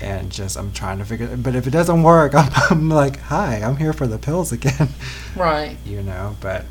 And 0.00 0.30
just, 0.30 0.56
I'm 0.58 0.72
trying 0.72 0.98
to 0.98 1.04
figure. 1.04 1.34
But 1.36 1.54
if 1.56 1.66
it 1.66 1.70
doesn't 1.70 2.02
work, 2.02 2.34
I'm, 2.36 2.50
I'm 2.70 2.88
like, 2.90 3.18
hi, 3.20 3.62
I'm 3.62 3.76
here 3.76 3.92
for 3.92 4.06
the 4.06 4.18
pills 4.18 4.52
again. 4.52 4.88
right. 5.36 5.76
you 5.84 6.02
know, 6.02 6.36
but. 6.40 6.64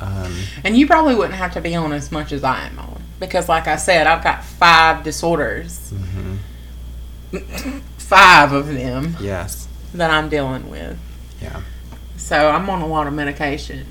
Um, 0.00 0.34
And 0.64 0.76
you 0.76 0.86
probably 0.86 1.14
wouldn't 1.14 1.34
have 1.36 1.52
to 1.54 1.60
be 1.60 1.74
on 1.74 1.92
as 1.92 2.12
much 2.12 2.30
as 2.32 2.44
I 2.44 2.66
am 2.66 2.78
on. 2.78 3.02
Because, 3.20 3.48
like 3.48 3.66
I 3.66 3.76
said, 3.76 4.06
I've 4.06 4.22
got 4.22 4.44
five 4.44 5.02
disorders, 5.02 5.92
mhm. 5.94 6.38
five 7.96 8.52
of 8.52 8.66
them 8.66 9.16
Yes. 9.20 9.66
that 9.94 10.10
I'm 10.10 10.28
dealing 10.28 10.68
with. 10.68 10.98
Yeah. 11.40 11.62
So 12.16 12.50
I'm 12.50 12.68
on 12.68 12.82
a 12.82 12.86
lot 12.86 13.06
of 13.06 13.12
medication. 13.14 13.86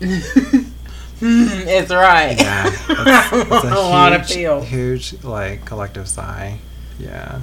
it's 1.20 1.90
right. 1.90 2.36
Yeah, 2.38 2.66
it's, 2.88 3.32
it's 3.32 3.64
a, 3.64 3.68
a, 3.68 3.80
lot 3.80 4.12
of 4.12 4.22
huge, 4.22 4.32
feel. 4.32 4.60
huge 4.62 5.24
like 5.24 5.64
collective 5.64 6.08
sigh. 6.08 6.58
Yeah, 6.98 7.42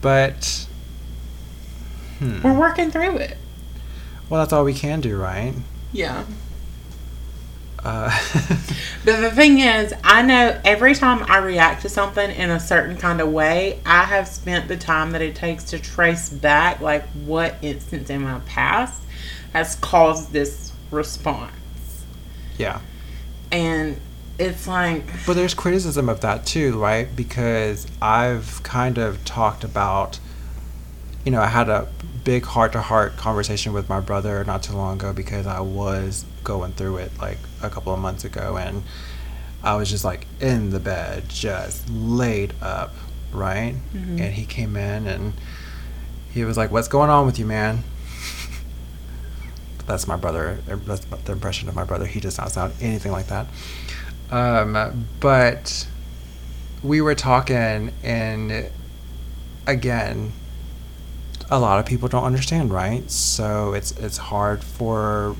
but 0.00 0.66
hmm. 2.18 2.42
We're 2.42 2.58
working 2.58 2.90
through 2.90 3.16
it. 3.18 3.36
well, 4.28 4.40
that's 4.40 4.52
all 4.52 4.64
we 4.64 4.74
can 4.74 5.00
do, 5.00 5.16
right? 5.16 5.54
Yeah. 5.92 6.24
Uh, 7.84 8.10
But 9.06 9.20
the 9.20 9.30
thing 9.30 9.60
is, 9.60 9.94
I 10.02 10.22
know 10.22 10.60
every 10.64 10.96
time 10.96 11.24
I 11.28 11.38
react 11.38 11.82
to 11.82 11.88
something 11.88 12.28
in 12.28 12.50
a 12.50 12.58
certain 12.58 12.96
kind 12.96 13.20
of 13.20 13.30
way, 13.30 13.78
I 13.86 14.02
have 14.02 14.26
spent 14.26 14.66
the 14.66 14.76
time 14.76 15.12
that 15.12 15.22
it 15.22 15.36
takes 15.36 15.62
to 15.66 15.78
trace 15.78 16.28
back, 16.28 16.80
like, 16.80 17.06
what 17.10 17.54
instance 17.62 18.10
in 18.10 18.22
my 18.22 18.40
past 18.40 19.00
has 19.52 19.76
caused 19.76 20.32
this 20.32 20.65
response. 20.90 21.52
yeah, 22.58 22.80
And 23.52 24.00
it's 24.38 24.66
like, 24.66 25.04
but 25.26 25.34
there's 25.34 25.54
criticism 25.54 26.08
of 26.08 26.20
that 26.20 26.44
too, 26.46 26.78
right? 26.80 27.08
Because 27.14 27.86
I've 28.02 28.62
kind 28.62 28.98
of 28.98 29.24
talked 29.24 29.64
about, 29.64 30.18
you 31.24 31.32
know, 31.32 31.40
I 31.40 31.46
had 31.46 31.68
a 31.68 31.88
big 32.24 32.44
heart 32.44 32.72
to 32.72 32.80
heart 32.82 33.16
conversation 33.16 33.72
with 33.72 33.88
my 33.88 34.00
brother 34.00 34.44
not 34.44 34.62
too 34.62 34.74
long 34.74 34.96
ago 34.98 35.12
because 35.12 35.46
I 35.46 35.60
was 35.60 36.24
going 36.44 36.72
through 36.72 36.96
it 36.98 37.12
like 37.20 37.38
a 37.62 37.70
couple 37.70 37.92
of 37.94 38.00
months 38.00 38.24
ago 38.24 38.56
and 38.56 38.82
I 39.62 39.74
was 39.76 39.88
just 39.90 40.04
like 40.04 40.26
in 40.40 40.70
the 40.70 40.80
bed, 40.80 41.28
just 41.28 41.88
laid 41.88 42.52
up, 42.60 42.94
right? 43.32 43.74
Mhm. 43.94 44.20
And 44.20 44.34
he 44.34 44.44
came 44.44 44.76
in 44.76 45.06
and 45.06 45.32
he 46.32 46.44
was 46.44 46.56
like, 46.56 46.70
What's 46.70 46.88
going 46.88 47.10
on 47.10 47.26
with 47.26 47.38
you, 47.38 47.46
man? 47.46 47.84
That's 49.86 50.06
my 50.08 50.16
brother. 50.16 50.58
That's 50.66 51.04
the 51.04 51.32
impression 51.32 51.68
of 51.68 51.74
my 51.74 51.84
brother. 51.84 52.06
He 52.06 52.20
does 52.20 52.38
not 52.38 52.50
sound 52.52 52.74
anything 52.80 53.12
like 53.12 53.28
that. 53.28 53.46
Um, 54.30 55.06
but 55.20 55.86
we 56.82 57.00
were 57.00 57.14
talking, 57.14 57.92
and 58.02 58.70
again, 59.66 60.32
a 61.50 61.58
lot 61.58 61.78
of 61.78 61.86
people 61.86 62.08
don't 62.08 62.24
understand, 62.24 62.72
right? 62.72 63.08
So 63.10 63.72
it's 63.72 63.92
it's 63.92 64.16
hard 64.16 64.64
for 64.64 65.36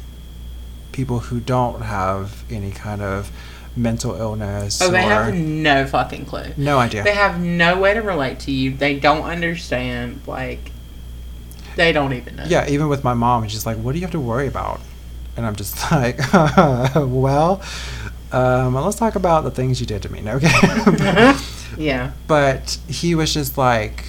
people 0.93 1.19
who 1.19 1.41
don't 1.41 1.83
have 1.83 2.45
any 2.51 2.71
kind 2.71 3.03
of 3.03 3.31
mental 3.77 4.15
illness 4.15 4.81
oh, 4.81 4.91
they 4.91 5.03
have 5.03 5.35
no 5.35 5.87
fucking 5.87 6.25
clue. 6.25 6.47
no 6.57 6.79
idea. 6.79 7.05
They 7.05 7.15
have 7.15 7.39
no 7.41 7.79
way 7.79 7.93
to 7.95 8.01
relate 8.01 8.41
to 8.41 8.53
you. 8.53 8.75
They 8.75 8.99
don't 8.99 9.25
understand, 9.25 10.23
like, 10.27 10.71
they 11.77 11.93
don't 11.93 12.13
even 12.13 12.37
know. 12.37 12.45
Yeah, 12.47 12.69
even 12.69 12.89
with 12.89 13.05
my 13.05 13.15
mom, 13.15 13.45
it's 13.45 13.53
just 13.53 13.67
like, 13.67 13.77
what 13.77 13.93
do 13.93 13.99
you 13.99 14.05
have 14.05 14.13
to 14.13 14.21
worry 14.21 14.49
about? 14.49 14.81
And 15.37 15.47
I'm 15.47 15.55
just 15.55 15.91
like, 15.93 16.19
well, 16.97 17.63
um, 18.33 18.75
let's 18.75 18.97
talk 18.97 19.15
about 19.15 19.45
the 19.45 19.51
things 19.51 19.81
you 19.81 19.87
did 19.87 20.03
to 20.03 20.13
me. 20.13 20.21
No, 20.21 20.33
okay. 20.37 21.35
yeah. 21.79 22.13
but 22.27 22.79
he 22.89 23.15
was 23.15 23.33
just 23.33 23.57
like, 23.57 24.07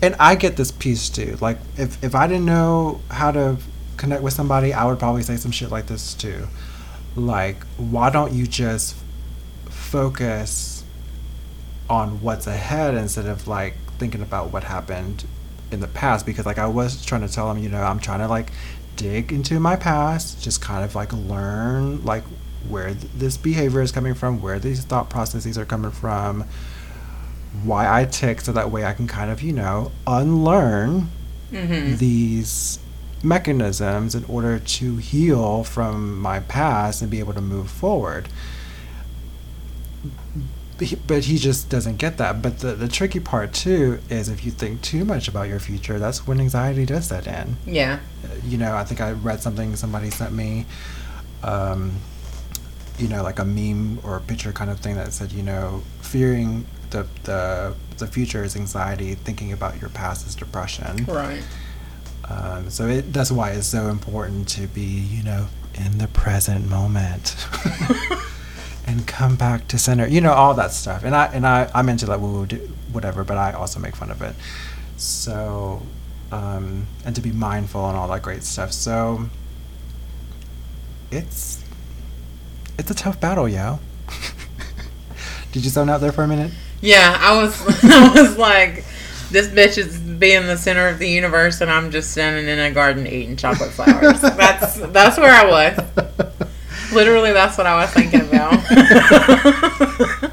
and 0.00 0.16
I 0.18 0.34
get 0.34 0.56
this 0.56 0.70
piece 0.70 1.08
too. 1.08 1.36
Like, 1.40 1.58
if 1.76 2.02
if 2.02 2.14
I 2.14 2.26
didn't 2.26 2.46
know 2.46 3.00
how 3.10 3.30
to 3.32 3.56
connect 3.96 4.22
with 4.22 4.32
somebody, 4.32 4.72
I 4.72 4.84
would 4.84 4.98
probably 4.98 5.22
say 5.22 5.36
some 5.36 5.50
shit 5.50 5.70
like 5.70 5.86
this 5.86 6.14
too. 6.14 6.48
Like, 7.16 7.64
why 7.76 8.10
don't 8.10 8.32
you 8.32 8.46
just 8.46 8.96
focus 9.68 10.84
on 11.88 12.20
what's 12.22 12.46
ahead 12.46 12.94
instead 12.94 13.26
of 13.26 13.46
like 13.46 13.74
thinking 13.98 14.22
about 14.22 14.52
what 14.52 14.64
happened 14.64 15.24
in 15.74 15.80
the 15.80 15.88
past? 15.88 16.24
Because 16.24 16.46
like 16.46 16.58
I 16.58 16.66
was 16.66 17.04
trying 17.04 17.20
to 17.20 17.28
tell 17.28 17.50
him, 17.50 17.58
you 17.58 17.68
know, 17.68 17.82
I'm 17.82 17.98
trying 17.98 18.20
to 18.20 18.28
like 18.28 18.50
dig 18.96 19.32
into 19.32 19.60
my 19.60 19.76
past, 19.76 20.42
just 20.42 20.62
kind 20.62 20.84
of 20.84 20.94
like 20.94 21.12
learn 21.12 22.02
like 22.04 22.24
where 22.68 22.94
th- 22.94 23.12
this 23.14 23.36
behavior 23.36 23.82
is 23.82 23.92
coming 23.92 24.14
from, 24.14 24.40
where 24.40 24.58
these 24.58 24.82
thought 24.84 25.10
processes 25.10 25.58
are 25.58 25.66
coming 25.66 25.90
from, 25.90 26.44
why 27.62 28.00
I 28.00 28.06
tick, 28.06 28.40
so 28.40 28.52
that 28.52 28.70
way 28.70 28.84
I 28.84 28.94
can 28.94 29.06
kind 29.06 29.30
of, 29.30 29.42
you 29.42 29.52
know, 29.52 29.92
unlearn 30.06 31.10
Mm-hmm. 31.52 31.96
these 31.96 32.80
mechanisms 33.22 34.14
in 34.14 34.24
order 34.24 34.58
to 34.58 34.96
heal 34.96 35.62
from 35.62 36.18
my 36.18 36.40
past 36.40 37.00
and 37.00 37.10
be 37.10 37.20
able 37.20 37.32
to 37.34 37.40
move 37.40 37.70
forward. 37.70 38.28
But 40.84 40.90
he, 40.90 40.96
but 40.96 41.24
he 41.24 41.38
just 41.38 41.70
doesn't 41.70 41.96
get 41.96 42.18
that. 42.18 42.42
But 42.42 42.58
the, 42.58 42.74
the 42.74 42.88
tricky 42.88 43.18
part 43.18 43.54
too 43.54 44.00
is 44.10 44.28
if 44.28 44.44
you 44.44 44.50
think 44.50 44.82
too 44.82 45.02
much 45.06 45.28
about 45.28 45.48
your 45.48 45.58
future, 45.58 45.98
that's 45.98 46.26
when 46.26 46.38
anxiety 46.40 46.84
does 46.84 47.06
set 47.06 47.26
in. 47.26 47.56
Yeah. 47.64 48.00
You 48.44 48.58
know, 48.58 48.76
I 48.76 48.84
think 48.84 49.00
I 49.00 49.12
read 49.12 49.40
something 49.40 49.76
somebody 49.76 50.10
sent 50.10 50.34
me, 50.34 50.66
um, 51.42 51.92
you 52.98 53.08
know, 53.08 53.22
like 53.22 53.38
a 53.38 53.46
meme 53.46 54.00
or 54.04 54.16
a 54.16 54.20
picture 54.20 54.52
kind 54.52 54.70
of 54.70 54.78
thing 54.80 54.96
that 54.96 55.14
said, 55.14 55.32
you 55.32 55.42
know, 55.42 55.82
fearing 56.02 56.66
the 56.90 57.06
the 57.22 57.74
the 57.96 58.06
future 58.06 58.44
is 58.44 58.54
anxiety, 58.54 59.14
thinking 59.14 59.54
about 59.54 59.80
your 59.80 59.88
past 59.88 60.26
is 60.26 60.34
depression. 60.34 61.06
Right. 61.06 61.42
Um, 62.28 62.68
so 62.68 62.88
it, 62.88 63.10
that's 63.10 63.30
why 63.32 63.52
it's 63.52 63.66
so 63.66 63.86
important 63.86 64.48
to 64.48 64.66
be, 64.66 64.82
you 64.82 65.22
know, 65.22 65.46
in 65.76 65.96
the 65.96 66.08
present 66.08 66.68
moment 66.68 67.36
and 68.86 69.06
come 69.06 69.36
back 69.36 69.68
to 69.68 69.78
center. 69.78 70.06
You 70.06 70.20
know, 70.20 70.32
all 70.32 70.54
that 70.54 70.72
stuff. 70.72 71.04
And 71.04 71.14
I 71.14 71.26
and 71.26 71.46
I 71.46 71.70
I'm 71.74 71.88
into 71.88 72.06
like 72.06 72.20
woo 72.20 72.46
woo 72.46 72.46
whatever, 72.92 73.24
but 73.24 73.36
I 73.36 73.52
also 73.52 73.80
make 73.80 73.96
fun 73.96 74.10
of 74.10 74.22
it. 74.22 74.34
So 74.96 75.82
um, 76.32 76.86
and 77.04 77.14
to 77.14 77.20
be 77.20 77.32
mindful 77.32 77.88
and 77.88 77.96
all 77.96 78.08
that 78.08 78.22
great 78.22 78.42
stuff. 78.42 78.72
So 78.72 79.28
it's 81.10 81.62
it's 82.78 82.90
a 82.90 82.94
tough 82.94 83.20
battle, 83.20 83.48
yo. 83.48 83.78
Did 85.52 85.64
you 85.64 85.70
zone 85.70 85.88
out 85.88 86.00
there 86.00 86.12
for 86.12 86.24
a 86.24 86.28
minute? 86.28 86.52
Yeah, 86.80 87.16
I 87.20 87.40
was 87.40 87.60
I 87.84 88.20
was 88.20 88.36
like, 88.36 88.84
this 89.30 89.48
bitch 89.48 89.78
is 89.78 89.98
being 89.98 90.46
the 90.46 90.56
center 90.56 90.88
of 90.88 90.98
the 90.98 91.08
universe, 91.08 91.60
and 91.60 91.70
I'm 91.70 91.90
just 91.90 92.10
standing 92.10 92.48
in 92.48 92.58
a 92.58 92.70
garden 92.72 93.06
eating 93.06 93.36
chocolate 93.36 93.70
flowers. 93.70 94.20
that's 94.20 94.76
that's 94.76 95.18
where 95.18 95.32
I 95.32 95.48
was. 95.48 96.33
Literally, 96.92 97.32
that's 97.32 97.56
what 97.56 97.66
I 97.66 97.76
was 97.82 97.90
thinking 97.90 98.20
about. 98.22 98.54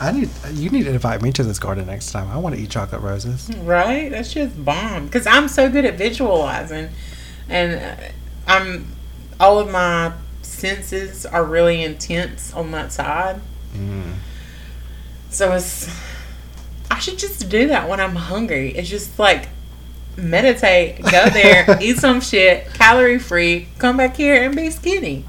I 0.00 0.12
need 0.12 0.30
you 0.52 0.70
need 0.70 0.84
to 0.84 0.90
invite 0.90 1.22
me 1.22 1.32
to 1.32 1.42
this 1.42 1.58
garden 1.58 1.86
next 1.86 2.12
time. 2.12 2.28
I 2.30 2.36
want 2.38 2.54
to 2.54 2.60
eat 2.60 2.70
chocolate 2.70 3.02
roses. 3.02 3.50
right? 3.58 4.10
That's 4.10 4.32
just 4.32 4.64
bomb. 4.64 5.06
Because 5.06 5.26
I'm 5.26 5.48
so 5.48 5.70
good 5.70 5.84
at 5.84 5.96
visualizing, 5.96 6.90
and 7.48 7.80
uh, 7.80 7.96
I'm 8.46 8.86
all 9.40 9.58
of 9.58 9.70
my 9.70 10.12
senses 10.42 11.26
are 11.26 11.44
really 11.44 11.82
intense 11.82 12.52
on 12.54 12.70
that 12.72 12.92
side. 12.92 13.40
Mm. 13.74 14.14
So 15.30 15.52
it's 15.52 15.88
I 16.90 16.98
should 16.98 17.18
just 17.18 17.48
do 17.48 17.68
that 17.68 17.88
when 17.88 18.00
I'm 18.00 18.16
hungry. 18.16 18.70
It's 18.70 18.88
just 18.88 19.18
like 19.18 19.48
meditate, 20.16 21.00
go 21.02 21.28
there, 21.28 21.78
eat 21.80 21.98
some 21.98 22.20
shit, 22.20 22.66
calorie 22.74 23.18
free, 23.18 23.68
come 23.78 23.96
back 23.96 24.16
here 24.16 24.42
and 24.42 24.54
be 24.54 24.70
skinny. 24.70 25.24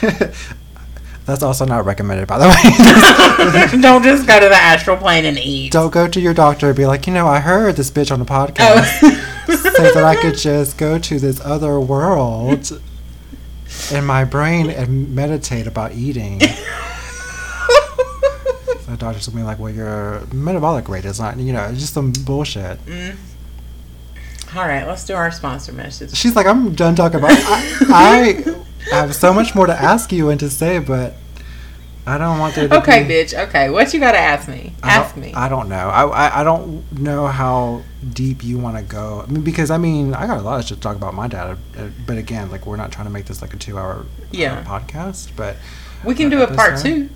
That's 1.26 1.42
also 1.42 1.66
not 1.66 1.84
recommended, 1.84 2.26
by 2.26 2.38
the 2.38 2.48
way. 2.48 3.78
Don't 3.82 4.02
just 4.02 4.26
go 4.26 4.40
to 4.40 4.48
the 4.48 4.54
astral 4.56 4.96
plane 4.96 5.26
and 5.26 5.38
eat. 5.38 5.72
Don't 5.72 5.92
go 5.92 6.08
to 6.08 6.20
your 6.20 6.32
doctor 6.32 6.68
and 6.68 6.76
be 6.76 6.86
like, 6.86 7.06
you 7.06 7.12
know, 7.12 7.26
I 7.26 7.40
heard 7.40 7.76
this 7.76 7.90
bitch 7.90 8.10
on 8.10 8.18
the 8.18 8.24
podcast 8.24 9.00
Oh. 9.02 9.44
say 9.76 9.92
that 9.92 10.04
I 10.04 10.16
could 10.16 10.38
just 10.38 10.78
go 10.78 10.98
to 10.98 11.18
this 11.18 11.38
other 11.44 11.78
world 11.78 12.80
in 13.92 14.04
my 14.06 14.24
brain 14.24 14.70
and 14.70 15.14
meditate 15.14 15.66
about 15.66 15.92
eating. 15.92 16.38
The 16.38 16.56
doctor's 18.96 19.26
gonna 19.28 19.36
be 19.36 19.42
like, 19.44 19.58
well, 19.58 19.70
your 19.72 20.22
metabolic 20.32 20.88
rate 20.88 21.04
is 21.04 21.20
not, 21.20 21.36
you 21.38 21.52
know, 21.52 21.64
it's 21.64 21.80
just 21.80 21.92
some 21.92 22.10
bullshit. 22.24 22.82
Mm. 22.86 23.16
All 24.56 24.66
right, 24.66 24.86
let's 24.86 25.04
do 25.04 25.14
our 25.14 25.30
sponsor 25.30 25.72
message. 25.72 26.16
She's 26.16 26.34
like, 26.34 26.46
I'm 26.46 26.74
done 26.74 26.96
talking 26.96 27.18
about. 27.18 27.32
I, 27.32 27.74
I 27.90 28.54
have 28.90 29.14
so 29.14 29.32
much 29.32 29.54
more 29.54 29.66
to 29.66 29.72
ask 29.74 30.12
you 30.12 30.30
and 30.30 30.38
to 30.40 30.50
say, 30.50 30.78
but 30.78 31.14
I 32.06 32.16
don't 32.16 32.38
want 32.38 32.54
there 32.54 32.68
to 32.68 32.78
Okay, 32.78 33.04
be. 33.04 33.14
bitch. 33.14 33.38
Okay, 33.48 33.68
what 33.70 33.92
you 33.92 34.00
gotta 34.00 34.18
ask 34.18 34.48
me? 34.48 34.72
I 34.82 34.90
Ask 34.96 35.14
don't- 35.14 35.24
me. 35.24 35.34
I 35.34 35.48
don't 35.48 35.68
know. 35.68 35.88
I, 35.88 36.04
I, 36.06 36.40
I 36.40 36.44
don't 36.44 36.90
know 36.98 37.26
how 37.26 37.82
deep 38.14 38.42
you 38.42 38.58
want 38.58 38.76
to 38.78 38.82
go. 38.82 39.24
I 39.26 39.30
mean, 39.30 39.42
because 39.42 39.70
I 39.70 39.76
mean, 39.78 40.14
I 40.14 40.26
got 40.26 40.38
a 40.38 40.42
lot 40.42 40.58
of 40.60 40.66
shit 40.66 40.78
to 40.78 40.82
talk 40.82 40.96
about 40.96 41.12
my 41.14 41.28
dad, 41.28 41.58
uh, 41.76 41.88
but 42.06 42.16
again, 42.16 42.50
like 42.50 42.64
we're 42.66 42.76
not 42.76 42.92
trying 42.92 43.06
to 43.06 43.12
make 43.12 43.26
this 43.26 43.42
like 43.42 43.52
a 43.52 43.58
two-hour 43.58 44.06
Yeah. 44.30 44.58
uh, 44.60 44.64
podcast. 44.64 45.30
But 45.36 45.56
we 46.04 46.14
can 46.14 46.28
uh, 46.28 46.30
do 46.30 46.42
a 46.42 46.54
part 46.56 46.78
two. 46.80 47.10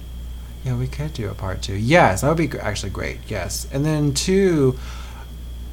yeah, 0.64 0.76
we 0.76 0.86
could 0.88 1.14
do 1.14 1.30
a 1.30 1.34
part 1.34 1.62
two. 1.62 1.74
Yes, 1.76 2.20
that 2.20 2.28
would 2.28 2.36
be 2.50 2.58
actually 2.58 2.90
great. 2.90 3.18
Yes, 3.28 3.66
and 3.72 3.86
then 3.86 4.12
two. 4.12 4.78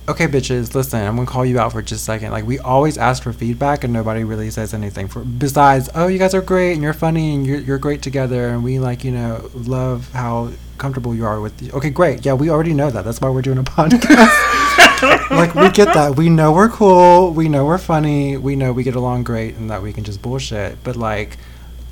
Okay, 0.10 0.26
bitches, 0.26 0.74
listen. 0.74 1.06
I'm 1.06 1.18
gonna 1.18 1.28
call 1.28 1.46
you 1.46 1.60
out 1.60 1.72
for 1.72 1.84
just 1.84 2.02
a 2.02 2.04
second. 2.04 2.32
Like 2.32 2.44
we 2.44 2.58
always 2.58 2.98
ask 2.98 3.22
for 3.22 3.32
feedback, 3.32 3.84
and 3.84 3.94
nobody 3.94 4.24
really 4.24 4.50
says 4.50 4.74
anything. 4.74 5.08
For 5.08 5.24
besides, 5.24 5.88
oh, 5.94 6.08
you 6.08 6.18
guys 6.18 6.34
are 6.34 6.42
great, 6.42 6.74
and 6.74 6.82
you're 6.82 6.94
funny, 6.94 7.36
and 7.36 7.46
you're 7.46 7.60
you're 7.60 7.78
great 7.78 8.02
together, 8.02 8.48
and 8.48 8.64
we 8.64 8.80
like 8.80 9.04
you 9.04 9.12
know 9.12 9.52
love 9.54 10.12
how 10.12 10.50
comfortable 10.80 11.14
you 11.14 11.26
are 11.26 11.40
with. 11.40 11.56
The, 11.60 11.72
okay, 11.74 11.92
great. 11.92 12.26
Yeah, 12.26 12.34
we 12.34 12.50
already 12.50 12.74
know 12.74 12.90
that. 12.90 13.06
That's 13.06 13.22
why 13.22 13.30
we're 13.30 13.44
doing 13.44 13.60
a 13.60 13.64
podcast. 13.78 15.30
like 15.30 15.54
we 15.54 15.70
get 15.70 15.94
that. 15.94 16.16
We 16.18 16.28
know 16.28 16.54
we're 16.54 16.70
cool. 16.70 17.32
We 17.32 17.48
know 17.48 17.66
we're 17.66 17.78
funny. 17.78 18.36
We 18.36 18.56
know 18.56 18.74
we 18.74 18.82
get 18.82 18.96
along 18.96 19.26
great, 19.26 19.58
and 19.58 19.70
that 19.70 19.84
we 19.84 19.94
can 19.94 20.04
just 20.04 20.24
bullshit. 20.24 20.84
But 20.84 20.96
like, 20.96 21.38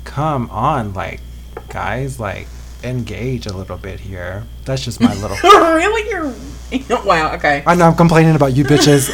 come 0.02 0.50
on, 0.50 0.92
like, 0.92 1.20
guys, 1.68 2.18
like, 2.18 2.48
engage 2.82 3.46
a 3.46 3.56
little 3.56 3.76
bit 3.76 4.00
here. 4.00 4.44
That's 4.64 4.84
just 4.84 5.00
my 5.00 5.14
little. 5.14 5.36
really? 5.42 6.10
You're. 6.10 6.34
Wow, 7.04 7.34
okay. 7.36 7.62
I 7.66 7.74
know 7.74 7.86
I'm 7.86 7.96
complaining 7.96 8.36
about 8.36 8.54
you 8.54 8.62
bitches. 8.62 9.08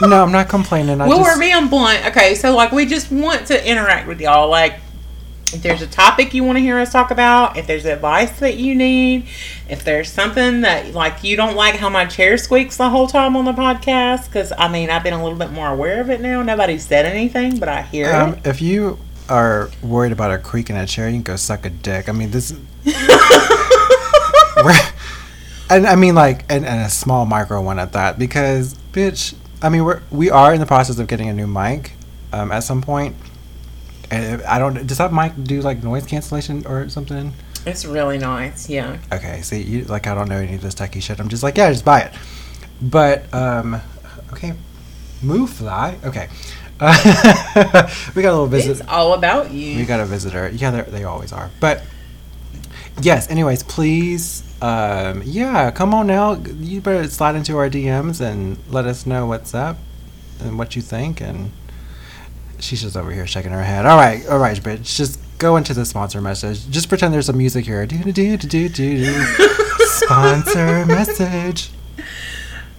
no, 0.00 0.22
I'm 0.22 0.32
not 0.32 0.48
complaining. 0.48 1.02
I 1.02 1.06
well, 1.06 1.18
just, 1.18 1.36
we're 1.36 1.40
being 1.40 1.68
blunt. 1.68 2.06
Okay, 2.06 2.34
so 2.34 2.56
like 2.56 2.72
we 2.72 2.86
just 2.86 3.12
want 3.12 3.48
to 3.48 3.70
interact 3.70 4.08
with 4.08 4.22
y'all. 4.22 4.48
Like, 4.48 4.80
if 5.52 5.62
there's 5.62 5.82
a 5.82 5.86
topic 5.86 6.32
you 6.32 6.44
want 6.44 6.56
to 6.56 6.62
hear 6.62 6.78
us 6.78 6.90
talk 6.90 7.10
about, 7.10 7.58
if 7.58 7.66
there's 7.66 7.84
advice 7.84 8.40
that 8.40 8.56
you 8.56 8.74
need, 8.74 9.26
if 9.68 9.84
there's 9.84 10.10
something 10.10 10.62
that 10.62 10.94
like 10.94 11.22
you 11.22 11.36
don't 11.36 11.56
like 11.56 11.74
how 11.74 11.90
my 11.90 12.06
chair 12.06 12.38
squeaks 12.38 12.78
the 12.78 12.88
whole 12.88 13.06
time 13.06 13.36
on 13.36 13.44
the 13.44 13.52
podcast, 13.52 14.26
because 14.26 14.52
I 14.56 14.68
mean 14.68 14.88
I've 14.88 15.02
been 15.02 15.12
a 15.14 15.22
little 15.22 15.38
bit 15.38 15.52
more 15.52 15.68
aware 15.68 16.00
of 16.00 16.08
it 16.08 16.22
now. 16.22 16.42
Nobody 16.42 16.78
said 16.78 17.04
anything, 17.04 17.58
but 17.58 17.68
I 17.68 17.82
hear 17.82 18.10
um, 18.10 18.34
it. 18.34 18.46
if 18.46 18.62
you 18.62 18.98
are 19.28 19.70
worried 19.82 20.12
about 20.12 20.30
a 20.30 20.38
creak 20.38 20.70
in 20.70 20.76
a 20.76 20.86
chair, 20.86 21.08
you 21.08 21.14
can 21.14 21.22
go 21.22 21.36
suck 21.36 21.66
a 21.66 21.70
dick. 21.70 22.08
I 22.08 22.12
mean, 22.12 22.30
this. 22.30 22.50
and 25.70 25.86
I 25.86 25.96
mean, 25.96 26.14
like, 26.14 26.44
and, 26.50 26.64
and 26.64 26.82
a 26.82 26.88
small 26.88 27.26
micro 27.26 27.60
one 27.62 27.78
at 27.78 27.92
that, 27.92 28.18
because, 28.18 28.74
bitch, 28.92 29.34
I 29.62 29.68
mean, 29.68 29.84
we're 29.84 30.02
we 30.10 30.30
are 30.30 30.52
in 30.52 30.60
the 30.60 30.66
process 30.66 30.98
of 30.98 31.08
getting 31.08 31.28
a 31.28 31.32
new 31.32 31.46
mic, 31.46 31.92
um, 32.32 32.52
at 32.52 32.60
some 32.60 32.82
point. 32.82 33.16
And 34.10 34.42
I 34.42 34.58
don't. 34.58 34.86
Does 34.86 34.98
that 34.98 35.12
mic 35.12 35.32
do 35.42 35.60
like 35.62 35.82
noise 35.82 36.06
cancellation 36.06 36.64
or 36.66 36.88
something? 36.88 37.32
It's 37.66 37.84
really 37.84 38.18
nice. 38.18 38.70
Yeah. 38.70 38.98
Okay, 39.12 39.42
see, 39.42 39.60
you 39.60 39.84
like 39.84 40.06
I 40.06 40.14
don't 40.14 40.28
know 40.28 40.36
any 40.36 40.54
of 40.54 40.62
this 40.62 40.74
techie 40.74 41.02
shit. 41.02 41.18
I'm 41.18 41.28
just 41.28 41.42
like, 41.42 41.56
yeah, 41.56 41.72
just 41.72 41.84
buy 41.84 42.02
it. 42.02 42.12
But 42.80 43.32
um, 43.34 43.80
okay, 44.32 44.54
move 45.22 45.50
fly. 45.50 45.98
Okay, 46.04 46.28
we 46.80 48.22
got 48.22 48.30
a 48.30 48.36
little 48.36 48.46
visit. 48.46 48.72
It's 48.72 48.88
all 48.88 49.14
about 49.14 49.50
you. 49.50 49.78
We 49.78 49.84
got 49.84 50.00
a 50.00 50.04
visitor. 50.04 50.50
Yeah, 50.50 50.70
they're- 50.82 51.06
always 51.06 51.32
are. 51.32 51.50
But 51.58 51.82
yes, 53.00 53.30
anyways, 53.30 53.62
please, 53.62 54.42
um, 54.60 55.22
yeah, 55.24 55.70
come 55.70 55.94
on 55.94 56.06
now. 56.06 56.34
You 56.34 56.80
better 56.80 57.08
slide 57.08 57.34
into 57.34 57.56
our 57.56 57.70
DMs 57.70 58.20
and 58.20 58.58
let 58.68 58.86
us 58.86 59.06
know 59.06 59.26
what's 59.26 59.54
up 59.54 59.78
and 60.40 60.58
what 60.58 60.76
you 60.76 60.82
think. 60.82 61.20
And 61.20 61.50
she's 62.58 62.82
just 62.82 62.96
over 62.96 63.10
here 63.10 63.26
shaking 63.26 63.52
her 63.52 63.62
head. 63.62 63.86
All 63.86 63.96
right, 63.96 64.26
all 64.28 64.38
right, 64.38 64.56
bitch. 64.58 64.96
Just 64.96 65.18
go 65.38 65.56
into 65.56 65.72
the 65.72 65.84
sponsor 65.86 66.20
message. 66.20 66.68
Just 66.68 66.88
pretend 66.88 67.14
there's 67.14 67.26
some 67.26 67.38
music 67.38 67.64
here. 67.64 67.86
Do 67.86 67.98
do 68.02 68.12
do 68.12 68.36
do 68.36 68.68
do 68.68 68.96
do. 68.98 69.24
Sponsor 69.86 70.84
message. 70.86 71.70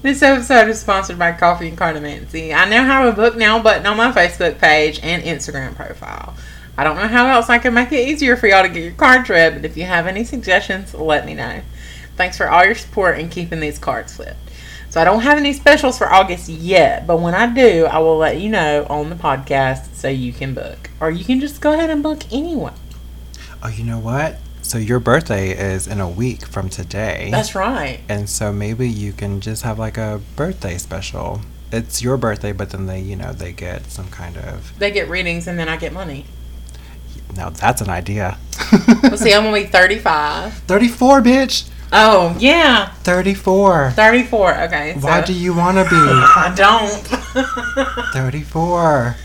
This 0.03 0.21
episode 0.21 0.69
is 0.69 0.79
sponsored 0.79 1.17
by 1.17 1.31
Coffee 1.31 1.69
and 1.69 1.77
Cardamancy. 1.77 2.55
I 2.55 2.69
now 2.69 2.85
have 2.85 3.11
a 3.11 3.15
book 3.15 3.35
now 3.35 3.59
button 3.59 3.87
on 3.87 3.97
my 3.97 4.11
Facebook 4.11 4.59
page 4.59 4.99
and 5.01 5.23
Instagram 5.23 5.75
profile. 5.75 6.35
I 6.77 6.83
don't 6.83 6.97
know 6.97 7.07
how 7.07 7.25
else 7.25 7.49
I 7.49 7.57
can 7.57 7.73
make 7.73 7.91
it 7.91 8.07
easier 8.07 8.37
for 8.37 8.45
y'all 8.45 8.61
to 8.61 8.69
get 8.69 8.83
your 8.83 8.93
cards 8.93 9.27
read, 9.27 9.55
but 9.55 9.65
if 9.65 9.75
you 9.75 9.85
have 9.85 10.05
any 10.05 10.23
suggestions, 10.23 10.93
let 10.93 11.25
me 11.25 11.33
know. 11.33 11.61
Thanks 12.15 12.37
for 12.37 12.47
all 12.47 12.63
your 12.63 12.75
support 12.75 13.17
in 13.17 13.29
keeping 13.29 13.59
these 13.59 13.79
cards 13.79 14.15
flipped. 14.15 14.37
So 14.91 15.01
I 15.01 15.03
don't 15.03 15.21
have 15.21 15.39
any 15.39 15.51
specials 15.51 15.97
for 15.97 16.13
August 16.13 16.47
yet, 16.47 17.07
but 17.07 17.19
when 17.19 17.33
I 17.33 17.51
do, 17.51 17.85
I 17.85 17.97
will 17.97 18.19
let 18.19 18.39
you 18.39 18.49
know 18.51 18.85
on 18.91 19.09
the 19.09 19.15
podcast 19.15 19.95
so 19.95 20.09
you 20.09 20.31
can 20.31 20.53
book. 20.53 20.91
Or 20.99 21.09
you 21.09 21.25
can 21.25 21.39
just 21.39 21.59
go 21.59 21.73
ahead 21.73 21.89
and 21.89 22.03
book 22.03 22.21
anyway. 22.31 22.73
Oh, 23.63 23.69
you 23.69 23.83
know 23.83 23.97
what? 23.97 24.37
So 24.67 24.77
your 24.77 24.99
birthday 24.99 25.51
is 25.51 25.87
in 25.87 26.01
a 26.01 26.09
week 26.09 26.45
from 26.45 26.67
today. 26.67 27.29
That's 27.31 27.55
right. 27.55 28.01
And 28.09 28.29
so 28.29 28.51
maybe 28.51 28.89
you 28.89 29.13
can 29.13 29.39
just 29.39 29.63
have 29.63 29.79
like 29.79 29.97
a 29.97 30.19
birthday 30.35 30.77
special. 30.77 31.39
It's 31.71 32.01
your 32.01 32.17
birthday, 32.17 32.51
but 32.51 32.71
then 32.71 32.85
they, 32.85 32.99
you 32.99 33.15
know, 33.15 33.31
they 33.31 33.53
get 33.53 33.89
some 33.89 34.09
kind 34.09 34.35
of. 34.35 34.77
They 34.77 34.91
get 34.91 35.07
readings 35.07 35.47
and 35.47 35.57
then 35.57 35.69
I 35.69 35.77
get 35.77 35.93
money. 35.93 36.25
Now 37.33 37.49
that's 37.49 37.79
an 37.79 37.89
idea. 37.89 38.37
Well, 39.03 39.15
see, 39.15 39.33
I'm 39.33 39.45
to 39.45 39.53
be 39.53 39.67
35. 39.67 40.53
34, 40.53 41.21
bitch! 41.21 41.69
Oh, 41.93 42.35
yeah. 42.37 42.91
34. 43.03 43.91
34. 43.91 44.63
Okay. 44.63 44.95
Why 44.99 45.21
do 45.21 45.31
you 45.31 45.55
want 45.55 45.77
to 45.77 45.83
be 45.83 45.89
I 45.95 46.53
don't. 46.53 46.91
34? 48.13 49.15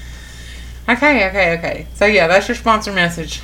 okay, 0.89 1.29
okay, 1.29 1.59
okay. 1.59 1.87
So 1.95 2.07
yeah, 2.07 2.29
that's 2.29 2.47
your 2.47 2.55
sponsor 2.55 2.93
message. 2.93 3.43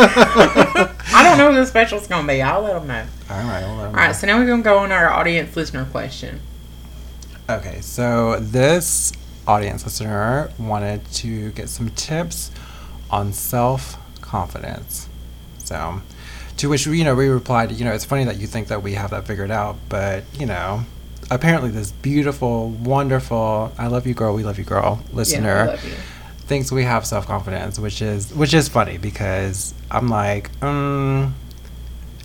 I 0.00 1.22
don't 1.22 1.38
know 1.38 1.46
what 1.50 1.56
the 1.56 1.66
special's 1.66 2.06
gonna 2.06 2.26
be. 2.26 2.42
I'll 2.42 2.62
let 2.62 2.74
them 2.74 2.86
know. 2.86 3.04
All 3.30 3.42
right, 3.44 3.62
hold 3.62 3.80
on. 3.80 3.86
All 3.86 3.92
right, 3.92 4.12
so 4.14 4.26
now 4.26 4.38
we're 4.38 4.46
gonna 4.46 4.62
go 4.62 4.78
on 4.78 4.92
our 4.92 5.10
audience 5.10 5.56
listener 5.56 5.84
question. 5.86 6.40
Okay, 7.48 7.80
so 7.80 8.38
this 8.40 9.12
audience 9.46 9.84
listener 9.84 10.50
wanted 10.58 11.10
to 11.12 11.50
get 11.52 11.68
some 11.68 11.90
tips 11.90 12.50
on 13.10 13.32
self 13.32 13.96
confidence. 14.20 15.08
So, 15.64 16.02
to 16.58 16.68
which 16.68 16.86
we 16.86 16.98
you 16.98 17.04
know 17.04 17.14
we 17.14 17.28
replied, 17.28 17.72
you 17.72 17.84
know, 17.84 17.92
it's 17.92 18.04
funny 18.04 18.24
that 18.24 18.38
you 18.38 18.46
think 18.46 18.68
that 18.68 18.82
we 18.82 18.94
have 18.94 19.10
that 19.10 19.26
figured 19.26 19.50
out, 19.50 19.76
but 19.88 20.24
you 20.38 20.46
know, 20.46 20.82
apparently 21.30 21.70
this 21.70 21.92
beautiful, 21.92 22.68
wonderful, 22.70 23.72
I 23.78 23.86
love 23.86 24.06
you, 24.06 24.14
girl, 24.14 24.34
we 24.34 24.42
love 24.44 24.58
you, 24.58 24.64
girl, 24.64 25.00
Yeah, 25.08 25.16
listener 25.16 25.56
I 25.56 25.66
love 25.66 25.84
you. 25.84 25.94
Thinks 26.48 26.72
we 26.72 26.82
have 26.84 27.06
self 27.06 27.26
confidence, 27.26 27.78
which 27.78 28.02
is 28.02 28.34
which 28.34 28.54
is 28.54 28.68
funny 28.68 28.98
because 28.98 29.74
I'm 29.90 30.08
like, 30.08 30.50
um, 30.62 31.34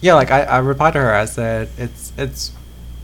yeah, 0.01 0.15
like 0.15 0.32
I, 0.32 0.43
I 0.43 0.57
replied 0.59 0.93
to 0.93 0.99
her. 0.99 1.13
I 1.13 1.26
said 1.26 1.69
it's 1.78 2.11
it's 2.17 2.51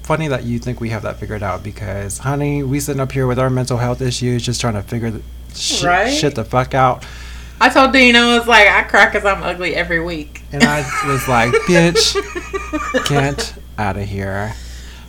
funny 0.03 0.28
that 0.30 0.43
you 0.43 0.57
think 0.57 0.82
we 0.82 0.89
have 0.89 1.03
that 1.03 1.17
figured 1.20 1.43
out 1.43 1.61
because, 1.63 2.17
honey, 2.17 2.63
we 2.63 2.80
sitting 2.80 2.99
up 2.99 3.11
here 3.11 3.28
with 3.28 3.38
our 3.38 3.49
mental 3.49 3.78
health 3.78 4.01
issues, 4.01 4.43
just 4.43 4.59
trying 4.59 4.74
to 4.74 4.82
figure 4.82 5.11
the 5.11 5.22
sh- 5.53 5.84
Right. 5.84 6.09
shit 6.11 6.34
the 6.34 6.43
fuck 6.43 6.74
out. 6.74 7.05
I 7.61 7.70
told 7.70 7.91
Dean 7.93 8.15
I 8.15 8.38
was 8.38 8.47
like, 8.47 8.67
I 8.67 8.84
cry 8.84 9.05
because 9.05 9.26
I'm 9.26 9.43
ugly 9.43 9.76
every 9.76 9.99
week. 9.99 10.41
And 10.51 10.63
I 10.63 10.80
was 11.05 11.28
like, 11.28 11.51
bitch, 11.67 12.15
get 13.09 13.53
out 13.78 13.97
of 13.97 14.07
here. 14.07 14.53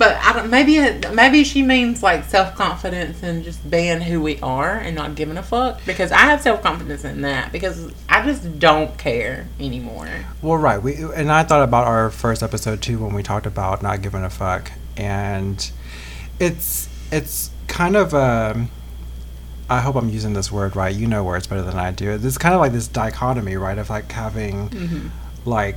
But 0.00 0.16
I 0.16 0.32
don't, 0.32 0.48
maybe 0.48 0.76
it, 0.78 1.12
maybe 1.12 1.44
she 1.44 1.60
means 1.60 2.02
like 2.02 2.24
self 2.24 2.54
confidence 2.54 3.22
and 3.22 3.44
just 3.44 3.70
being 3.70 4.00
who 4.00 4.22
we 4.22 4.40
are 4.40 4.78
and 4.78 4.96
not 4.96 5.14
giving 5.14 5.36
a 5.36 5.42
fuck. 5.42 5.84
Because 5.84 6.10
I 6.10 6.20
have 6.20 6.40
self 6.40 6.62
confidence 6.62 7.04
in 7.04 7.20
that 7.20 7.52
because 7.52 7.92
I 8.08 8.24
just 8.24 8.58
don't 8.58 8.96
care 8.96 9.46
anymore. 9.60 10.08
Well, 10.40 10.56
right. 10.56 10.82
We 10.82 10.94
and 10.94 11.30
I 11.30 11.42
thought 11.42 11.62
about 11.62 11.86
our 11.86 12.08
first 12.08 12.42
episode 12.42 12.80
too 12.80 12.96
when 12.96 13.12
we 13.12 13.22
talked 13.22 13.44
about 13.44 13.82
not 13.82 14.00
giving 14.00 14.24
a 14.24 14.30
fuck, 14.30 14.72
and 14.96 15.70
it's 16.38 16.88
it's 17.12 17.50
kind 17.68 17.94
of 17.94 18.14
a. 18.14 18.68
I 19.68 19.80
hope 19.80 19.96
I'm 19.96 20.08
using 20.08 20.32
this 20.32 20.50
word 20.50 20.76
right. 20.76 20.96
You 20.96 21.08
know 21.08 21.24
words 21.24 21.46
better 21.46 21.60
than 21.60 21.76
I 21.76 21.90
do. 21.90 22.12
It's 22.12 22.38
kind 22.38 22.54
of 22.54 22.60
like 22.62 22.72
this 22.72 22.88
dichotomy, 22.88 23.56
right, 23.56 23.76
of 23.76 23.90
like 23.90 24.10
having 24.10 24.70
mm-hmm. 24.70 25.08
like 25.44 25.76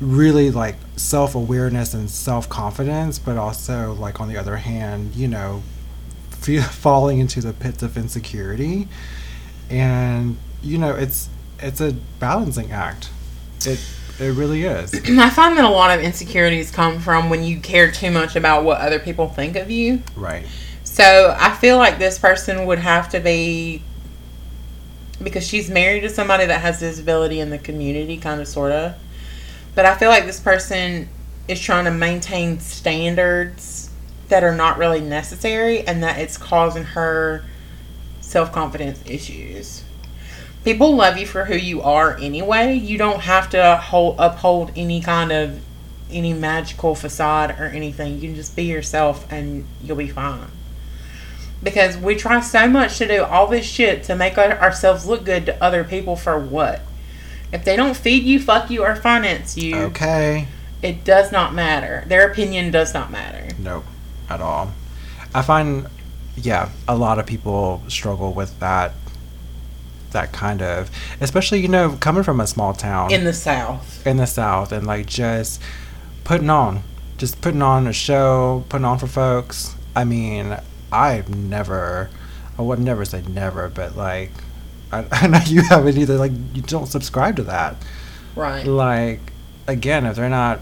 really 0.00 0.50
like 0.50 0.76
self 0.96 1.34
awareness 1.34 1.94
and 1.94 2.10
self 2.10 2.48
confidence, 2.48 3.18
but 3.18 3.36
also 3.36 3.92
like 3.94 4.20
on 4.20 4.28
the 4.28 4.36
other 4.36 4.56
hand, 4.56 5.14
you 5.14 5.28
know, 5.28 5.62
fe- 6.30 6.58
falling 6.60 7.18
into 7.18 7.40
the 7.40 7.52
pits 7.52 7.82
of 7.82 7.96
insecurity, 7.96 8.88
and 9.70 10.36
you 10.62 10.78
know, 10.78 10.94
it's 10.94 11.28
it's 11.58 11.80
a 11.80 11.92
balancing 12.20 12.72
act. 12.72 13.10
It 13.64 13.80
it 14.18 14.32
really 14.32 14.64
is. 14.64 14.94
I 15.18 15.30
find 15.30 15.56
that 15.58 15.64
a 15.64 15.70
lot 15.70 15.96
of 15.96 16.04
insecurities 16.04 16.70
come 16.70 17.00
from 17.00 17.30
when 17.30 17.44
you 17.44 17.60
care 17.60 17.90
too 17.90 18.10
much 18.10 18.36
about 18.36 18.64
what 18.64 18.80
other 18.80 18.98
people 18.98 19.28
think 19.28 19.56
of 19.56 19.70
you. 19.70 20.02
Right. 20.14 20.46
So 20.84 21.36
I 21.38 21.54
feel 21.54 21.76
like 21.76 21.98
this 21.98 22.18
person 22.18 22.64
would 22.66 22.78
have 22.78 23.10
to 23.10 23.20
be 23.20 23.82
because 25.22 25.46
she's 25.46 25.68
married 25.68 26.02
to 26.02 26.08
somebody 26.08 26.46
that 26.46 26.60
has 26.60 26.80
disability 26.80 27.40
in 27.40 27.50
the 27.50 27.58
community, 27.58 28.16
kind 28.16 28.40
of, 28.40 28.48
sort 28.48 28.72
of. 28.72 28.94
But 29.76 29.86
I 29.86 29.94
feel 29.94 30.08
like 30.08 30.26
this 30.26 30.40
person 30.40 31.08
is 31.46 31.60
trying 31.60 31.84
to 31.84 31.92
maintain 31.92 32.58
standards 32.58 33.90
that 34.26 34.42
are 34.42 34.56
not 34.56 34.78
really 34.78 35.00
necessary 35.00 35.86
and 35.86 36.02
that 36.02 36.18
it's 36.18 36.36
causing 36.36 36.82
her 36.82 37.44
self 38.20 38.50
confidence 38.50 39.00
issues. 39.06 39.84
People 40.64 40.96
love 40.96 41.16
you 41.16 41.26
for 41.26 41.44
who 41.44 41.54
you 41.54 41.82
are 41.82 42.16
anyway. 42.16 42.74
You 42.74 42.98
don't 42.98 43.20
have 43.20 43.48
to 43.50 43.76
hold, 43.76 44.16
uphold 44.18 44.72
any 44.74 45.00
kind 45.00 45.30
of 45.30 45.60
any 46.10 46.32
magical 46.32 46.96
facade 46.96 47.54
or 47.60 47.66
anything. 47.66 48.14
You 48.14 48.22
can 48.22 48.34
just 48.34 48.56
be 48.56 48.64
yourself 48.64 49.30
and 49.30 49.64
you'll 49.84 49.96
be 49.96 50.08
fine 50.08 50.48
because 51.62 51.96
we 51.96 52.14
try 52.14 52.40
so 52.40 52.68
much 52.68 52.98
to 52.98 53.08
do 53.08 53.24
all 53.24 53.46
this 53.46 53.66
shit 53.66 54.04
to 54.04 54.14
make 54.14 54.38
ourselves 54.38 55.06
look 55.06 55.24
good 55.24 55.46
to 55.46 55.62
other 55.62 55.84
people 55.84 56.16
for 56.16 56.38
what? 56.38 56.80
If 57.52 57.64
they 57.64 57.76
don't 57.76 57.96
feed 57.96 58.24
you, 58.24 58.40
fuck 58.40 58.70
you, 58.70 58.82
or 58.82 58.96
finance 58.96 59.56
you, 59.56 59.76
Okay. 59.76 60.48
it 60.82 61.04
does 61.04 61.30
not 61.32 61.54
matter. 61.54 62.04
Their 62.06 62.28
opinion 62.30 62.70
does 62.70 62.92
not 62.92 63.10
matter. 63.10 63.48
Nope. 63.58 63.84
At 64.28 64.40
all. 64.40 64.72
I 65.34 65.42
find, 65.42 65.86
yeah, 66.36 66.70
a 66.88 66.96
lot 66.96 67.18
of 67.18 67.26
people 67.26 67.82
struggle 67.88 68.32
with 68.32 68.58
that. 68.60 68.92
That 70.12 70.32
kind 70.32 70.62
of, 70.62 70.90
especially 71.20 71.60
you 71.60 71.68
know, 71.68 71.96
coming 72.00 72.22
from 72.22 72.40
a 72.40 72.46
small 72.46 72.72
town 72.72 73.10
In 73.12 73.24
the 73.24 73.34
South, 73.34 74.06
in 74.06 74.16
the 74.16 74.26
south 74.26 74.72
and 74.72 74.86
like 74.86 75.06
just 75.06 75.60
putting 76.24 76.48
on 76.48 76.82
just 77.18 77.40
putting 77.42 77.60
on 77.60 77.86
a 77.86 77.92
show, 77.92 78.64
putting 78.70 78.84
on 78.86 78.98
for 78.98 79.08
folks. 79.08 79.74
I 79.94 80.04
mean, 80.04 80.56
I've 80.90 81.28
never, 81.34 82.08
I 82.58 82.62
would 82.62 82.78
never 82.78 83.04
say 83.04 83.22
never, 83.28 83.68
but 83.68 83.96
like, 83.96 84.30
I, 84.92 85.04
I 85.12 85.26
know 85.26 85.40
you 85.46 85.62
haven't 85.62 85.96
either. 85.96 86.16
Like, 86.16 86.32
you 86.54 86.62
don't 86.62 86.86
subscribe 86.86 87.36
to 87.36 87.42
that. 87.44 87.76
Right. 88.34 88.66
Like, 88.66 89.32
again, 89.66 90.06
if 90.06 90.16
they're 90.16 90.28
not, 90.28 90.60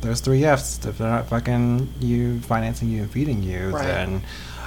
those 0.00 0.20
three 0.20 0.44
F's, 0.44 0.84
if 0.84 0.98
they're 0.98 1.08
not 1.10 1.28
fucking 1.28 1.92
you, 2.00 2.40
financing 2.40 2.88
you, 2.90 3.02
and 3.02 3.10
feeding 3.10 3.42
you, 3.42 3.70
Right. 3.70 3.84
then, 3.84 4.22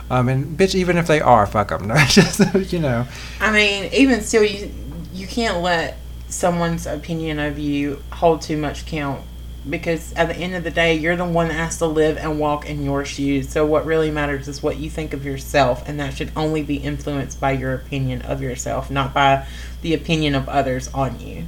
um, 0.09 0.29
and 0.29 0.57
bitch, 0.57 0.75
even 0.75 0.97
if 0.97 1.07
they 1.07 1.21
are, 1.21 1.45
fuck 1.47 1.69
them. 1.69 1.87
No, 1.87 1.95
just, 2.07 2.39
you 2.71 2.79
know, 2.79 3.05
I 3.39 3.51
mean, 3.51 3.89
even 3.93 4.21
still, 4.21 4.43
you 4.43 4.71
you 5.13 5.27
can't 5.27 5.61
let 5.61 5.97
someone's 6.27 6.85
opinion 6.85 7.39
of 7.39 7.57
you 7.57 8.01
hold 8.11 8.41
too 8.41 8.57
much 8.57 8.85
count 8.85 9.21
because 9.69 10.13
at 10.13 10.27
the 10.27 10.35
end 10.35 10.55
of 10.55 10.63
the 10.63 10.71
day, 10.71 10.95
you're 10.95 11.15
the 11.15 11.25
one 11.25 11.47
that 11.47 11.55
has 11.55 11.77
to 11.79 11.85
live 11.85 12.17
and 12.17 12.39
walk 12.39 12.69
in 12.69 12.83
your 12.83 13.03
shoes. 13.05 13.49
So 13.49 13.65
what 13.65 13.85
really 13.85 14.11
matters 14.11 14.47
is 14.47 14.61
what 14.61 14.77
you 14.77 14.89
think 14.89 15.13
of 15.13 15.25
yourself, 15.25 15.87
and 15.87 15.99
that 15.99 16.13
should 16.15 16.31
only 16.35 16.61
be 16.61 16.77
influenced 16.77 17.39
by 17.39 17.51
your 17.51 17.73
opinion 17.73 18.21
of 18.21 18.41
yourself, 18.41 18.91
not 18.91 19.13
by 19.13 19.47
the 19.81 19.93
opinion 19.93 20.35
of 20.35 20.47
others 20.47 20.87
on 20.93 21.19
you. 21.19 21.45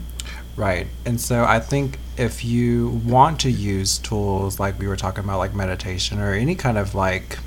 Right. 0.56 0.88
And 1.06 1.22
so 1.22 1.44
I 1.44 1.60
think 1.60 2.00
if 2.18 2.44
you 2.44 3.02
want 3.06 3.40
to 3.42 3.52
use 3.52 4.00
tools 4.00 4.60
like 4.60 4.80
we 4.80 4.88
were 4.88 4.96
talking 4.96 5.24
about, 5.24 5.38
like 5.38 5.54
meditation 5.54 6.20
or 6.20 6.34
any 6.34 6.56
kind 6.56 6.80
of 6.80 6.96
like 6.96 7.38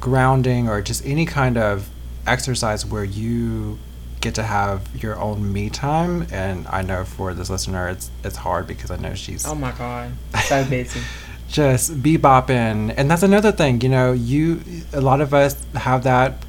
grounding 0.00 0.68
or 0.68 0.82
just 0.82 1.06
any 1.06 1.26
kind 1.26 1.56
of 1.56 1.88
exercise 2.26 2.84
where 2.84 3.04
you 3.04 3.78
get 4.20 4.34
to 4.36 4.42
have 4.42 4.88
your 5.02 5.18
own 5.18 5.52
me 5.52 5.70
time 5.70 6.26
and 6.32 6.66
I 6.68 6.82
know 6.82 7.04
for 7.04 7.32
this 7.34 7.48
listener 7.50 7.88
it's 7.88 8.10
it's 8.22 8.36
hard 8.36 8.66
because 8.66 8.90
I 8.90 8.96
know 8.96 9.14
she's 9.14 9.46
Oh 9.46 9.54
my 9.54 9.72
god, 9.72 10.12
so 10.44 10.64
busy. 10.68 11.00
just 11.48 12.02
bebopping 12.02 12.92
and 12.96 13.10
that's 13.10 13.22
another 13.22 13.52
thing, 13.52 13.80
you 13.80 13.88
know, 13.88 14.12
you 14.12 14.60
a 14.92 15.00
lot 15.00 15.20
of 15.20 15.32
us 15.34 15.56
have 15.74 16.04
that 16.04 16.44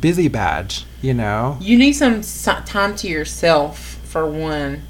busy 0.00 0.26
badge, 0.28 0.84
you 1.00 1.14
know. 1.14 1.56
You 1.60 1.78
need 1.78 1.92
some 1.92 2.22
time 2.64 2.96
to 2.96 3.08
yourself 3.08 3.78
for 4.04 4.26
one. 4.28 4.82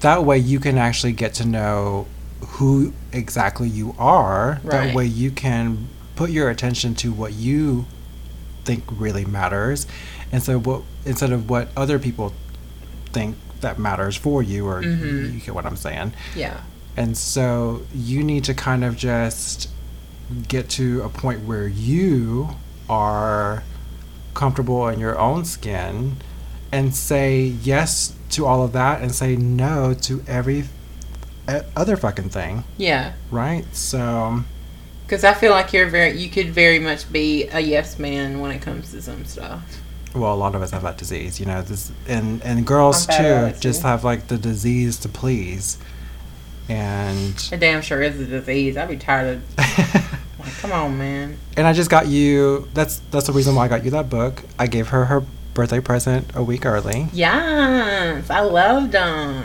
that 0.00 0.22
way 0.24 0.38
you 0.38 0.60
can 0.60 0.78
actually 0.78 1.12
get 1.12 1.34
to 1.34 1.44
know 1.46 2.06
who 2.58 2.92
exactly 3.12 3.68
you 3.68 3.94
are 3.98 4.60
Right. 4.62 4.70
that 4.88 4.94
way 4.94 5.06
you 5.06 5.30
can 5.30 5.88
put 6.14 6.30
your 6.30 6.48
attention 6.50 6.94
to 6.96 7.10
what 7.12 7.32
you 7.32 7.86
think 8.64 8.84
really 8.90 9.24
matters 9.24 9.86
and 10.34 10.42
so 10.42 10.58
what 10.58 10.82
instead 11.06 11.30
of 11.30 11.48
what 11.48 11.68
other 11.76 11.98
people 12.00 12.32
think 13.12 13.36
that 13.60 13.78
matters 13.78 14.16
for 14.16 14.42
you 14.42 14.66
or 14.66 14.82
Mhm. 14.82 15.32
you 15.34 15.40
get 15.40 15.54
what 15.54 15.64
i'm 15.64 15.76
saying 15.76 16.12
Yeah. 16.34 16.56
and 16.96 17.16
so 17.16 17.82
you 17.94 18.22
need 18.24 18.42
to 18.44 18.54
kind 18.54 18.82
of 18.84 18.96
just 18.96 19.68
get 20.48 20.68
to 20.70 21.02
a 21.02 21.08
point 21.08 21.44
where 21.46 21.68
you 21.68 22.56
are 22.90 23.62
comfortable 24.34 24.88
in 24.88 24.98
your 24.98 25.16
own 25.18 25.44
skin 25.44 26.16
and 26.72 26.94
say 26.94 27.30
yes 27.62 28.14
to 28.30 28.44
all 28.46 28.64
of 28.64 28.72
that 28.72 29.00
and 29.02 29.14
say 29.14 29.36
no 29.36 29.94
to 29.94 30.22
every 30.26 30.64
other 31.76 31.96
fucking 31.96 32.30
thing, 32.30 32.64
Yeah. 32.78 33.12
right? 33.30 33.64
So, 33.72 34.42
Because 35.06 35.22
I 35.24 35.34
feel 35.34 35.52
like 35.52 35.72
you're 35.74 35.88
very, 35.90 36.18
you 36.18 36.28
could 36.30 36.50
very 36.54 36.78
much 36.78 37.12
be 37.12 37.46
a 37.52 37.60
yes 37.60 37.98
man 37.98 38.40
when 38.40 38.50
it 38.50 38.60
comes 38.62 38.90
to 38.92 39.02
some 39.02 39.24
stuff. 39.26 39.60
Well, 40.14 40.32
a 40.32 40.36
lot 40.36 40.54
of 40.54 40.62
us 40.62 40.70
have 40.70 40.82
that 40.82 40.96
disease, 40.96 41.40
you 41.40 41.46
know, 41.46 41.62
this 41.62 41.90
and 42.06 42.42
and 42.42 42.66
girls 42.66 43.06
too 43.06 43.52
just 43.58 43.82
have 43.82 44.04
like 44.04 44.28
the 44.28 44.38
disease 44.38 44.98
to 44.98 45.08
please. 45.08 45.78
And 46.68 47.34
It 47.52 47.60
damn 47.60 47.82
sure 47.82 48.00
is 48.02 48.18
a 48.18 48.24
disease. 48.24 48.76
I'd 48.76 48.88
be 48.88 48.96
tired 48.96 49.36
of, 49.36 49.58
like, 50.38 50.52
come 50.58 50.72
on, 50.72 50.96
man. 50.96 51.36
And 51.58 51.66
I 51.66 51.72
just 51.74 51.90
got 51.90 52.06
you. 52.06 52.68
That's 52.72 53.00
that's 53.10 53.26
the 53.26 53.32
reason 53.32 53.54
why 53.54 53.66
I 53.66 53.68
got 53.68 53.84
you 53.84 53.90
that 53.90 54.08
book. 54.08 54.42
I 54.58 54.66
gave 54.66 54.88
her 54.88 55.04
her 55.06 55.24
birthday 55.52 55.80
present 55.80 56.30
a 56.34 56.42
week 56.42 56.64
early. 56.64 57.08
Yes, 57.12 58.30
I 58.30 58.40
love 58.40 58.92
them. 58.92 59.44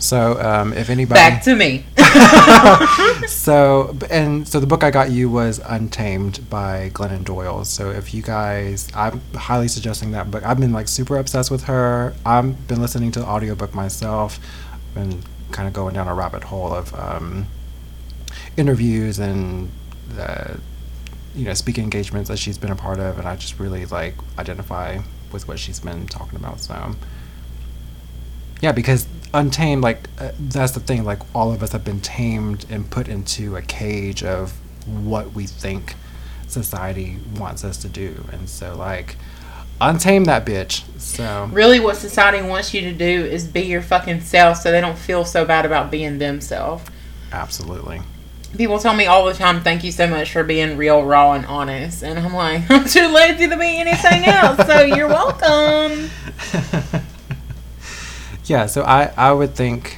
So 0.00 0.40
um, 0.40 0.72
if 0.72 0.88
anybody, 0.88 1.18
Back 1.18 1.42
to 1.44 1.54
me. 1.54 1.84
so 3.28 3.94
and 4.10 4.48
so 4.48 4.58
the 4.58 4.66
book 4.66 4.82
I 4.82 4.90
got 4.90 5.10
you 5.10 5.28
was 5.28 5.60
Untamed 5.64 6.48
by 6.48 6.90
Glennon 6.94 7.22
Doyle. 7.22 7.64
So 7.66 7.90
if 7.90 8.14
you 8.14 8.22
guys, 8.22 8.88
I'm 8.94 9.20
highly 9.34 9.68
suggesting 9.68 10.12
that 10.12 10.30
book. 10.30 10.44
I've 10.44 10.58
been 10.58 10.72
like 10.72 10.88
super 10.88 11.18
obsessed 11.18 11.50
with 11.50 11.64
her. 11.64 12.14
I've 12.24 12.66
been 12.66 12.80
listening 12.80 13.12
to 13.12 13.20
the 13.20 13.26
audiobook 13.26 13.74
myself. 13.74 14.40
Been 14.94 15.22
kind 15.52 15.68
of 15.68 15.74
going 15.74 15.94
down 15.94 16.08
a 16.08 16.14
rabbit 16.14 16.44
hole 16.44 16.72
of 16.72 16.94
um, 16.94 17.46
interviews 18.56 19.18
and 19.18 19.70
uh, 20.18 20.54
you 21.34 21.44
know 21.44 21.54
speaking 21.54 21.84
engagements 21.84 22.30
that 22.30 22.38
she's 22.38 22.56
been 22.56 22.72
a 22.72 22.76
part 22.76 22.98
of, 22.98 23.18
and 23.18 23.28
I 23.28 23.36
just 23.36 23.58
really 23.58 23.84
like 23.84 24.14
identify 24.38 25.00
with 25.30 25.46
what 25.46 25.58
she's 25.58 25.78
been 25.78 26.06
talking 26.06 26.36
about. 26.36 26.60
So 26.60 26.96
yeah, 28.62 28.72
because 28.72 29.06
untamed, 29.32 29.82
like 29.82 30.08
uh, 30.18 30.32
that's 30.38 30.72
the 30.72 30.80
thing. 30.80 31.04
Like 31.04 31.20
all 31.34 31.52
of 31.52 31.62
us 31.62 31.72
have 31.72 31.84
been 31.84 32.00
tamed 32.00 32.66
and 32.70 32.90
put 32.90 33.08
into 33.08 33.56
a 33.56 33.62
cage 33.62 34.22
of 34.22 34.52
what 34.86 35.32
we 35.32 35.46
think 35.46 35.94
society 36.46 37.18
wants 37.38 37.64
us 37.64 37.76
to 37.78 37.88
do, 37.88 38.24
and 38.32 38.48
so 38.48 38.74
like 38.76 39.16
untame 39.80 40.26
that 40.26 40.44
bitch. 40.44 40.82
So 40.98 41.48
really, 41.52 41.80
what 41.80 41.96
society 41.96 42.46
wants 42.46 42.74
you 42.74 42.82
to 42.82 42.92
do 42.92 43.24
is 43.24 43.46
be 43.46 43.62
your 43.62 43.82
fucking 43.82 44.20
self 44.20 44.58
so 44.58 44.70
they 44.70 44.80
don't 44.80 44.98
feel 44.98 45.24
so 45.24 45.44
bad 45.44 45.64
about 45.64 45.90
being 45.90 46.18
themselves. 46.18 46.84
absolutely. 47.32 48.00
People 48.56 48.80
tell 48.80 48.94
me 48.94 49.06
all 49.06 49.24
the 49.26 49.32
time, 49.32 49.60
thank 49.60 49.84
you 49.84 49.92
so 49.92 50.08
much 50.08 50.32
for 50.32 50.42
being 50.42 50.76
real, 50.76 51.04
raw, 51.04 51.34
and 51.34 51.46
honest. 51.46 52.02
And 52.02 52.18
I'm 52.18 52.34
like, 52.34 52.62
I'm 52.70 52.84
too 52.84 53.06
lazy 53.06 53.48
to 53.48 53.56
be 53.56 53.78
anything 53.78 54.24
else, 54.24 54.66
so 54.66 54.80
you're 54.80 55.06
welcome. 55.20 56.10
yeah, 58.50 58.66
so 58.66 58.82
I 58.82 59.12
I 59.16 59.30
would 59.32 59.54
think, 59.54 59.96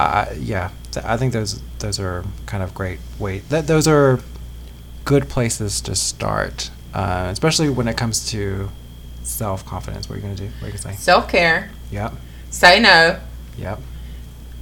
uh, 0.00 0.26
yeah, 0.52 0.70
I 1.04 1.16
think 1.16 1.32
those 1.32 1.60
those 1.78 2.00
are 2.00 2.24
kind 2.46 2.62
of 2.62 2.74
great. 2.74 2.98
Wait, 3.18 3.48
th- 3.50 3.66
those 3.66 3.86
are 3.88 4.18
good 5.04 5.28
places 5.28 5.80
to 5.82 5.94
start, 5.94 6.70
uh, 6.94 7.28
especially 7.30 7.68
when 7.70 7.86
it 7.86 7.96
comes 7.96 8.28
to 8.32 8.68
self 9.22 9.64
confidence. 9.64 10.08
What 10.08 10.14
are 10.14 10.18
you 10.18 10.22
gonna 10.26 10.34
do? 10.34 10.50
What 10.58 10.64
are 10.64 10.66
you 10.66 10.72
gonna 10.82 10.94
say? 10.96 11.02
Self 11.10 11.28
care, 11.28 11.70
Yep, 11.92 12.12
say 12.50 12.80
no, 12.80 13.20
yep. 13.56 13.78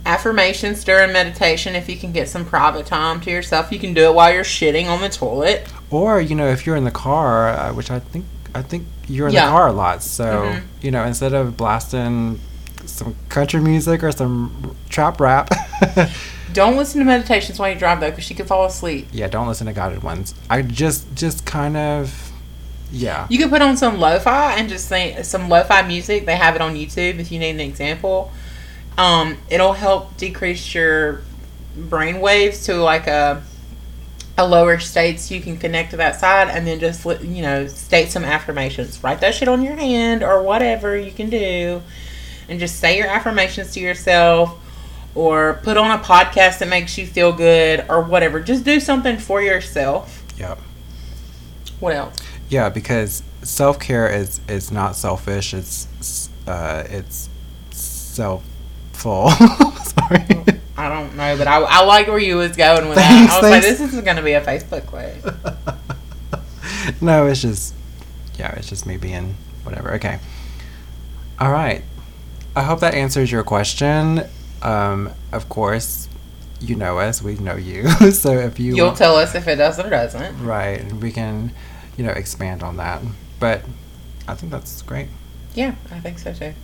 affirmations 0.06 0.84
during 0.84 1.12
meditation. 1.12 1.74
If 1.74 1.88
you 1.88 1.96
can 1.96 2.12
get 2.12 2.28
some 2.28 2.44
private 2.44 2.84
time 2.86 3.20
to 3.22 3.30
yourself, 3.30 3.72
you 3.72 3.78
can 3.78 3.94
do 3.94 4.04
it 4.04 4.14
while 4.14 4.32
you're 4.32 4.44
shitting 4.44 4.86
on 4.86 5.00
the 5.00 5.08
toilet. 5.08 5.66
Or 5.90 6.20
you 6.20 6.34
know, 6.34 6.48
if 6.48 6.66
you're 6.66 6.76
in 6.76 6.84
the 6.84 6.90
car, 7.06 7.48
uh, 7.48 7.72
which 7.72 7.90
I 7.90 8.00
think 8.00 8.26
I 8.54 8.62
think 8.62 8.86
you're 9.08 9.28
in 9.28 9.34
Yeah. 9.34 9.46
the 9.46 9.50
car 9.52 9.68
a 9.68 9.72
lot, 9.72 10.02
so 10.02 10.24
Mhm. 10.24 10.62
you 10.82 10.90
know, 10.90 11.04
instead 11.04 11.32
of 11.32 11.56
blasting 11.56 12.38
some 12.86 13.16
country 13.28 13.60
music 13.60 14.02
or 14.02 14.12
some 14.12 14.76
trap 14.88 15.20
rap. 15.20 15.50
Don't 16.52 16.76
listen 16.76 17.00
to 17.00 17.04
meditations 17.04 17.58
while 17.58 17.70
you 17.70 17.78
drive 17.78 18.00
though, 18.00 18.10
because 18.10 18.30
you 18.30 18.36
could 18.36 18.46
fall 18.46 18.64
asleep. 18.64 19.08
yeah, 19.10 19.26
don't 19.26 19.48
listen 19.48 19.66
to 19.66 19.72
guided 19.72 20.04
ones. 20.04 20.36
I 20.48 20.62
just 20.62 21.12
just 21.16 21.44
kind 21.44 21.76
of 21.76 22.32
yeah. 22.92 23.26
You 23.28 23.38
could 23.38 23.50
put 23.50 23.60
on 23.60 23.76
some 23.76 23.98
lo-fi 23.98 24.54
and 24.54 24.68
just 24.68 24.92
some 25.28 25.48
lo-fi 25.48 25.82
music. 25.82 26.26
They 26.26 26.36
have 26.36 26.54
it 26.54 26.60
on 26.60 26.76
YouTube 26.76 27.18
if 27.18 27.32
you 27.32 27.40
need 27.40 27.50
an 27.50 27.60
example. 27.60 28.30
Um, 28.96 29.38
it'll 29.50 29.72
help 29.72 30.16
decrease 30.16 30.74
your 30.74 31.22
brain 31.76 32.20
waves 32.20 32.66
to 32.66 32.76
like 32.76 33.08
a 33.08 33.42
a 34.36 34.46
lower 34.46 34.78
state 34.78 35.20
so 35.20 35.34
you 35.34 35.40
can 35.40 35.56
connect 35.56 35.90
to 35.92 35.96
that 35.96 36.18
side 36.18 36.48
and 36.48 36.66
then 36.66 36.80
just 36.80 37.04
you 37.22 37.42
know 37.42 37.68
state 37.68 38.10
some 38.10 38.24
affirmations 38.24 39.02
write 39.04 39.20
that 39.20 39.32
shit 39.32 39.46
on 39.46 39.62
your 39.62 39.76
hand 39.76 40.24
or 40.24 40.42
whatever 40.42 40.96
you 40.96 41.12
can 41.12 41.30
do 41.30 41.80
and 42.48 42.58
just 42.60 42.78
say 42.78 42.96
your 42.98 43.06
affirmations 43.06 43.72
to 43.74 43.80
yourself 43.80 44.58
or 45.14 45.60
put 45.62 45.76
on 45.76 45.90
a 45.98 46.02
podcast 46.02 46.58
that 46.58 46.68
makes 46.68 46.98
you 46.98 47.06
feel 47.06 47.32
good 47.32 47.84
or 47.88 48.02
whatever 48.02 48.40
just 48.40 48.64
do 48.64 48.80
something 48.80 49.16
for 49.18 49.40
yourself 49.42 50.22
Yep. 50.38 50.58
what 51.80 51.94
else 51.94 52.16
Yeah, 52.48 52.68
because 52.68 53.22
self 53.42 53.78
care 53.78 54.08
is 54.08 54.40
is 54.48 54.70
not 54.72 54.96
selfish. 54.96 55.54
It's 55.54 56.28
uh, 56.46 56.84
it's 56.90 57.28
selfful. 57.70 59.30
Sorry. 59.84 60.58
I 60.76 60.88
don't 60.88 61.14
know, 61.16 61.36
but 61.38 61.46
I, 61.46 61.60
I 61.62 61.84
like 61.84 62.06
where 62.08 62.18
you 62.18 62.36
was 62.36 62.56
going 62.56 62.88
with 62.88 62.96
that. 62.96 63.10
I 63.10 63.18
Thanks, 63.26 63.34
was 63.42 63.50
like, 63.50 63.62
this 63.62 63.80
is 63.80 64.00
going 64.02 64.16
to 64.16 64.22
be 64.22 64.32
a 64.32 64.40
Facebook 64.40 64.86
quote. 64.86 65.14
no, 67.00 67.26
it's 67.26 67.40
just 67.42 67.74
yeah, 68.38 68.52
it's 68.56 68.68
just 68.68 68.86
me 68.86 68.96
being 68.96 69.36
whatever. 69.62 69.94
Okay. 69.94 70.18
All 71.38 71.50
right. 71.52 71.82
I 72.56 72.62
hope 72.62 72.80
that 72.80 72.94
answers 72.94 73.32
your 73.32 73.42
question. 73.42 74.22
Um, 74.62 75.10
of 75.32 75.48
course, 75.48 76.08
you 76.60 76.76
know 76.76 76.98
us. 76.98 77.22
We 77.22 77.34
know 77.36 77.56
you. 77.56 77.88
so 78.12 78.32
if 78.32 78.58
you 78.58 78.76
You'll 78.76 78.94
tell 78.94 79.16
us 79.16 79.34
if 79.34 79.48
it 79.48 79.56
does 79.56 79.78
or 79.78 79.90
doesn't. 79.90 80.44
right, 80.44 80.80
and 80.80 81.02
we 81.02 81.12
can, 81.12 81.52
you 81.96 82.04
know, 82.04 82.12
expand 82.12 82.62
on 82.62 82.76
that. 82.76 83.02
But 83.40 83.62
I 84.26 84.34
think 84.34 84.52
that's 84.52 84.82
great. 84.82 85.08
Yeah, 85.54 85.74
I 85.90 86.00
think 86.00 86.18
so 86.18 86.32
too. 86.32 86.54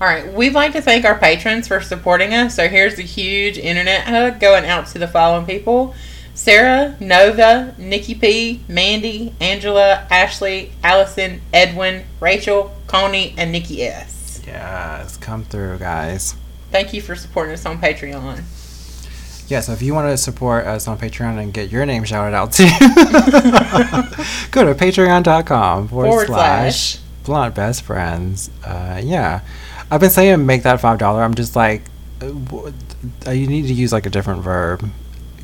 All 0.00 0.08
right, 0.08 0.32
we'd 0.32 0.54
like 0.54 0.72
to 0.72 0.80
thank 0.80 1.04
our 1.04 1.18
patrons 1.18 1.68
for 1.68 1.80
supporting 1.80 2.32
us. 2.32 2.54
So 2.54 2.68
here's 2.68 2.98
a 2.98 3.02
huge 3.02 3.58
internet 3.58 4.04
hug 4.04 4.40
going 4.40 4.64
out 4.64 4.86
to 4.88 4.98
the 4.98 5.08
following 5.08 5.46
people 5.46 5.94
Sarah, 6.34 6.96
Nova, 7.00 7.74
Nikki 7.76 8.14
P, 8.14 8.62
Mandy, 8.66 9.34
Angela, 9.40 10.06
Ashley, 10.10 10.72
Allison, 10.82 11.42
Edwin, 11.52 12.04
Rachel, 12.18 12.74
Coney, 12.86 13.34
and 13.36 13.52
Nikki 13.52 13.82
S. 13.82 14.19
Yes, 14.52 15.16
come 15.16 15.44
through, 15.44 15.78
guys. 15.78 16.34
Thank 16.72 16.92
you 16.92 17.00
for 17.00 17.14
supporting 17.14 17.52
us 17.54 17.64
on 17.66 17.80
Patreon. 17.80 18.42
Yeah, 19.48 19.60
so 19.60 19.72
if 19.72 19.82
you 19.82 19.94
want 19.94 20.08
to 20.10 20.16
support 20.16 20.64
us 20.66 20.86
on 20.86 20.96
Patreon 20.98 21.40
and 21.42 21.52
get 21.52 21.70
your 21.70 21.84
name 21.86 22.04
shouted 22.04 22.36
out 22.36 22.52
too, 22.52 22.64
go 24.50 24.64
to 24.64 24.74
patreon.com 24.74 25.88
forward, 25.88 26.06
Forward 26.06 26.26
slash, 26.28 26.76
slash. 26.94 27.02
blunt 27.24 27.54
best 27.54 27.82
friends. 27.82 28.50
Uh, 28.64 29.00
yeah. 29.02 29.40
I've 29.90 30.00
been 30.00 30.10
saying 30.10 30.46
make 30.46 30.62
that 30.62 30.80
$5. 30.80 31.02
I'm 31.02 31.34
just 31.34 31.56
like, 31.56 31.82
uh, 32.22 33.30
you 33.30 33.46
need 33.48 33.66
to 33.66 33.74
use 33.74 33.92
like 33.92 34.06
a 34.06 34.10
different 34.10 34.42
verb. 34.42 34.88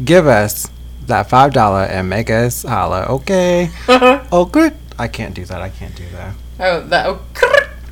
Give 0.04 0.26
us 0.28 0.68
that 1.06 1.28
$5 1.28 1.88
and 1.90 2.08
make 2.08 2.30
us 2.30 2.62
holla. 2.62 3.06
Okay. 3.08 3.70
Oh, 4.32 4.44
good. 4.44 4.74
I 4.98 5.08
can't 5.08 5.34
do 5.34 5.44
that. 5.46 5.60
I 5.62 5.70
can't 5.70 5.94
do 5.96 6.04
that. 6.10 6.34
oh, 6.60 6.80
that. 6.88 7.06
Oh, 7.06 7.20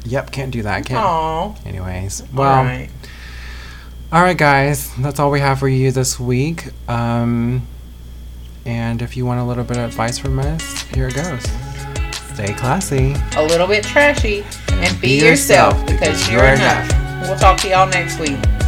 Yep, 0.04 0.30
can't 0.30 0.52
do 0.52 0.62
that. 0.62 0.86
Can't. 0.86 1.00
Aw. 1.00 1.54
Anyways, 1.64 2.22
well, 2.32 2.64
right. 2.64 2.88
all 4.12 4.22
right, 4.22 4.36
guys, 4.36 4.94
that's 4.96 5.18
all 5.18 5.30
we 5.30 5.40
have 5.40 5.58
for 5.58 5.68
you 5.68 5.90
this 5.90 6.20
week. 6.20 6.68
Um, 6.88 7.66
and 8.66 9.02
if 9.02 9.16
you 9.16 9.26
want 9.26 9.40
a 9.40 9.44
little 9.44 9.64
bit 9.64 9.76
of 9.76 9.84
advice 9.84 10.18
from 10.18 10.38
us, 10.38 10.82
here 10.82 11.08
it 11.08 11.14
goes. 11.14 11.44
Stay 12.34 12.52
classy. 12.54 13.14
A 13.36 13.44
little 13.44 13.66
bit 13.66 13.84
trashy, 13.84 14.44
and 14.70 15.00
be, 15.00 15.20
Be 15.20 15.24
yourself 15.24 15.74
yourself 15.74 15.86
because 15.86 16.00
because 16.00 16.30
you're 16.30 16.42
you're 16.42 16.54
enough. 16.54 16.88
We'll 17.22 17.38
talk 17.38 17.60
to 17.60 17.68
y'all 17.68 17.88
next 17.88 18.18
week. 18.18 18.40
Bye. 18.42 18.63